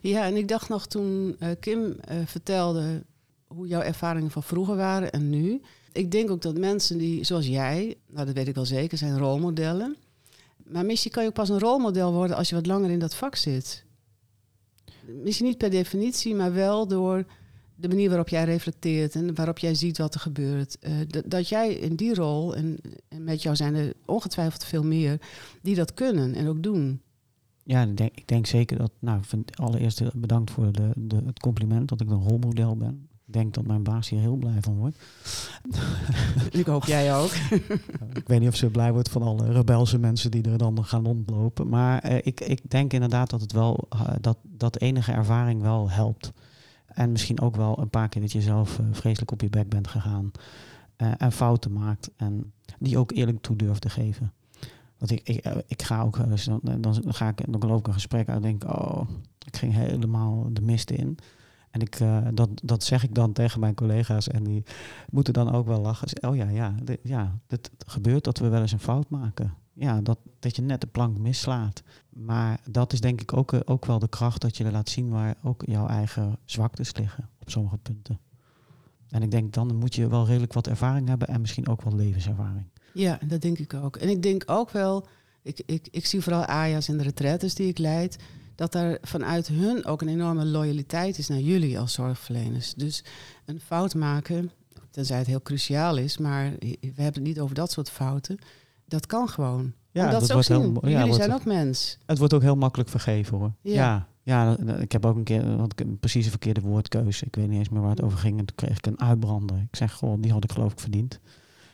Ja, 0.00 0.24
en 0.24 0.36
ik 0.36 0.48
dacht 0.48 0.68
nog 0.68 0.86
toen 0.86 1.36
uh, 1.38 1.50
Kim 1.60 1.80
uh, 1.80 2.26
vertelde 2.26 3.04
hoe 3.46 3.66
jouw 3.66 3.80
ervaringen 3.80 4.30
van 4.30 4.42
vroeger 4.42 4.76
waren 4.76 5.12
en 5.12 5.30
nu 5.30 5.62
ik 5.96 6.10
denk 6.10 6.30
ook 6.30 6.42
dat 6.42 6.58
mensen 6.58 6.98
die, 6.98 7.24
zoals 7.24 7.46
jij, 7.46 7.96
nou 8.06 8.26
dat 8.26 8.34
weet 8.34 8.48
ik 8.48 8.54
wel 8.54 8.64
zeker, 8.64 8.98
zijn 8.98 9.18
rolmodellen. 9.18 9.96
Maar 10.64 10.84
misschien 10.84 11.10
kan 11.10 11.22
je 11.22 11.28
ook 11.28 11.34
pas 11.34 11.48
een 11.48 11.58
rolmodel 11.58 12.12
worden 12.12 12.36
als 12.36 12.48
je 12.48 12.54
wat 12.54 12.66
langer 12.66 12.90
in 12.90 12.98
dat 12.98 13.14
vak 13.14 13.36
zit. 13.36 13.84
Misschien 15.06 15.46
niet 15.46 15.58
per 15.58 15.70
definitie, 15.70 16.34
maar 16.34 16.52
wel 16.52 16.86
door 16.86 17.24
de 17.76 17.88
manier 17.88 18.08
waarop 18.08 18.28
jij 18.28 18.44
reflecteert 18.44 19.14
en 19.14 19.34
waarop 19.34 19.58
jij 19.58 19.74
ziet 19.74 19.98
wat 19.98 20.14
er 20.14 20.20
gebeurt. 20.20 20.76
Uh, 20.80 20.92
dat 21.26 21.48
jij 21.48 21.74
in 21.74 21.96
die 21.96 22.14
rol, 22.14 22.56
en, 22.56 22.78
en, 23.08 23.24
met 23.24 23.42
jou 23.42 23.56
zijn 23.56 23.74
er 23.74 23.92
ongetwijfeld 24.04 24.64
veel 24.64 24.84
meer, 24.84 25.20
die 25.62 25.74
dat 25.74 25.94
kunnen 25.94 26.34
en 26.34 26.48
ook 26.48 26.62
doen. 26.62 27.00
Ja, 27.62 27.82
ik 27.82 27.96
denk, 27.96 28.10
ik 28.14 28.28
denk 28.28 28.46
zeker 28.46 28.78
dat, 28.78 28.90
nou, 28.98 29.20
allereerst 29.54 30.02
bedankt 30.14 30.50
voor 30.50 30.72
de, 30.72 30.90
de, 30.94 31.22
het 31.26 31.38
compliment 31.38 31.88
dat 31.88 32.00
ik 32.00 32.10
een 32.10 32.28
rolmodel 32.28 32.76
ben. 32.76 33.08
Ik 33.26 33.32
denk 33.32 33.54
dat 33.54 33.66
mijn 33.66 33.82
baas 33.82 34.08
hier 34.08 34.20
heel 34.20 34.36
blij 34.36 34.60
van 34.60 34.76
wordt. 34.76 34.98
ik 36.60 36.66
hoop 36.66 36.84
jij 36.84 37.16
ook. 37.16 37.30
ik 38.20 38.26
weet 38.26 38.40
niet 38.40 38.48
of 38.48 38.56
ze 38.56 38.70
blij 38.70 38.92
wordt 38.92 39.08
van 39.08 39.22
alle 39.22 39.52
rebelse 39.52 39.98
mensen 39.98 40.30
die 40.30 40.42
er 40.42 40.58
dan 40.58 40.84
gaan 40.84 41.04
rondlopen. 41.04 41.68
Maar 41.68 42.10
uh, 42.10 42.16
ik, 42.22 42.40
ik 42.40 42.60
denk 42.70 42.92
inderdaad 42.92 43.30
dat 43.30 43.40
het 43.40 43.52
wel 43.52 43.88
uh, 43.94 44.08
dat, 44.20 44.38
dat 44.42 44.80
enige 44.80 45.12
ervaring 45.12 45.62
wel 45.62 45.90
helpt. 45.90 46.32
En 46.96 47.12
misschien 47.12 47.40
ook 47.40 47.56
wel 47.56 47.78
een 47.78 47.90
paar 47.90 48.08
keer 48.08 48.20
dat 48.20 48.32
je 48.32 48.40
zelf 48.40 48.78
uh, 48.78 48.86
vreselijk 48.90 49.30
op 49.30 49.40
je 49.40 49.50
bek 49.50 49.68
bent 49.68 49.88
gegaan. 49.88 50.30
en 50.96 51.32
fouten 51.32 51.72
maakt. 51.72 52.10
En 52.16 52.52
die 52.78 52.98
ook 52.98 53.12
eerlijk 53.12 53.40
toe 53.40 53.56
durft 53.56 53.80
te 53.80 53.90
geven. 53.90 54.32
Want 54.98 55.10
ik, 55.10 55.20
ik, 55.24 55.44
ik 55.66 55.82
ga 55.82 56.02
ook, 56.02 56.18
dan, 56.54 56.80
dan 56.80 57.14
ga 57.14 57.28
ik, 57.28 57.52
dan 57.52 57.68
loop 57.68 57.78
ik 57.78 57.86
een 57.86 57.92
gesprek 57.92 58.28
uit 58.28 58.36
en 58.36 58.42
denk, 58.42 58.64
oh, 58.64 59.08
ik 59.46 59.56
ging 59.56 59.72
helemaal 59.72 60.48
de 60.52 60.60
mist 60.60 60.90
in. 60.90 61.18
En 61.70 61.80
ik, 61.80 61.98
dat, 62.34 62.48
dat 62.62 62.84
zeg 62.84 63.02
ik 63.02 63.14
dan 63.14 63.32
tegen 63.32 63.60
mijn 63.60 63.74
collega's 63.74 64.28
en 64.28 64.44
die 64.44 64.62
moeten 65.10 65.32
dan 65.32 65.52
ook 65.52 65.66
wel 65.66 65.80
lachen. 65.80 66.28
Oh 66.28 66.36
ja, 66.36 66.48
ja, 66.48 66.74
ja, 67.02 67.38
het 67.46 67.70
gebeurt 67.86 68.24
dat 68.24 68.38
we 68.38 68.48
wel 68.48 68.60
eens 68.60 68.72
een 68.72 68.78
fout 68.78 69.10
maken. 69.10 69.54
Ja, 69.78 70.00
dat, 70.00 70.18
dat 70.38 70.56
je 70.56 70.62
net 70.62 70.80
de 70.80 70.86
plank 70.86 71.18
mislaat. 71.18 71.82
Maar 72.08 72.60
dat 72.70 72.92
is 72.92 73.00
denk 73.00 73.20
ik 73.20 73.32
ook, 73.32 73.52
uh, 73.52 73.60
ook 73.64 73.84
wel 73.84 73.98
de 73.98 74.08
kracht 74.08 74.40
dat 74.40 74.56
je 74.56 74.70
laat 74.70 74.88
zien 74.88 75.08
waar 75.10 75.36
ook 75.42 75.62
jouw 75.66 75.86
eigen 75.86 76.38
zwaktes 76.44 76.94
liggen 76.94 77.28
op 77.40 77.50
sommige 77.50 77.78
punten. 77.78 78.18
En 79.08 79.22
ik 79.22 79.30
denk 79.30 79.52
dan 79.52 79.76
moet 79.76 79.94
je 79.94 80.08
wel 80.08 80.26
redelijk 80.26 80.52
wat 80.52 80.66
ervaring 80.66 81.08
hebben 81.08 81.28
en 81.28 81.40
misschien 81.40 81.68
ook 81.68 81.82
wel 81.82 81.94
levenservaring. 81.94 82.66
Ja, 82.92 83.18
dat 83.26 83.40
denk 83.40 83.58
ik 83.58 83.74
ook. 83.74 83.96
En 83.96 84.08
ik 84.08 84.22
denk 84.22 84.42
ook 84.46 84.70
wel, 84.70 85.06
ik, 85.42 85.62
ik, 85.66 85.88
ik 85.90 86.06
zie 86.06 86.20
vooral 86.20 86.44
Aja's 86.44 86.88
in 86.88 86.96
de 86.96 87.02
retraites 87.02 87.54
die 87.54 87.68
ik 87.68 87.78
leid 87.78 88.18
dat 88.54 88.74
er 88.74 88.98
vanuit 89.02 89.46
hun 89.46 89.84
ook 89.84 90.02
een 90.02 90.08
enorme 90.08 90.44
loyaliteit 90.44 91.18
is 91.18 91.28
naar 91.28 91.40
jullie 91.40 91.78
als 91.78 91.92
zorgverleners. 91.92 92.74
Dus 92.74 93.04
een 93.44 93.60
fout 93.60 93.94
maken, 93.94 94.50
tenzij 94.90 95.18
het 95.18 95.26
heel 95.26 95.42
cruciaal 95.42 95.96
is, 95.96 96.18
maar 96.18 96.52
we 96.58 96.78
hebben 96.80 97.04
het 97.04 97.22
niet 97.22 97.40
over 97.40 97.54
dat 97.54 97.72
soort 97.72 97.90
fouten. 97.90 98.38
Dat 98.86 99.06
kan 99.06 99.28
gewoon. 99.28 99.72
Ja, 99.90 100.10
dat, 100.10 100.26
dat 100.26 100.44
zien. 100.44 100.60
Heel, 100.60 100.88
ja, 100.88 100.98
jullie 100.98 101.14
zijn 101.14 101.32
ook 101.32 101.44
mens. 101.44 101.98
Het 102.06 102.18
wordt 102.18 102.34
ook 102.34 102.42
heel 102.42 102.56
makkelijk 102.56 102.90
vergeven 102.90 103.38
hoor. 103.38 103.52
Ja. 103.60 103.72
ja. 103.72 104.06
Ja, 104.22 104.56
ik 104.78 104.92
heb 104.92 105.06
ook 105.06 105.16
een 105.16 105.24
keer 105.24 105.44
had 105.44 105.80
ik 105.80 106.00
precies 106.00 106.24
een 106.24 106.30
verkeerde 106.30 106.60
woordkeuze. 106.60 107.24
Ik 107.24 107.34
weet 107.34 107.48
niet 107.48 107.58
eens 107.58 107.68
meer 107.68 107.80
waar 107.80 107.90
het 107.90 108.02
over 108.02 108.18
ging. 108.18 108.38
En 108.38 108.44
toen 108.44 108.56
kreeg 108.56 108.78
ik 108.78 108.86
een 108.86 109.00
uitbrander. 109.00 109.56
Ik 109.56 109.76
zeg, 109.76 109.92
goh, 109.92 110.22
die 110.22 110.32
had 110.32 110.44
ik 110.44 110.52
geloof 110.52 110.72
ik 110.72 110.80
verdiend. 110.80 111.20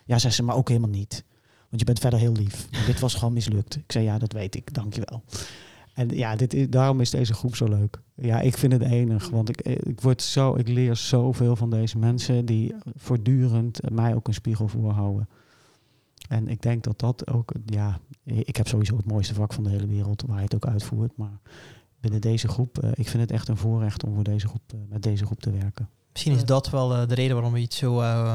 Ja, 0.05 0.18
zei 0.18 0.33
ze, 0.33 0.42
maar 0.42 0.57
ook 0.57 0.68
helemaal 0.68 0.90
niet. 0.90 1.25
Want 1.68 1.81
je 1.81 1.85
bent 1.85 1.98
verder 1.98 2.18
heel 2.18 2.33
lief. 2.33 2.68
dit 2.87 3.01
was 3.01 3.14
gewoon 3.14 3.33
mislukt. 3.33 3.77
Ik 3.77 3.92
zei, 3.92 4.05
ja, 4.05 4.18
dat 4.18 4.33
weet 4.33 4.55
ik. 4.55 4.75
Dankjewel. 4.75 5.22
En 5.94 6.09
ja, 6.09 6.37
dit 6.37 6.55
is, 6.55 6.68
daarom 6.68 7.01
is 7.01 7.11
deze 7.11 7.35
groep 7.35 7.57
zo 7.57 7.68
leuk. 7.68 8.01
Ja, 8.14 8.40
ik 8.40 8.57
vind 8.57 8.72
het 8.72 8.83
enig, 8.83 9.29
want 9.29 9.48
ik, 9.48 9.61
ik, 9.62 10.01
word 10.01 10.22
zo, 10.22 10.55
ik 10.55 10.68
leer 10.68 10.96
zoveel 10.96 11.57
van 11.57 11.70
deze 11.70 11.98
mensen 11.98 12.44
die 12.46 12.75
voortdurend 12.96 13.90
mij 13.90 14.14
ook 14.14 14.29
een 14.29 14.35
spiegel 14.35 14.68
voorhouden. 14.68 15.29
En 16.29 16.49
ik 16.49 16.63
denk 16.63 16.85
dat 16.85 16.99
dat 16.99 17.31
ook, 17.31 17.53
ja, 17.67 17.99
ik 18.25 18.57
heb 18.57 18.69
sowieso 18.69 18.97
het 18.97 19.07
mooiste 19.07 19.35
vak 19.35 19.53
van 19.53 19.65
de 19.65 19.71
hele 19.71 19.87
wereld 19.87 20.25
waar 20.27 20.37
je 20.37 20.45
het 20.45 20.55
ook 20.55 20.67
uitvoert. 20.67 21.17
Maar 21.17 21.41
binnen 22.01 22.21
deze 22.21 22.49
groep, 22.49 22.85
uh, 22.85 22.91
ik 22.95 23.09
vind 23.09 23.23
het 23.23 23.33
echt 23.33 23.49
een 23.49 23.57
voorrecht 23.57 24.05
om 24.05 24.15
voor 24.15 24.25
deze 24.25 24.49
groep, 24.49 24.73
uh, 24.75 24.81
met 24.89 25.03
deze 25.03 25.25
groep 25.25 25.41
te 25.41 25.51
werken. 25.51 25.89
Misschien 26.13 26.35
is 26.35 26.45
dat 26.45 26.71
wel 26.71 26.93
uh, 27.01 27.09
de 27.09 27.15
reden 27.15 27.35
waarom 27.35 27.57
je 27.57 27.63
het 27.63 27.75
zo 27.75 27.95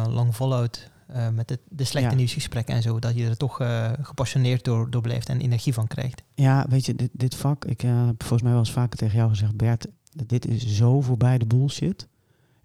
lang 0.09 0.35
volhoudt. 0.35 0.91
Uh, 1.15 1.29
met 1.29 1.47
de, 1.47 1.59
de 1.69 1.83
slechte 1.83 2.09
ja. 2.09 2.15
nieuwsgesprekken 2.15 2.75
en 2.75 2.81
zo, 2.81 2.99
dat 2.99 3.15
je 3.15 3.25
er 3.25 3.37
toch 3.37 3.61
uh, 3.61 3.91
gepassioneerd 4.01 4.63
door, 4.63 4.89
door 4.89 5.01
blijft 5.01 5.29
en 5.29 5.41
energie 5.41 5.73
van 5.73 5.87
krijgt. 5.87 6.23
Ja, 6.35 6.65
weet 6.69 6.85
je, 6.85 6.95
dit, 6.95 7.09
dit 7.13 7.35
vak, 7.35 7.65
ik 7.65 7.83
uh, 7.83 8.05
heb 8.05 8.19
volgens 8.19 8.41
mij 8.41 8.51
wel 8.51 8.59
eens 8.59 8.71
vaker 8.71 8.97
tegen 8.97 9.17
jou 9.17 9.29
gezegd, 9.29 9.55
Bert, 9.55 9.87
dit 10.25 10.47
is 10.47 10.67
zo 10.67 11.01
voorbij 11.01 11.37
de 11.37 11.45
bullshit. 11.45 12.07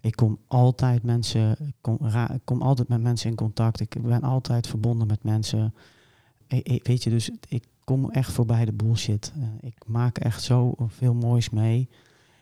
Ik 0.03 0.15
kom 0.15 0.39
altijd 0.47 1.03
mensen, 1.03 1.51
ik 1.67 1.75
kom, 1.81 1.97
ik 2.33 2.41
kom 2.43 2.61
altijd 2.61 2.87
met 2.87 3.01
mensen 3.01 3.29
in 3.29 3.35
contact. 3.35 3.79
Ik 3.79 4.01
ben 4.01 4.21
altijd 4.21 4.67
verbonden 4.67 5.07
met 5.07 5.23
mensen. 5.23 5.73
Ik, 6.47 6.67
ik, 6.67 6.87
weet 6.87 7.03
je, 7.03 7.09
dus 7.09 7.29
ik 7.47 7.63
kom 7.83 8.11
echt 8.11 8.31
voorbij 8.31 8.65
de 8.65 8.73
bullshit. 8.73 9.33
ik 9.61 9.75
maak 9.85 10.17
echt 10.17 10.43
zo 10.43 10.75
veel 10.87 11.13
moois 11.13 11.49
mee. 11.49 11.89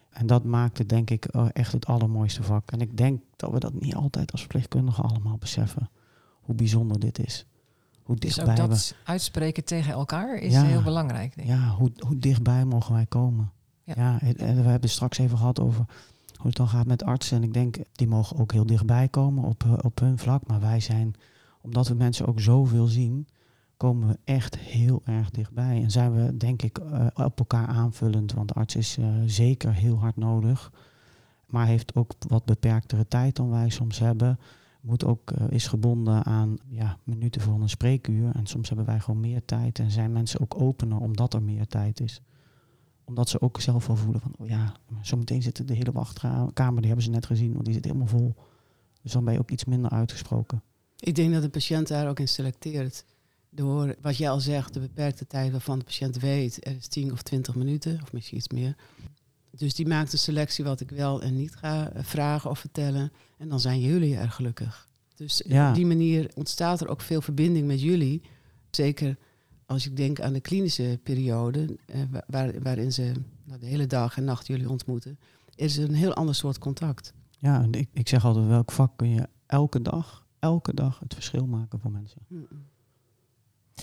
En 0.09 0.27
dat 0.27 0.43
maakt 0.43 0.77
het 0.77 0.89
denk 0.89 1.09
ik 1.09 1.25
echt 1.25 1.71
het 1.71 1.85
allermooiste 1.85 2.43
vak. 2.43 2.71
En 2.71 2.81
ik 2.81 2.97
denk 2.97 3.21
dat 3.35 3.51
we 3.51 3.59
dat 3.59 3.81
niet 3.81 3.95
altijd 3.95 4.31
als 4.31 4.41
verpleegkundigen 4.41 5.03
allemaal 5.03 5.37
beseffen. 5.37 5.89
Hoe 6.41 6.55
bijzonder 6.55 6.99
dit 6.99 7.19
is. 7.19 7.45
Hoe 8.03 8.15
dichtbij 8.15 8.55
dus 8.55 8.63
ook 8.63 8.69
dat 8.69 8.87
we... 8.89 8.95
uitspreken 9.03 9.63
tegen 9.63 9.93
elkaar 9.93 10.35
is 10.35 10.53
ja, 10.53 10.63
heel 10.63 10.81
belangrijk. 10.81 11.35
Denk 11.35 11.49
ik. 11.49 11.55
Ja, 11.55 11.69
hoe, 11.69 11.91
hoe 12.07 12.17
dichtbij 12.17 12.65
mogen 12.65 12.93
wij 12.93 13.05
komen? 13.05 13.51
Ja. 13.83 14.17
we 14.19 14.43
hebben 14.43 14.71
het 14.81 14.89
straks 14.89 15.17
even 15.17 15.37
gehad 15.37 15.59
over 15.59 15.85
hoe 16.41 16.51
dan 16.51 16.67
gaat 16.67 16.87
met 16.87 17.03
artsen. 17.03 17.37
En 17.37 17.43
ik 17.43 17.53
denk, 17.53 17.77
die 17.91 18.07
mogen 18.07 18.37
ook 18.37 18.51
heel 18.51 18.65
dichtbij 18.65 19.07
komen 19.07 19.43
op, 19.43 19.63
op 19.81 19.99
hun 19.99 20.17
vlak. 20.17 20.47
Maar 20.47 20.59
wij 20.59 20.79
zijn, 20.79 21.13
omdat 21.61 21.87
we 21.87 21.93
mensen 21.93 22.27
ook 22.27 22.39
zoveel 22.39 22.87
zien, 22.87 23.27
komen 23.77 24.07
we 24.07 24.19
echt 24.23 24.57
heel 24.57 25.01
erg 25.05 25.29
dichtbij. 25.29 25.81
En 25.83 25.91
zijn 25.91 26.13
we, 26.13 26.37
denk 26.37 26.61
ik, 26.61 26.79
uh, 26.79 27.05
op 27.13 27.39
elkaar 27.39 27.67
aanvullend. 27.67 28.33
Want 28.33 28.47
de 28.47 28.53
arts 28.53 28.75
is 28.75 28.97
uh, 28.97 29.07
zeker 29.25 29.73
heel 29.73 29.97
hard 29.97 30.15
nodig. 30.15 30.71
Maar 31.45 31.65
heeft 31.65 31.95
ook 31.95 32.13
wat 32.27 32.45
beperktere 32.45 33.07
tijd 33.07 33.35
dan 33.35 33.49
wij 33.49 33.69
soms 33.69 33.99
hebben. 33.99 34.39
Moet 34.81 35.05
ook, 35.05 35.31
is 35.49 35.67
gebonden 35.67 36.23
aan 36.23 36.57
ja, 36.69 36.97
minuten 37.03 37.41
voor 37.41 37.61
een 37.61 37.69
spreekuur. 37.69 38.35
En 38.35 38.47
soms 38.47 38.67
hebben 38.67 38.85
wij 38.85 38.99
gewoon 38.99 39.19
meer 39.19 39.45
tijd. 39.45 39.79
En 39.79 39.91
zijn 39.91 40.11
mensen 40.11 40.39
ook 40.39 40.61
opener 40.61 40.97
omdat 40.97 41.33
er 41.33 41.41
meer 41.41 41.67
tijd 41.67 41.99
is. 41.99 42.21
Omdat 43.05 43.29
ze 43.29 43.41
ook 43.41 43.61
zelf 43.61 43.87
wel 43.87 43.95
voelen 43.95 44.21
van, 44.21 44.33
oh 44.37 44.47
ja, 44.47 44.75
zometeen 45.01 45.41
zit 45.41 45.67
de 45.67 45.73
hele 45.73 45.91
wachtkamer, 45.91 46.77
die 46.77 46.85
hebben 46.85 47.03
ze 47.03 47.09
net 47.09 47.25
gezien, 47.25 47.53
want 47.53 47.65
die 47.65 47.73
zit 47.73 47.85
helemaal 47.85 48.07
vol. 48.07 48.35
Dus 49.01 49.11
dan 49.11 49.23
ben 49.23 49.33
je 49.33 49.39
ook 49.39 49.51
iets 49.51 49.65
minder 49.65 49.91
uitgesproken. 49.91 50.61
Ik 50.99 51.15
denk 51.15 51.33
dat 51.33 51.41
de 51.41 51.49
patiënt 51.49 51.87
daar 51.87 52.09
ook 52.09 52.19
in 52.19 52.27
selecteert 52.27 53.05
door 53.49 53.95
wat 54.01 54.17
jij 54.17 54.29
al 54.29 54.39
zegt, 54.39 54.73
de 54.73 54.79
beperkte 54.79 55.27
tijd 55.27 55.51
waarvan 55.51 55.79
de 55.79 55.85
patiënt 55.85 56.19
weet, 56.19 56.65
er 56.65 56.75
is 56.75 56.87
10 56.87 57.11
of 57.11 57.21
20 57.21 57.55
minuten, 57.55 57.99
of 58.01 58.13
misschien 58.13 58.37
iets 58.37 58.49
meer. 58.49 58.75
Dus 59.51 59.75
die 59.75 59.87
maakt 59.87 60.13
een 60.13 60.19
selectie 60.19 60.63
wat 60.63 60.79
ik 60.79 60.89
wel 60.89 61.21
en 61.21 61.35
niet 61.35 61.55
ga 61.55 61.91
vragen 61.95 62.49
of 62.49 62.59
vertellen. 62.59 63.11
En 63.37 63.49
dan 63.49 63.59
zijn 63.59 63.79
jullie 63.79 64.17
erg 64.17 64.35
gelukkig. 64.35 64.89
Dus 65.15 65.43
ja. 65.47 65.69
op 65.69 65.75
die 65.75 65.85
manier 65.85 66.31
ontstaat 66.35 66.81
er 66.81 66.87
ook 66.87 67.01
veel 67.01 67.21
verbinding 67.21 67.67
met 67.67 67.81
jullie. 67.81 68.21
Zeker 68.69 69.17
als 69.71 69.85
ik 69.85 69.97
denk 69.97 70.21
aan 70.21 70.33
de 70.33 70.41
klinische 70.41 70.99
periode, 71.03 71.77
eh, 71.85 72.01
waar, 72.27 72.61
waarin 72.61 72.93
ze 72.93 73.11
nou, 73.43 73.59
de 73.59 73.65
hele 73.65 73.87
dag 73.87 74.17
en 74.17 74.23
nacht 74.23 74.47
jullie 74.47 74.69
ontmoeten, 74.69 75.19
is 75.55 75.77
er 75.77 75.89
een 75.89 75.95
heel 75.95 76.13
ander 76.13 76.35
soort 76.35 76.57
contact. 76.57 77.13
Ja, 77.37 77.61
en 77.61 77.71
ik, 77.73 77.89
ik 77.93 78.09
zeg 78.09 78.25
altijd, 78.25 78.47
welk 78.47 78.71
vak 78.71 78.91
kun 78.95 79.09
je 79.09 79.27
elke 79.45 79.81
dag, 79.81 80.25
elke 80.39 80.73
dag 80.73 80.99
het 80.99 81.13
verschil 81.13 81.45
maken 81.45 81.79
voor 81.79 81.91
mensen? 81.91 82.21
Mm 82.27 82.47
-mm. 82.49 82.69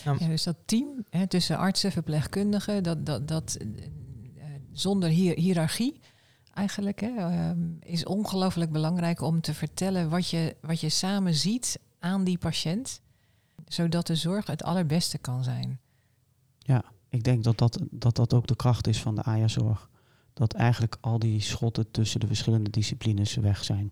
Ja. 0.03 0.15
Ja, 0.19 0.27
dus 0.27 0.43
dat 0.43 0.55
team 0.65 1.05
hè, 1.09 1.27
tussen 1.27 1.57
artsen, 1.57 1.91
verpleegkundigen, 1.91 2.83
dat, 2.83 3.05
dat, 3.05 3.27
dat 3.27 3.57
eh, 3.59 3.67
eh, 3.67 4.61
zonder 4.71 5.09
hier, 5.09 5.35
hiërarchie 5.35 5.99
eigenlijk, 6.53 6.99
hè, 6.99 7.15
ehm, 7.15 7.59
is 7.79 8.05
ongelooflijk 8.05 8.71
belangrijk 8.71 9.21
om 9.21 9.41
te 9.41 9.53
vertellen 9.53 10.09
wat 10.09 10.29
je, 10.29 10.55
wat 10.61 10.79
je 10.79 10.89
samen 10.89 11.33
ziet 11.33 11.79
aan 11.99 12.23
die 12.23 12.37
patiënt, 12.37 13.01
zodat 13.67 14.07
de 14.07 14.15
zorg 14.15 14.47
het 14.47 14.63
allerbeste 14.63 15.17
kan 15.17 15.43
zijn. 15.43 15.79
Ik 17.09 17.23
denk 17.23 17.43
dat 17.43 17.57
dat, 17.57 17.79
dat 17.91 18.15
dat 18.15 18.33
ook 18.33 18.47
de 18.47 18.55
kracht 18.55 18.87
is 18.87 19.01
van 19.01 19.15
de 19.15 19.23
AJA-zorg. 19.23 19.89
Dat 20.33 20.53
eigenlijk 20.53 20.97
al 20.99 21.19
die 21.19 21.41
schotten 21.41 21.91
tussen 21.91 22.19
de 22.19 22.27
verschillende 22.27 22.69
disciplines 22.69 23.35
weg 23.35 23.63
zijn. 23.63 23.91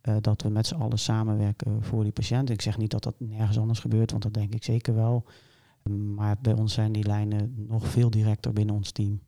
Eh, 0.00 0.16
dat 0.20 0.42
we 0.42 0.48
met 0.48 0.66
z'n 0.66 0.74
allen 0.74 0.98
samenwerken 0.98 1.82
voor 1.82 2.02
die 2.02 2.12
patiënt. 2.12 2.50
Ik 2.50 2.62
zeg 2.62 2.78
niet 2.78 2.90
dat 2.90 3.02
dat 3.02 3.14
nergens 3.18 3.58
anders 3.58 3.78
gebeurt, 3.78 4.10
want 4.10 4.22
dat 4.22 4.34
denk 4.34 4.54
ik 4.54 4.64
zeker 4.64 4.94
wel. 4.94 5.24
Maar 6.14 6.36
bij 6.40 6.52
ons 6.52 6.74
zijn 6.74 6.92
die 6.92 7.06
lijnen 7.06 7.54
nog 7.68 7.86
veel 7.86 8.10
directer 8.10 8.52
binnen 8.52 8.74
ons 8.74 8.90
team. 8.90 9.20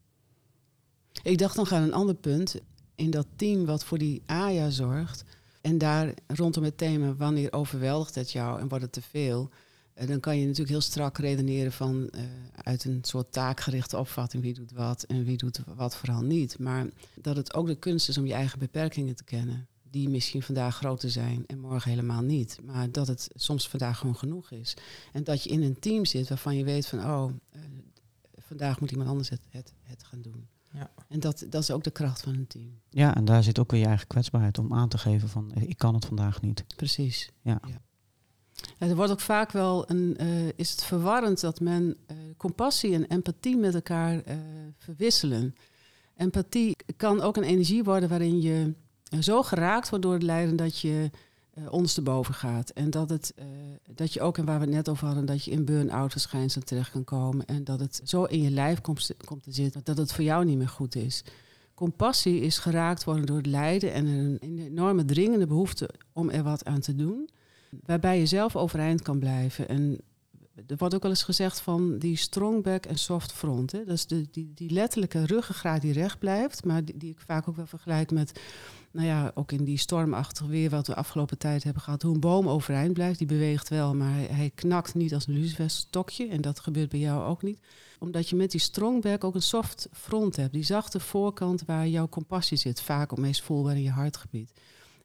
Ik 1.23 1.39
dacht 1.39 1.57
nog 1.57 1.73
aan 1.73 1.83
een 1.83 1.93
ander 1.93 2.15
punt. 2.15 2.61
In 2.95 3.11
dat 3.11 3.27
team 3.37 3.65
wat 3.65 3.85
voor 3.85 3.99
die 3.99 4.23
AJA 4.27 4.71
zorgt. 4.71 5.25
En 5.69 5.79
daar 5.79 6.15
rondom 6.27 6.65
het 6.65 6.79
thema 6.79 7.15
wanneer 7.15 7.53
overweldigt 7.53 8.15
het 8.15 8.33
jou 8.33 8.61
en 8.61 8.69
wordt 8.69 8.85
het 8.85 8.93
te 8.93 9.03
veel. 9.03 9.51
eh, 9.95 10.09
Dan 10.09 10.21
kan 10.21 10.37
je 10.37 10.43
natuurlijk 10.43 10.71
heel 10.71 10.81
strak 10.81 11.19
redeneren 11.19 11.73
van 11.73 12.09
eh, 12.11 12.23
uit 12.53 12.85
een 12.85 12.99
soort 13.03 13.33
taakgerichte 13.33 13.99
opvatting 13.99 14.43
wie 14.43 14.55
doet 14.55 14.73
wat 14.73 15.03
en 15.03 15.25
wie 15.25 15.37
doet 15.37 15.61
wat 15.77 15.97
vooral 15.97 16.23
niet. 16.23 16.59
Maar 16.59 16.87
dat 17.15 17.37
het 17.37 17.55
ook 17.55 17.67
de 17.67 17.79
kunst 17.79 18.09
is 18.09 18.19
om 18.19 18.27
je 18.27 18.33
eigen 18.33 18.59
beperkingen 18.59 19.15
te 19.15 19.25
kennen. 19.25 19.69
Die 19.91 20.09
misschien 20.09 20.43
vandaag 20.43 20.77
groter 20.77 21.11
zijn 21.11 21.45
en 21.47 21.59
morgen 21.59 21.91
helemaal 21.91 22.23
niet. 22.23 22.59
Maar 22.65 22.93
dat 22.93 23.07
het 23.07 23.29
soms 23.35 23.69
vandaag 23.69 23.99
gewoon 23.99 24.17
genoeg 24.17 24.51
is. 24.51 24.77
En 25.13 25.25
dat 25.25 25.43
je 25.43 25.51
in 25.51 25.63
een 25.63 25.79
team 25.79 26.05
zit 26.05 26.29
waarvan 26.29 26.57
je 26.57 26.65
weet 26.65 26.87
van 26.87 26.99
oh, 26.99 27.31
eh, 27.51 27.61
vandaag 28.39 28.81
moet 28.81 28.91
iemand 28.91 29.09
anders 29.09 29.29
het, 29.29 29.43
het, 29.51 29.73
het 29.83 30.05
gaan 30.05 30.23
doen. 30.23 30.49
Ja. 30.73 30.91
En 31.09 31.21
dat, 31.21 31.47
dat 31.51 31.63
is 31.63 31.71
ook 31.71 31.85
de 31.85 31.91
kracht 31.91 32.21
van 32.21 32.35
een 32.35 32.47
team. 32.47 32.81
Ja, 32.91 33.15
en 33.15 33.25
daar 33.25 33.43
zit 33.43 33.59
ook 33.59 33.71
weer 33.71 33.81
je 33.81 33.87
eigen 33.87 34.07
kwetsbaarheid 34.07 34.59
om 34.59 34.75
aan 34.75 34.89
te 34.89 34.99
geven 34.99 35.29
van 35.29 35.53
eh, 35.53 35.63
ik 35.63 35.79
kan 35.79 35.95
het 35.95 36.05
vandaag 36.05 36.41
niet. 36.41 36.65
Precies. 36.77 37.31
Ja. 37.43 37.61
Ja, 38.79 38.87
er 38.87 38.97
wordt 38.97 39.13
ook 39.13 39.21
vaak 39.21 39.53
wel 39.53 39.91
een, 39.91 40.17
eh, 40.17 40.49
is 40.57 40.71
het 40.71 40.85
verwarrend 40.85 41.41
dat 41.41 41.61
men 41.61 41.97
eh, 42.07 42.17
compassie 42.37 42.95
en 42.95 43.07
empathie 43.07 43.57
met 43.57 43.75
elkaar 43.75 44.23
eh, 44.23 44.37
verwisselen. 44.79 45.55
Empathie 46.17 46.77
kan 46.97 47.21
ook 47.21 47.37
een 47.37 47.43
energie 47.43 47.85
worden 47.85 48.09
waarin 48.09 48.41
je 48.41 48.75
zo 49.21 49.43
geraakt 49.43 49.89
wordt 49.89 50.05
door 50.05 50.15
het 50.15 50.23
lijden 50.23 50.57
dat 50.57 50.79
je 50.81 51.11
eh 51.59 51.73
ondersteboven 51.73 52.35
gaat. 52.35 52.71
En 52.71 52.91
dat, 52.91 53.11
het, 53.11 53.33
eh, 53.37 53.47
dat 53.95 54.13
je 54.13 54.21
ook, 54.21 54.39
en 54.39 54.45
waar 54.45 54.59
we 54.59 54.65
het 54.65 54.75
net 54.75 54.89
over 54.89 55.07
hadden, 55.07 55.27
dat 55.27 55.45
je 55.45 55.51
in 55.51 55.65
burn-out 55.65 56.13
verschijnselen 56.13 56.67
terecht 56.67 56.91
kan 56.91 57.05
komen. 57.05 57.47
En 57.47 57.65
dat 57.65 57.81
het 57.81 58.01
zo 58.05 58.25
in 58.25 58.43
je 58.43 58.51
lijf 58.51 58.81
komt, 58.81 59.11
komt 59.25 59.43
te 59.43 59.53
zitten 59.53 59.81
dat 59.85 59.97
het 59.97 60.13
voor 60.13 60.25
jou 60.25 60.45
niet 60.45 60.59
meer 60.59 60.69
goed 60.69 60.95
is. 60.95 61.25
Compassie 61.75 62.41
is 62.41 62.59
geraakt 62.59 63.05
worden 63.05 63.27
door 63.27 63.37
het 63.37 63.47
lijden 63.47 63.93
en 63.93 64.07
een 64.07 64.39
enorme 64.41 65.05
dringende 65.05 65.47
behoefte 65.47 65.91
om 66.13 66.31
er 66.31 66.43
wat 66.43 66.65
aan 66.65 66.81
te 66.81 66.95
doen. 66.95 67.29
Waarbij 67.85 68.19
je 68.19 68.27
zelf 68.27 68.57
overeind 68.57 69.03
kan 69.03 69.19
blijven. 69.19 69.69
En 69.69 69.99
er 70.67 70.77
wordt 70.77 70.95
ook 70.95 71.03
wel 71.03 71.11
eens 71.11 71.23
gezegd 71.23 71.61
van 71.61 71.99
die 71.99 72.17
strong 72.17 72.63
back 72.63 72.87
en 72.87 72.99
soft 72.99 73.33
front. 73.33 73.73
Hè? 73.73 73.85
Dat 73.85 73.95
is 73.95 74.07
de, 74.07 74.29
die, 74.31 74.53
die 74.55 74.71
letterlijke 74.71 75.27
ruggengraat 75.27 75.81
die 75.81 75.93
recht 75.93 76.19
blijft, 76.19 76.65
maar 76.65 76.85
die, 76.85 77.11
ik 77.11 77.21
vaak 77.27 77.49
ook 77.49 77.57
wel 77.57 77.67
vergelijk 77.67 78.11
met, 78.11 78.41
nou 78.91 79.07
ja, 79.07 79.33
ook 79.35 79.53
in 79.53 79.65
die 79.65 79.79
stormachtige 79.79 80.49
weer 80.49 80.71
wat 80.71 80.87
we 80.87 80.95
afgelopen 80.95 81.39
tijd 81.39 81.65
hebben 81.65 81.83
gehad. 81.83 82.03
Hoe 82.03 82.15
een 82.15 82.21
boom 82.21 82.49
overeind 82.49 82.93
blijft, 82.93 83.19
die 83.19 83.27
beweegt 83.27 83.69
wel, 83.69 83.95
maar 83.95 84.15
hij, 84.15 84.51
knakt 84.55 84.95
niet 84.95 85.15
als 85.15 85.27
een 85.27 85.35
luciferstokje. 85.35 86.29
En 86.29 86.41
dat 86.41 86.61
gebeurt 86.61 86.89
bij 86.89 87.01
jou 87.01 87.25
ook 87.25 87.43
niet. 87.43 87.59
Omdat 87.99 88.29
je 88.29 88.37
met 88.37 88.51
die 88.51 88.61
strong 88.61 89.03
back 89.03 89.25
ook 89.25 89.35
een 89.35 89.43
soft 89.43 89.89
front 89.93 90.37
hebt. 90.37 90.53
Die 90.53 90.65
zachte 90.65 91.01
voorkant 91.01 91.63
waar 91.67 91.89
jouw 91.89 92.09
compassie 92.09 92.59
zit, 92.59 92.81
vaak 92.81 93.13
ook 93.13 93.19
meest 93.19 93.43
voelbaar 93.43 93.77
in 93.77 93.83
je 93.83 93.91
hartgebied. 93.91 94.53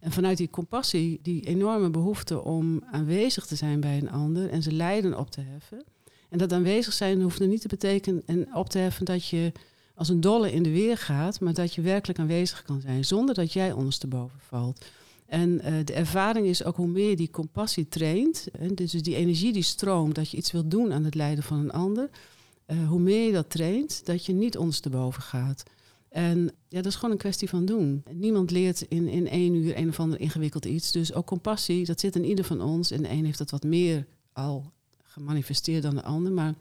En 0.04 0.12
vanuit 0.12 0.38
die 0.38 0.50
compassie, 0.50 1.20
die 1.22 1.46
enorme 1.46 1.90
behoefte 1.90 2.44
om 2.44 2.84
aanwezig 2.92 3.46
te 3.46 3.56
zijn 3.56 3.80
bij 3.80 3.98
een 3.98 4.12
ander 4.12 4.50
en 4.50 4.64
zijn 4.64 4.76
lijden 4.76 5.18
op 5.18 5.32
te 5.32 5.42
heffen. 5.42 5.84
En 6.30 6.38
dat 6.38 6.54
aanwezig 6.54 6.94
zijn 6.94 7.22
hoeft 7.22 7.40
er 7.40 7.48
niet 7.48 7.62
te 7.62 7.68
betekenen 7.68 8.24
en 8.26 8.56
op 8.56 8.70
te 8.70 8.78
heffen 8.78 9.06
dat 9.06 9.28
je 9.28 9.52
als 9.96 10.10
een 10.10 10.22
dolle 10.22 10.52
in 10.52 10.64
de 10.64 10.72
weer 10.72 10.98
gaat, 10.98 11.40
maar 11.40 11.54
dat 11.54 11.74
je 11.74 11.82
werkelijk 11.82 12.20
aanwezig 12.20 12.64
kan 12.64 12.82
zijn 12.82 13.06
zonder 13.06 13.36
dat 13.36 13.54
jij 13.54 13.72
ondersteboven 13.72 14.40
valt. 14.40 14.86
En 15.26 15.62
eh, 15.62 15.74
de 15.84 15.94
ervaring 15.94 16.48
is 16.48 16.64
ook 16.64 16.76
hoe 16.76 16.88
meer 16.88 17.10
je 17.10 17.16
die 17.16 17.30
compassie 17.30 17.88
traint, 17.88 18.48
hè, 18.58 18.74
dus 18.74 18.92
die 18.92 19.16
energie 19.16 19.54
die 19.54 19.64
stroomt, 19.64 20.16
dat 20.16 20.30
je 20.30 20.38
iets 20.38 20.52
wilt 20.52 20.72
doen 20.72 20.94
aan 20.94 21.04
het 21.04 21.16
lijden 21.16 21.44
van 21.44 21.60
een 21.60 21.72
ander, 21.72 22.10
eh, 22.66 22.88
hoe 22.88 23.00
meer 23.00 23.26
je 23.26 23.32
dat 23.32 23.50
traint, 23.50 24.06
dat 24.06 24.26
je 24.26 24.34
niet 24.34 24.58
ondersteboven 24.58 25.22
gaat. 25.22 25.64
En 26.14 26.52
ja, 26.68 26.82
dat 26.82 26.86
is 26.86 26.96
gewoon 26.96 27.12
een 27.12 27.18
kwestie 27.18 27.50
van 27.50 27.66
doen. 27.66 28.04
Niemand 28.12 28.52
leert 28.52 28.82
in, 28.82 29.08
in 29.08 29.28
één 29.28 29.54
uur 29.56 29.78
een 29.78 29.90
of 29.90 30.00
ander 30.00 30.20
ingewikkeld 30.20 30.66
iets. 30.66 30.92
Dus 30.92 31.14
ook 31.14 31.26
compassie, 31.26 31.86
dat 31.86 32.00
zit 32.00 32.16
in 32.16 32.26
ieder 32.26 32.46
van 32.46 32.62
ons. 32.62 32.92
En 32.92 33.02
de 33.02 33.10
een 33.10 33.26
heeft 33.26 33.38
dat 33.38 33.52
wat 33.52 33.64
meer 33.64 34.06
al 34.34 34.72
gemanifesteerd 35.04 35.84
dan 35.84 35.96
de 35.96 36.04
ander. 36.04 36.32
Maar 36.32 36.54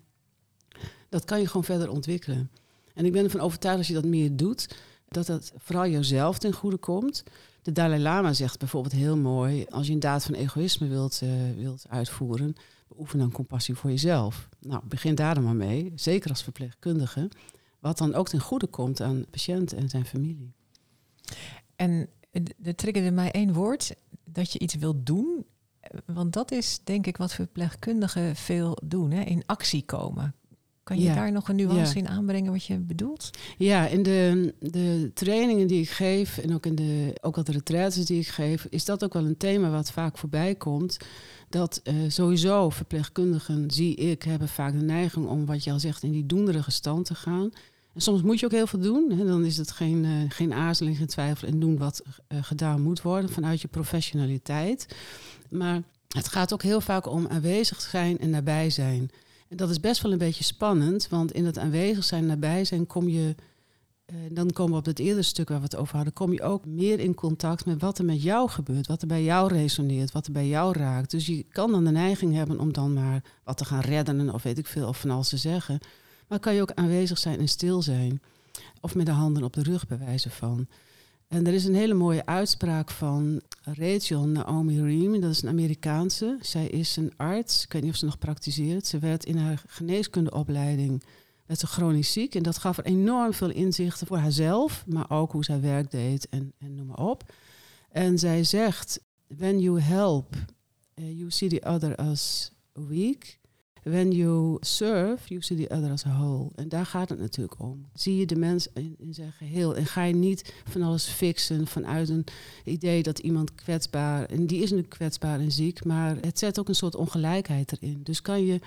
dat 1.09 1.25
kan 1.25 1.41
je 1.41 1.47
gewoon 1.47 1.65
verder 1.65 1.91
ontwikkelen. 1.91 2.51
En 2.95 3.05
ik 3.05 3.13
ben 3.13 3.25
ervan 3.25 3.41
overtuigd 3.41 3.79
als 3.79 3.89
je 3.89 3.95
dat 3.95 4.05
meer 4.05 4.37
doet, 4.37 4.75
dat 5.09 5.27
dat 5.27 5.53
vooral 5.57 5.87
jezelf 5.87 6.39
ten 6.39 6.53
goede 6.53 6.77
komt. 6.77 7.23
De 7.63 7.73
Dalai 7.73 8.03
Lama 8.03 8.33
zegt 8.33 8.59
bijvoorbeeld 8.59 8.95
heel 8.95 9.17
mooi: 9.17 9.67
als 9.69 9.87
je 9.87 9.93
een 9.93 10.01
daad 10.01 10.25
van 10.25 10.35
egoïsme 10.35 10.89
wilt, 10.89 11.21
uh, 11.25 11.31
wilt 11.57 11.85
uitvoeren, 11.89 12.55
beoefen 12.89 13.19
dan 13.19 13.33
compassie 13.33 13.75
voor 13.75 13.91
jezelf. 13.91 14.49
Nou, 14.61 14.83
begin 14.85 15.15
daar 15.15 15.35
dan 15.35 15.45
maar 15.45 15.57
mee, 15.57 15.93
zeker 15.95 16.31
als 16.31 16.43
verpleegkundige. 16.43 17.29
Wat 17.83 17.99
dan 17.99 18.15
ook 18.15 18.29
ten 18.29 18.41
goede 18.41 18.67
komt 18.67 19.01
aan 19.01 19.21
de 19.21 19.27
patiënt 19.31 19.73
en 19.73 19.89
zijn 19.89 20.05
familie. 20.05 20.53
En 21.77 22.09
er 22.63 22.75
triggerde 22.75 23.11
mij 23.11 23.31
één 23.31 23.53
woord, 23.53 23.95
dat 24.25 24.53
je 24.53 24.59
iets 24.59 24.75
wilt 24.75 25.07
doen. 25.07 25.45
Want 26.07 26.33
dat 26.33 26.51
is 26.53 26.81
denk 26.85 27.07
ik 27.07 27.17
wat 27.17 27.33
verpleegkundigen 27.33 28.37
veel 28.37 28.79
doen, 28.85 29.11
hè? 29.11 29.21
in 29.23 29.43
actie 29.47 29.83
komen. 29.85 30.35
Kan 30.83 30.99
je 30.99 31.03
Ja. 31.05 31.15
daar 31.15 31.33
nog 31.33 31.49
een 31.49 31.57
nuance 31.57 31.95
Ja. 31.95 32.01
in 32.01 32.09
aanbrengen 32.09 32.53
wat 32.53 32.65
je 32.65 32.79
bedoelt? 32.79 33.31
Ja, 33.59 33.87
in 33.87 34.03
de, 34.03 34.55
de 34.61 35.11
trainingen 35.15 35.67
die 35.67 35.81
ik 35.81 35.91
geef 35.91 36.39
en 36.39 36.55
ook 36.55 36.67
in 36.67 36.75
de 36.75 37.19
ook 37.21 37.37
al 37.37 37.45
de 37.45 37.53
retraites 37.53 38.07
die 38.07 38.21
ik 38.21 38.29
geef, 38.29 38.65
is 38.71 38.85
dat 38.85 39.05
ook 39.05 39.13
wel 39.13 39.25
een 39.25 39.37
thema 39.37 39.71
wat 39.71 39.91
vaak 39.91 40.19
voorbij 40.19 40.55
komt. 40.55 40.97
Dat 41.49 41.81
eh, 41.85 41.95
sowieso 42.09 42.71
verpleegkundigen, 42.71 43.71
zie 43.71 43.95
ik, 43.95 44.23
hebben 44.23 44.49
vaak 44.49 44.73
de 44.73 44.85
neiging 44.85 45.27
om 45.27 45.47
wat 45.47 45.65
je 45.65 45.73
al 45.73 45.81
zegt 45.81 46.03
in 46.03 46.11
die 46.13 46.27
doenderige 46.27 46.71
stand 46.71 47.05
te 47.07 47.15
gaan. 47.15 47.51
En 47.95 48.01
soms 48.01 48.23
moet 48.23 48.41
je 48.41 48.47
ook 48.47 48.53
heel 48.53 48.67
veel 48.67 48.81
doen. 48.81 49.11
Hè. 49.11 49.25
Dan 49.27 49.45
is 49.45 49.57
het 49.57 49.71
geen, 49.71 50.05
eh, 50.05 50.11
geen 50.29 50.53
aarzeling, 50.53 50.97
geen 50.97 51.07
twijfel 51.07 51.49
en 51.49 51.61
doen 51.61 51.79
wat 51.79 52.03
eh, 52.29 52.39
gedaan 52.43 52.83
moet 52.83 53.03
worden 53.03 53.31
vanuit 53.31 53.61
je 53.61 53.69
professionaliteit. 53.69 54.87
Maar 55.51 55.83
het 56.09 56.29
gaat 56.29 56.53
ook 56.53 56.63
heel 56.63 56.81
vaak 56.81 57.07
om 57.07 57.27
aanwezig 57.27 57.81
zijn 57.81 58.19
en 58.19 58.31
nabij 58.31 58.71
zijn. 58.71 59.11
En 59.49 59.57
dat 59.57 59.71
is 59.71 59.81
best 59.81 60.03
wel 60.03 60.13
een 60.13 60.19
beetje 60.19 60.45
spannend, 60.45 61.09
want 61.09 61.33
in 61.33 61.45
het 61.45 61.59
aanwezig 61.59 62.05
zijn, 62.05 62.27
nabij 62.27 62.65
zijn, 62.65 62.87
kom 62.87 63.09
je, 63.09 63.35
eh, 64.05 64.17
dan 64.31 64.51
komen 64.51 64.73
we 64.73 64.79
op 64.79 64.85
het 64.85 64.99
eerdere 64.99 65.23
stuk 65.23 65.49
waar 65.49 65.59
we 65.59 65.65
het 65.65 65.77
over 65.77 65.95
hadden, 65.95 66.13
kom 66.13 66.33
je 66.33 66.43
ook 66.43 66.67
meer 66.67 67.01
in 67.01 67.15
contact 67.15 67.65
met 67.65 67.81
wat 67.81 67.99
er 67.99 68.05
met 68.05 68.23
jou 68.23 68.49
gebeurt, 68.49 68.87
wat 68.87 69.03
er 69.03 69.09
bij 69.09 69.23
jou 69.23 69.53
resoneert, 69.53 70.13
wat 70.13 70.27
er 70.27 70.33
bij 70.33 70.49
jou 70.49 70.79
raakt. 70.79 71.11
Dus 71.11 71.27
je 71.27 71.43
kan 71.43 71.71
dan 71.71 71.85
de 71.85 71.91
neiging 71.91 72.35
hebben 72.35 72.61
om 72.61 72.73
dan 72.73 72.93
maar 72.93 73.23
wat 73.45 73.57
te 73.57 73.65
gaan 73.65 73.81
redden 73.81 74.35
of 74.35 74.43
weet 74.43 74.59
ik 74.59 74.67
veel, 74.67 74.89
of 74.89 75.01
van 75.01 75.11
alles 75.11 75.29
te 75.29 75.37
zeggen. 75.37 75.81
Maar 76.33 76.41
kan 76.41 76.55
je 76.55 76.61
ook 76.61 76.73
aanwezig 76.73 77.19
zijn 77.19 77.39
en 77.39 77.49
stil 77.49 77.83
zijn. 77.83 78.23
Of 78.81 78.95
met 78.95 79.07
de 79.07 79.13
handen 79.13 79.43
op 79.43 79.53
de 79.53 79.63
rug 79.63 79.87
bij 79.87 79.99
wijze 79.99 80.31
van. 80.31 80.67
En 81.29 81.47
er 81.47 81.53
is 81.53 81.65
een 81.65 81.75
hele 81.75 81.95
mooie 81.95 82.27
uitspraak 82.27 82.91
van 82.91 83.41
Rachel 83.63 84.27
Naomi 84.27 84.83
Ream. 84.83 85.21
Dat 85.21 85.31
is 85.31 85.43
een 85.43 85.49
Amerikaanse. 85.49 86.39
Zij 86.41 86.67
is 86.67 86.97
een 86.97 87.13
arts. 87.17 87.65
Ik 87.65 87.73
weet 87.73 87.83
niet 87.83 87.91
of 87.91 87.97
ze 87.97 88.05
nog 88.05 88.19
praktiseert. 88.19 88.87
Ze 88.87 88.99
werd 88.99 89.25
in 89.25 89.37
haar 89.37 89.63
geneeskundeopleiding 89.67 91.03
werd 91.47 91.61
ze 91.61 91.67
chronisch 91.67 92.13
ziek. 92.13 92.35
En 92.35 92.43
dat 92.43 92.59
gaf 92.59 92.77
haar 92.77 92.85
enorm 92.85 93.33
veel 93.33 93.51
inzichten 93.51 94.07
voor 94.07 94.19
haarzelf. 94.19 94.85
Maar 94.87 95.11
ook 95.11 95.33
hoe 95.33 95.45
zij 95.45 95.61
werk 95.61 95.91
deed 95.91 96.29
en, 96.29 96.53
en 96.59 96.75
noem 96.75 96.87
maar 96.87 97.07
op. 97.07 97.33
En 97.91 98.19
zij 98.19 98.45
zegt, 98.45 99.01
when 99.27 99.61
you 99.61 99.81
help, 99.81 100.35
uh, 100.95 101.19
you 101.19 101.31
see 101.31 101.49
the 101.49 101.69
other 101.69 101.97
as 101.97 102.53
weak. 102.73 103.41
When 103.83 104.13
you 104.13 104.57
serve, 104.61 105.19
you 105.27 105.41
see 105.41 105.67
the 105.67 105.75
other 105.75 105.91
as 105.91 106.07
a 106.07 106.11
whole. 106.11 106.51
En 106.55 106.69
daar 106.69 106.87
gaat 106.87 107.09
het 107.09 107.19
natuurlijk 107.19 107.61
om. 107.61 107.87
Zie 107.95 108.17
je 108.17 108.27
de 108.27 108.37
mens 108.37 108.69
in, 108.75 108.97
zijn 109.11 109.33
geheel. 109.33 109.77
En 109.77 109.87
ga 109.87 110.03
je 110.03 110.15
niet 110.15 110.55
van 110.65 110.83
alles 110.83 111.07
fixen 111.07 111.67
vanuit 111.67 112.09
een 112.09 112.25
idee 112.65 113.03
dat 113.03 113.19
iemand 113.19 113.55
kwetsbaar... 113.55 114.25
en 114.25 114.47
die 114.47 114.63
is 114.63 114.71
nu 114.71 114.83
kwetsbaar 114.83 115.41
en 115.41 115.53
ziek, 115.53 115.85
maar 115.85 116.17
het 116.21 116.39
zet 116.39 116.59
ook 116.59 116.69
een 116.69 116.75
soort 116.75 116.95
ongelijkheid 116.95 117.73
erin. 117.73 118.01
Dus 118.03 118.23
kan 118.23 118.45
je 118.45 118.61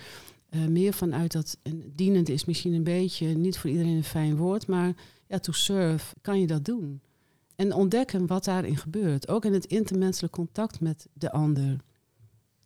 uh, 0.49 0.65
meer 0.65 0.93
vanuit 0.93 1.31
dat... 1.31 1.57
en 1.61 1.91
dienend 1.95 2.29
is 2.29 2.45
misschien 2.45 2.73
een 2.73 2.83
beetje, 2.83 3.27
niet 3.27 3.57
voor 3.57 3.69
iedereen 3.69 3.95
een 3.95 4.03
fijn 4.03 4.35
woord... 4.35 4.67
maar 4.67 4.93
ja, 5.27 5.39
to 5.39 5.51
serve, 5.51 6.15
kan 6.21 6.39
je 6.39 6.47
dat 6.47 6.65
doen. 6.65 7.01
En 7.55 7.73
ontdekken 7.73 8.27
wat 8.27 8.43
daarin 8.43 8.77
gebeurt. 8.77 9.27
Ook 9.27 9.45
in 9.45 9.53
het 9.53 9.65
intermenselijk 9.65 10.33
contact 10.33 10.79
met 10.79 11.07
de 11.13 11.31
ander. 11.31 11.83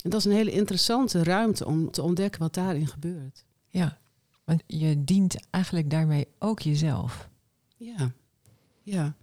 En 0.04 0.10
dat 0.10 0.20
is 0.20 0.26
een 0.26 0.32
hele 0.32 0.52
interessante 0.52 1.24
ruimte 1.24 1.66
om 1.66 1.92
te 1.92 2.02
ontdekken 2.02 2.42
wat 2.42 2.54
daarin 2.54 2.88
gebeurt. 2.88 3.46
Ja, 3.68 3.98
want 4.44 4.64
je 4.68 5.04
dient 5.04 5.36
eigenlijk 5.50 5.90
daarmee 5.90 6.28
ook 6.40 6.60
jezelf. 6.60 7.30
Ja, 7.78 8.12
ja. 8.84 9.16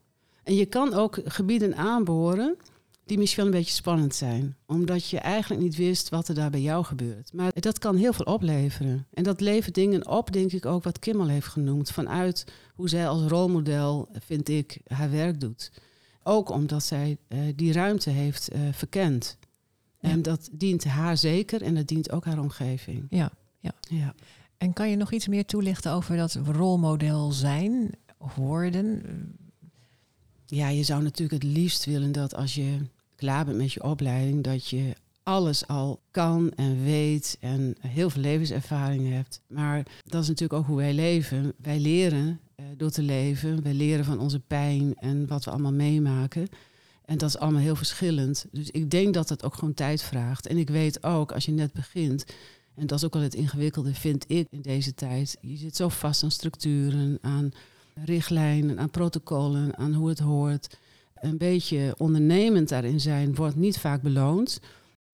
En 0.42 0.54
je 0.54 0.66
kan 0.66 0.94
ook 0.94 1.20
gebieden 1.24 1.76
aanboren 1.76 2.56
die 3.04 3.18
misschien 3.18 3.44
wel 3.44 3.52
een 3.52 3.58
beetje 3.58 3.74
spannend 3.74 4.14
zijn. 4.14 4.56
Omdat 4.66 5.08
je 5.08 5.18
eigenlijk 5.18 5.62
niet 5.62 5.76
wist 5.76 6.08
wat 6.08 6.28
er 6.28 6.34
daar 6.34 6.50
bij 6.50 6.60
jou 6.60 6.84
gebeurt. 6.84 7.32
Maar 7.32 7.52
dat 7.54 7.78
kan 7.78 7.96
heel 7.96 8.12
veel 8.12 8.24
opleveren. 8.24 9.06
En 9.12 9.22
dat 9.22 9.40
levert 9.40 9.74
dingen 9.74 10.08
op, 10.08 10.32
denk 10.32 10.52
ik 10.52 10.66
ook, 10.66 10.84
wat 10.84 10.98
Kim 10.98 11.20
al 11.20 11.28
heeft 11.28 11.46
genoemd. 11.46 11.90
Vanuit 11.90 12.44
hoe 12.74 12.88
zij 12.88 13.08
als 13.08 13.22
rolmodel, 13.22 14.08
vind 14.12 14.48
ik, 14.48 14.80
haar 14.86 15.10
werk 15.10 15.40
doet. 15.40 15.72
Ook 16.22 16.50
omdat 16.50 16.82
zij 16.82 17.16
uh, 17.28 17.38
die 17.56 17.72
ruimte 17.72 18.10
heeft 18.10 18.54
uh, 18.54 18.60
verkend. 18.72 19.38
En 20.01 20.22
dat 20.22 20.49
dient 20.53 20.84
haar 20.84 21.16
zeker 21.16 21.62
en 21.62 21.74
dat 21.74 21.86
dient 21.86 22.11
ook 22.11 22.24
haar 22.24 22.38
omgeving. 22.38 23.07
Ja, 23.11 23.30
ja. 23.61 23.72
ja. 23.88 24.14
En 24.59 24.72
kan 24.72 24.90
je 24.90 24.97
nog 24.97 25.12
iets 25.12 25.28
meer 25.28 25.44
toelichten 25.44 25.92
over 25.92 26.16
dat 26.16 26.38
rolmodel 26.44 27.32
zijn 27.32 27.90
worden? 28.34 29.03
Ja, 30.47 30.68
je 30.68 30.82
zou 30.82 31.03
natuurlijk 31.03 31.42
het 31.42 31.53
liefst 31.53 31.84
willen 31.84 32.12
dat 32.12 32.34
als 32.34 32.55
je 32.55 32.78
klaar 33.16 33.44
bent 33.44 33.57
met 33.57 33.72
je 33.72 33.82
opleiding, 33.82 34.44
dat 34.44 34.68
je 34.68 34.92
alles 35.22 35.66
al 35.66 36.01
kan 36.11 36.53
en 36.53 36.84
weet 36.84 37.36
en 37.40 37.76
heel 37.80 38.11
veel 38.11 38.22
levenservaring 38.22 39.11
hebt. 39.12 39.40
Maar 39.47 39.86
dat 40.05 40.22
is 40.22 40.28
natuurlijk 40.28 40.61
ook 40.61 40.66
hoe 40.66 40.76
wij 40.76 40.94
leven. 40.94 41.53
Wij 41.57 41.78
leren 41.78 42.40
uh, 42.57 42.66
door 42.76 42.90
te 42.90 43.03
leven. 43.03 43.62
Wij 43.62 43.74
leren 43.74 44.05
van 44.05 44.18
onze 44.18 44.40
pijn 44.40 44.94
en 44.94 45.26
wat 45.26 45.44
we 45.44 45.51
allemaal 45.51 45.72
meemaken. 45.72 46.49
En 47.07 47.18
dat 47.18 47.28
is 47.28 47.38
allemaal 47.38 47.61
heel 47.61 47.76
verschillend. 47.76 48.46
Dus 48.50 48.70
ik 48.70 48.90
denk 48.90 49.14
dat 49.14 49.28
het 49.28 49.44
ook 49.44 49.54
gewoon 49.54 49.74
tijd 49.74 50.02
vraagt. 50.02 50.46
En 50.46 50.57
ik 50.57 50.68
weet 50.68 51.04
ook, 51.04 51.32
als 51.32 51.44
je 51.44 51.52
net 51.52 51.72
begint, 51.72 52.24
en 52.74 52.86
dat 52.86 52.98
is 52.98 53.04
ook 53.04 53.14
wel 53.14 53.22
het 53.22 53.34
ingewikkelde, 53.34 53.94
vind 53.94 54.24
ik 54.28 54.46
in 54.50 54.62
deze 54.62 54.94
tijd. 54.94 55.36
Je 55.40 55.57
zit 55.57 55.76
zo 55.76 55.88
vast 55.88 56.22
aan 56.22 56.30
structuren, 56.30 57.18
aan 57.20 57.50
richtlijnen, 58.04 58.78
aan 58.78 58.90
protocollen, 58.90 59.76
aan 59.76 59.94
hoe 59.94 60.09
het 60.09 60.18
hoort. 60.18 60.78
Een 61.14 61.38
beetje 61.38 61.94
ondernemend 61.98 62.68
daarin 62.68 63.00
zijn 63.00 63.34
wordt 63.34 63.57
niet 63.57 63.78
vaak 63.78 64.02
beloond. 64.02 64.61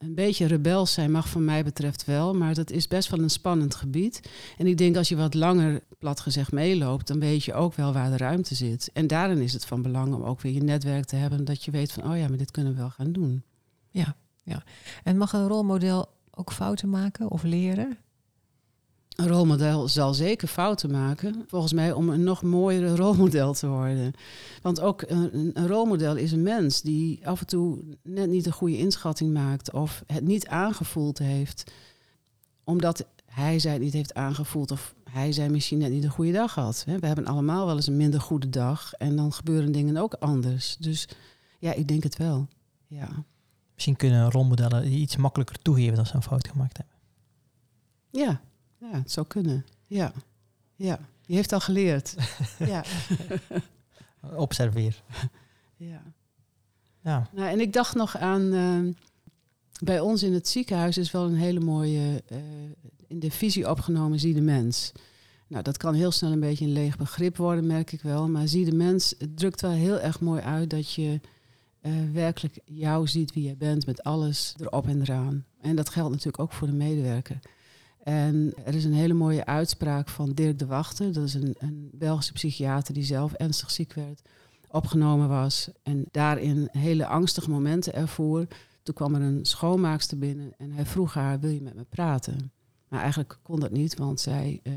Een 0.03 0.14
beetje 0.14 0.46
rebels 0.46 0.92
zijn 0.92 1.11
mag 1.11 1.28
van 1.28 1.44
mij 1.44 1.64
betreft 1.64 2.05
wel, 2.05 2.34
maar 2.34 2.55
dat 2.55 2.70
is 2.70 2.88
best 2.88 3.11
wel 3.11 3.20
een 3.20 3.30
spannend 3.30 3.74
gebied. 3.74 4.20
En 4.59 4.66
ik 4.66 4.78
denk 4.78 4.96
als 4.96 5.09
je 5.09 5.16
wat 5.16 5.34
langer, 5.34 5.82
plat 5.98 6.20
gezegd, 6.20 6.53
meeloopt, 6.53 7.07
dan 7.07 7.20
weet 7.20 7.44
je 7.44 7.55
ook 7.55 7.74
wel 7.74 7.92
waar 7.92 8.11
de 8.11 8.16
ruimte 8.16 8.55
zit. 8.55 8.90
En 8.92 9.07
daarin 9.07 9.40
is 9.40 9.53
het 9.53 9.64
van 9.64 9.82
belang 9.82 10.14
om 10.14 10.22
ook 10.22 10.40
weer 10.40 10.53
je 10.53 10.62
netwerk 10.62 11.05
te 11.05 11.16
hebben, 11.16 11.44
dat 11.44 11.64
je 11.64 11.70
weet 11.70 11.92
van, 11.92 12.11
oh 12.11 12.16
ja, 12.16 12.28
maar 12.28 12.38
dit 12.38 12.50
kunnen 12.50 12.72
we 12.72 12.78
wel 12.78 12.90
gaan 12.90 13.12
doen. 13.12 13.42
Ja, 13.90 14.16
ja. 14.42 14.62
En 15.03 15.16
mag 15.16 15.32
een 15.32 15.48
rolmodel 15.48 16.09
ook 16.30 16.53
fouten 16.53 16.90
maken 16.90 17.30
of 17.30 17.42
leren? 17.42 17.98
Een 19.16 19.28
rolmodel 19.28 19.88
zal 19.88 20.14
zeker 20.14 20.48
fouten 20.48 20.90
maken, 20.90 21.44
volgens 21.46 21.72
mij, 21.72 21.92
om 21.92 22.08
een 22.08 22.22
nog 22.22 22.42
mooiere 22.42 22.96
rolmodel 23.02 23.52
te 23.52 23.68
worden. 23.68 24.12
Want 24.62 24.80
ook 24.80 25.02
een, 25.02 25.50
een, 25.54 25.66
rolmodel 25.66 26.16
is 26.16 26.32
een 26.32 26.42
mens 26.42 26.82
die 26.82 27.26
af 27.26 27.40
en 27.40 27.46
toe 27.46 27.84
net 28.02 28.28
niet 28.28 28.46
een 28.46 28.52
goede 28.52 28.78
inschatting 28.78 29.32
maakt 29.32 29.72
of 29.72 30.02
het 30.06 30.24
niet 30.24 30.48
aangevoeld 30.48 31.18
heeft, 31.18 31.72
omdat 32.64 33.06
hij 33.24 33.58
zij 33.58 33.78
niet 33.78 33.92
heeft 33.92 34.14
aangevoeld 34.14 34.70
of 34.70 34.94
hij 35.10 35.32
zij 35.32 35.48
misschien 35.48 35.78
net 35.78 35.90
niet 35.90 36.04
een 36.04 36.10
goede 36.10 36.32
dag 36.32 36.54
had. 36.54 36.84
We 36.86 37.06
hebben 37.06 37.26
allemaal 37.26 37.66
wel 37.66 37.76
eens 37.76 37.86
een 37.86 37.96
minder 37.96 38.20
goede 38.20 38.48
dag 38.48 38.92
en 38.92 39.16
dan 39.16 39.32
gebeuren 39.32 39.72
dingen 39.72 39.96
ook 39.96 40.14
anders. 40.14 40.76
Dus 40.76 41.08
ja, 41.58 41.72
ik 41.72 41.88
denk 41.88 42.02
het 42.02 42.16
wel. 42.16 42.48
Ja. 42.86 43.24
Misschien 43.74 43.96
kunnen 43.96 44.30
rolmodellen 44.30 44.92
iets 44.92 45.16
makkelijker 45.16 45.58
toegeven 45.62 45.96
dat 45.96 46.06
ze 46.06 46.14
een 46.14 46.22
fout 46.22 46.48
gemaakt 46.48 46.76
hebben. 46.76 46.96
Ja, 48.10 48.40
ja, 48.91 48.99
het 48.99 49.11
zou 49.11 49.26
kunnen. 49.26 49.66
Ja, 49.87 50.12
ja. 50.76 50.99
Je 51.26 51.35
heeft 51.35 51.53
al 51.53 51.61
geleerd. 51.61 52.14
ja. 52.59 52.85
Observeer. 54.35 55.03
Ja. 55.76 56.03
ja. 57.01 57.28
Nou, 57.33 57.49
en 57.49 57.61
ik 57.61 57.72
dacht 57.72 57.95
nog 57.95 58.16
aan... 58.16 58.43
Uh, 58.43 58.95
bij 59.80 60.01
ons 60.01 60.22
in 60.22 60.33
het 60.33 60.49
ziekenhuis 60.49 60.99
is 60.99 61.11
wel 61.11 61.24
een 61.24 61.37
hele 61.37 61.61
mooie... 61.61 62.22
Uh, 62.33 62.39
in 63.07 63.18
de 63.18 63.30
visie 63.30 63.70
opgenomen, 63.70 64.20
zie 64.20 64.35
de 64.35 64.41
mens. 64.41 64.93
Nou, 65.47 65.62
dat 65.62 65.76
kan 65.76 65.95
heel 65.95 66.11
snel 66.11 66.33
een 66.33 66.41
beetje 66.41 66.64
een 66.64 66.72
leeg 66.72 66.97
begrip 66.97 67.37
worden, 67.37 67.66
merk 67.66 67.93
ik 67.93 68.01
wel. 68.03 68.28
Maar 68.28 68.49
zie 68.49 68.64
de 68.64 68.74
mens, 68.74 69.14
het 69.18 69.37
drukt 69.37 69.61
wel 69.61 69.70
heel 69.70 70.01
erg 70.01 70.20
mooi 70.20 70.41
uit 70.41 70.70
dat 70.70 70.93
je... 70.93 71.20
Uh, 71.83 71.93
werkelijk 72.12 72.59
jou 72.64 73.09
ziet 73.09 73.33
wie 73.33 73.49
je 73.49 73.57
bent 73.57 73.87
met 73.87 74.03
alles 74.03 74.55
erop 74.61 74.87
en 74.87 75.01
eraan. 75.01 75.45
En 75.61 75.76
dat 75.76 75.89
geldt 75.89 76.11
natuurlijk 76.11 76.43
ook 76.43 76.53
voor 76.53 76.66
de 76.66 76.72
medewerker. 76.72 77.39
En 78.03 78.53
er 78.64 78.74
is 78.74 78.84
een 78.84 78.92
hele 78.92 79.14
mooie 79.14 79.46
uitspraak 79.46 80.09
van 80.09 80.32
Dirk 80.32 80.59
de 80.59 80.66
Wachter. 80.66 81.12
Dat 81.12 81.24
is 81.24 81.34
een, 81.34 81.55
een 81.59 81.90
Belgische 81.92 82.32
psychiater 82.32 82.94
die 82.94 83.05
zelf 83.05 83.32
ernstig 83.32 83.70
ziek 83.70 83.92
werd. 83.92 84.22
Opgenomen 84.68 85.28
was 85.28 85.70
en 85.82 86.05
daarin 86.11 86.68
hele 86.70 87.07
angstige 87.07 87.50
momenten 87.50 87.94
ervoor. 87.94 88.46
Toen 88.82 88.94
kwam 88.94 89.14
er 89.14 89.20
een 89.20 89.44
schoonmaakster 89.44 90.18
binnen 90.18 90.53
en 90.59 90.70
hij 90.70 90.86
vroeg 90.86 91.14
haar, 91.14 91.40
wil 91.40 91.50
je 91.50 91.62
met 91.62 91.74
me 91.74 91.84
praten? 91.88 92.53
Maar 92.88 93.00
eigenlijk 93.00 93.38
kon 93.42 93.61
dat 93.61 93.70
niet, 93.70 93.96
want 93.96 94.20
zij, 94.20 94.61
uh, 94.62 94.72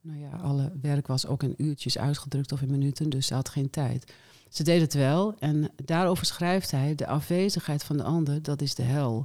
nou 0.00 0.18
ja, 0.18 0.30
alle 0.30 0.72
werk 0.80 1.06
was 1.06 1.26
ook 1.26 1.42
in 1.42 1.54
uurtjes 1.56 1.98
uitgedrukt 1.98 2.52
of 2.52 2.62
in 2.62 2.70
minuten, 2.70 3.10
dus 3.10 3.26
ze 3.26 3.34
had 3.34 3.48
geen 3.48 3.70
tijd. 3.70 4.12
Ze 4.48 4.62
deed 4.62 4.80
het 4.80 4.94
wel 4.94 5.34
en 5.38 5.70
daarover 5.84 6.26
schrijft 6.26 6.70
hij, 6.70 6.94
de 6.94 7.06
afwezigheid 7.06 7.84
van 7.84 7.96
de 7.96 8.02
ander, 8.02 8.42
dat 8.42 8.62
is 8.62 8.74
de 8.74 8.82
hel. 8.82 9.24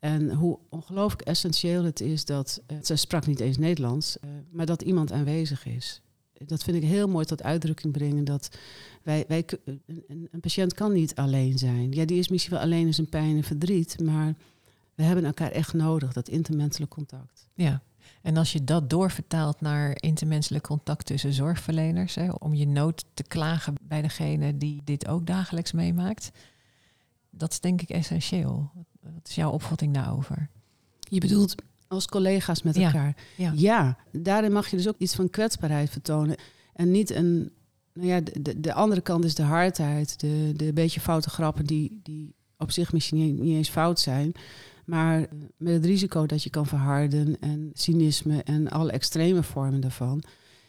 En 0.00 0.30
hoe 0.34 0.58
ongelooflijk 0.68 1.22
essentieel 1.22 1.84
het 1.84 2.00
is 2.00 2.24
dat, 2.24 2.62
ze 2.82 2.96
sprak 2.96 3.26
niet 3.26 3.40
eens 3.40 3.58
Nederlands, 3.58 4.16
uh, 4.24 4.30
maar 4.50 4.66
dat 4.66 4.82
iemand 4.82 5.12
aanwezig 5.12 5.66
is. 5.66 6.02
Dat 6.46 6.62
vind 6.62 6.76
ik 6.76 6.82
heel 6.82 7.08
mooi 7.08 7.24
tot 7.24 7.42
uitdrukking 7.42 7.92
brengen. 7.92 8.24
Dat 8.24 8.48
wij, 9.02 9.24
wij, 9.28 9.44
een, 9.64 10.28
een, 10.30 10.40
patiënt 10.40 10.74
kan 10.74 10.92
niet 10.92 11.14
alleen 11.14 11.58
zijn. 11.58 11.92
Ja, 11.92 12.04
die 12.04 12.18
is 12.18 12.28
misschien 12.28 12.52
wel 12.52 12.62
alleen 12.62 12.86
in 12.86 12.94
zijn 12.94 13.08
pijn 13.08 13.36
en 13.36 13.44
verdriet, 13.44 14.00
maar 14.02 14.34
we 14.94 15.02
hebben 15.02 15.24
elkaar 15.24 15.50
echt 15.50 15.72
nodig, 15.72 16.12
dat 16.12 16.28
intermenselijk 16.28 16.90
contact. 16.90 17.48
Ja, 17.54 17.82
en 18.22 18.36
als 18.36 18.52
je 18.52 18.64
dat 18.64 18.90
doorvertaalt 18.90 19.60
naar 19.60 19.96
intermenselijk 20.02 20.64
contact 20.64 21.06
tussen 21.06 21.32
zorgverleners, 21.32 22.14
hè, 22.14 22.30
om 22.30 22.54
je 22.54 22.66
nood 22.66 23.04
te 23.14 23.22
klagen 23.22 23.74
bij 23.82 24.02
degene 24.02 24.56
die 24.56 24.80
dit 24.84 25.08
ook 25.08 25.26
dagelijks 25.26 25.72
meemaakt, 25.72 26.30
dat 27.30 27.50
is 27.50 27.60
denk 27.60 27.82
ik 27.82 27.88
essentieel. 27.88 28.70
Wat 29.00 29.28
is 29.28 29.34
jouw 29.34 29.50
opvatting 29.50 29.94
daarover? 29.94 30.48
Je 30.98 31.20
bedoelt 31.20 31.54
als 31.88 32.06
collega's 32.06 32.62
met 32.62 32.76
elkaar. 32.76 33.16
Ja. 33.36 33.52
ja, 33.56 33.96
daarin 34.12 34.52
mag 34.52 34.68
je 34.68 34.76
dus 34.76 34.88
ook 34.88 34.98
iets 34.98 35.14
van 35.14 35.30
kwetsbaarheid 35.30 35.90
vertonen. 35.90 36.36
En 36.72 36.90
niet 36.90 37.10
een. 37.10 37.52
Nou 37.92 38.08
ja, 38.08 38.20
de, 38.20 38.60
de 38.60 38.72
andere 38.72 39.00
kant 39.00 39.24
is 39.24 39.34
de 39.34 39.42
hardheid, 39.42 40.20
de, 40.20 40.52
de 40.56 40.72
beetje 40.72 41.00
foute 41.00 41.30
grappen 41.30 41.64
die, 41.66 42.00
die 42.02 42.34
op 42.56 42.70
zich 42.70 42.92
misschien 42.92 43.18
niet, 43.18 43.38
niet 43.38 43.56
eens 43.56 43.68
fout 43.68 44.00
zijn. 44.00 44.32
Maar 44.84 45.26
met 45.56 45.74
het 45.74 45.84
risico 45.84 46.26
dat 46.26 46.42
je 46.42 46.50
kan 46.50 46.66
verharden 46.66 47.40
en 47.40 47.70
cynisme 47.72 48.42
en 48.42 48.68
alle 48.68 48.90
extreme 48.90 49.42
vormen 49.42 49.80
daarvan. 49.80 50.22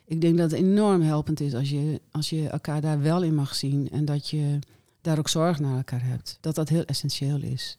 Ik 0.06 0.22
denk 0.22 0.38
dat 0.38 0.52
het 0.52 0.60
enorm 0.60 1.02
helpend 1.02 1.40
is 1.40 1.54
als 1.54 1.70
je, 1.70 2.02
als 2.12 2.30
je 2.30 2.50
elkaar 2.50 2.82
daar 2.82 3.02
wel 3.02 3.24
in 3.24 3.36
mag 3.36 3.56
zien 3.56 3.90
en 3.90 4.06
dat 4.06 4.30
je 4.30 4.60
daar 5.02 5.18
ook 5.18 5.30
zorg 5.30 5.60
naar 5.60 5.78
elkaar 5.78 6.04
hebt. 6.04 6.38
Dat 6.42 6.56
dat 6.56 6.70
heel 6.70 6.86
essentieel 6.86 7.42
is. 7.42 7.78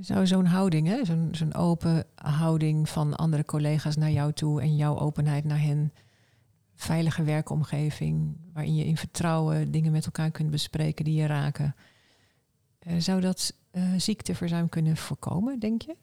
Zou 0.00 0.26
zo'n 0.26 0.44
houding? 0.44 1.06
Zo'n, 1.32 1.54
open 1.54 2.04
houding 2.14 2.88
van 2.88 3.16
andere 3.16 3.44
collega's 3.44 3.96
naar 3.96 4.10
jou 4.10 4.32
toe 4.32 4.60
en 4.60 4.76
jouw 4.76 4.98
openheid 4.98 5.44
naar 5.44 5.60
hen, 5.60 5.92
veilige 6.74 7.22
werkomgeving, 7.22 8.36
waarin 8.52 8.74
je 8.74 8.84
in 8.84 8.96
vertrouwen 8.96 9.70
dingen 9.70 9.92
met 9.92 10.04
elkaar 10.04 10.30
kunt 10.30 10.50
bespreken 10.50 11.04
die 11.04 11.14
je 11.14 11.26
raken. 11.26 11.74
Uh, 12.86 13.00
zou 13.00 13.20
dat 13.20 13.54
uh, 13.72 13.92
ziekteverzuim 13.96 14.68
kunnen 14.68 14.96
voorkomen, 14.96 15.58
denk 15.58 15.82
je? 15.82 15.96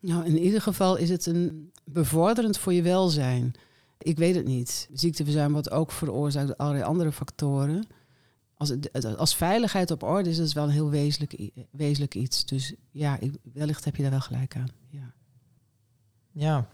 Nou, 0.00 0.24
in 0.24 0.38
ieder 0.38 0.60
geval 0.62 0.96
is 0.96 1.08
het 1.08 1.26
een 1.26 1.72
bevorderend 1.84 2.58
voor 2.58 2.72
je 2.72 2.82
welzijn. 2.82 3.52
Ik 3.98 4.18
weet 4.18 4.34
het 4.34 4.46
niet. 4.46 4.88
Ziekteverzuim 4.92 5.52
wordt 5.52 5.70
ook 5.70 5.92
veroorzaakt 5.92 6.46
door 6.46 6.56
allerlei 6.56 6.84
andere 6.84 7.12
factoren 7.12 7.86
als, 8.70 9.04
als 9.16 9.34
veiligheid 9.34 9.90
op 9.90 10.02
orde 10.02 10.30
is, 10.30 10.36
dat 10.36 10.52
wel 10.52 10.64
een 10.64 10.70
heel 10.70 10.90
wezenlijk, 10.90 11.50
wezenlijk 11.70 12.14
iets. 12.14 12.44
Dus 12.44 12.74
ja, 12.90 13.18
wellicht 13.52 13.84
heb 13.84 13.96
je 13.96 14.02
daar 14.02 14.10
wel 14.10 14.20
gelijk 14.20 14.56
aan. 14.56 14.68
Ja. 14.88 15.12
ja, 16.32 16.68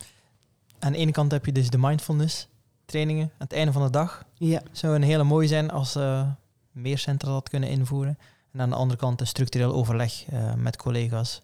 aan 0.78 0.92
de 0.92 0.98
ene 0.98 1.10
kant 1.12 1.30
heb 1.30 1.46
je 1.46 1.52
dus 1.52 1.70
de 1.70 1.78
mindfulness 1.78 2.48
trainingen 2.84 3.24
aan 3.24 3.32
het 3.38 3.52
einde 3.52 3.72
van 3.72 3.82
de 3.82 3.90
dag. 3.90 4.24
Ja. 4.34 4.62
Zou 4.72 4.94
een 4.94 5.02
hele 5.02 5.24
mooi 5.24 5.48
zijn 5.48 5.70
als 5.70 5.96
uh, 5.96 6.30
meer 6.72 6.98
centra 6.98 7.30
dat 7.30 7.48
kunnen 7.48 7.68
invoeren. 7.68 8.18
En 8.52 8.60
aan 8.60 8.70
de 8.70 8.76
andere 8.76 9.00
kant 9.00 9.20
een 9.20 9.26
structureel 9.26 9.72
overleg 9.72 10.32
uh, 10.32 10.54
met 10.54 10.76
collega's. 10.76 11.42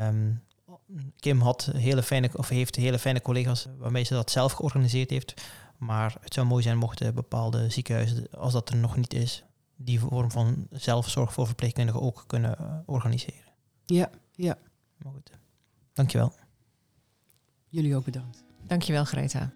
Um, 0.00 0.42
Kim 1.18 1.40
had 1.40 1.70
hele 1.76 2.02
fijne, 2.02 2.30
of 2.32 2.48
heeft 2.48 2.76
hele 2.76 2.98
fijne 2.98 3.22
collega's 3.22 3.66
waarmee 3.78 4.04
ze 4.04 4.14
dat 4.14 4.30
zelf 4.30 4.52
georganiseerd 4.52 5.10
heeft. 5.10 5.34
Maar 5.78 6.16
het 6.20 6.34
zou 6.34 6.46
mooi 6.46 6.62
zijn 6.62 6.78
mochten 6.78 7.14
bepaalde 7.14 7.70
ziekenhuizen, 7.70 8.26
als 8.30 8.52
dat 8.52 8.68
er 8.68 8.76
nog 8.76 8.96
niet 8.96 9.14
is, 9.14 9.44
die 9.84 10.00
vorm 10.00 10.30
van 10.30 10.66
zelfzorg 10.70 11.32
voor 11.32 11.46
verpleegkundigen 11.46 12.00
ook 12.00 12.24
kunnen 12.26 12.56
uh, 12.60 12.78
organiseren. 12.86 13.52
Ja, 13.84 14.10
ja. 14.32 14.58
Maar 14.96 15.12
goed. 15.12 15.30
Dankjewel. 15.92 16.32
Jullie 17.68 17.96
ook 17.96 18.04
bedankt. 18.04 18.44
Dankjewel, 18.66 19.04
Greta. 19.04 19.52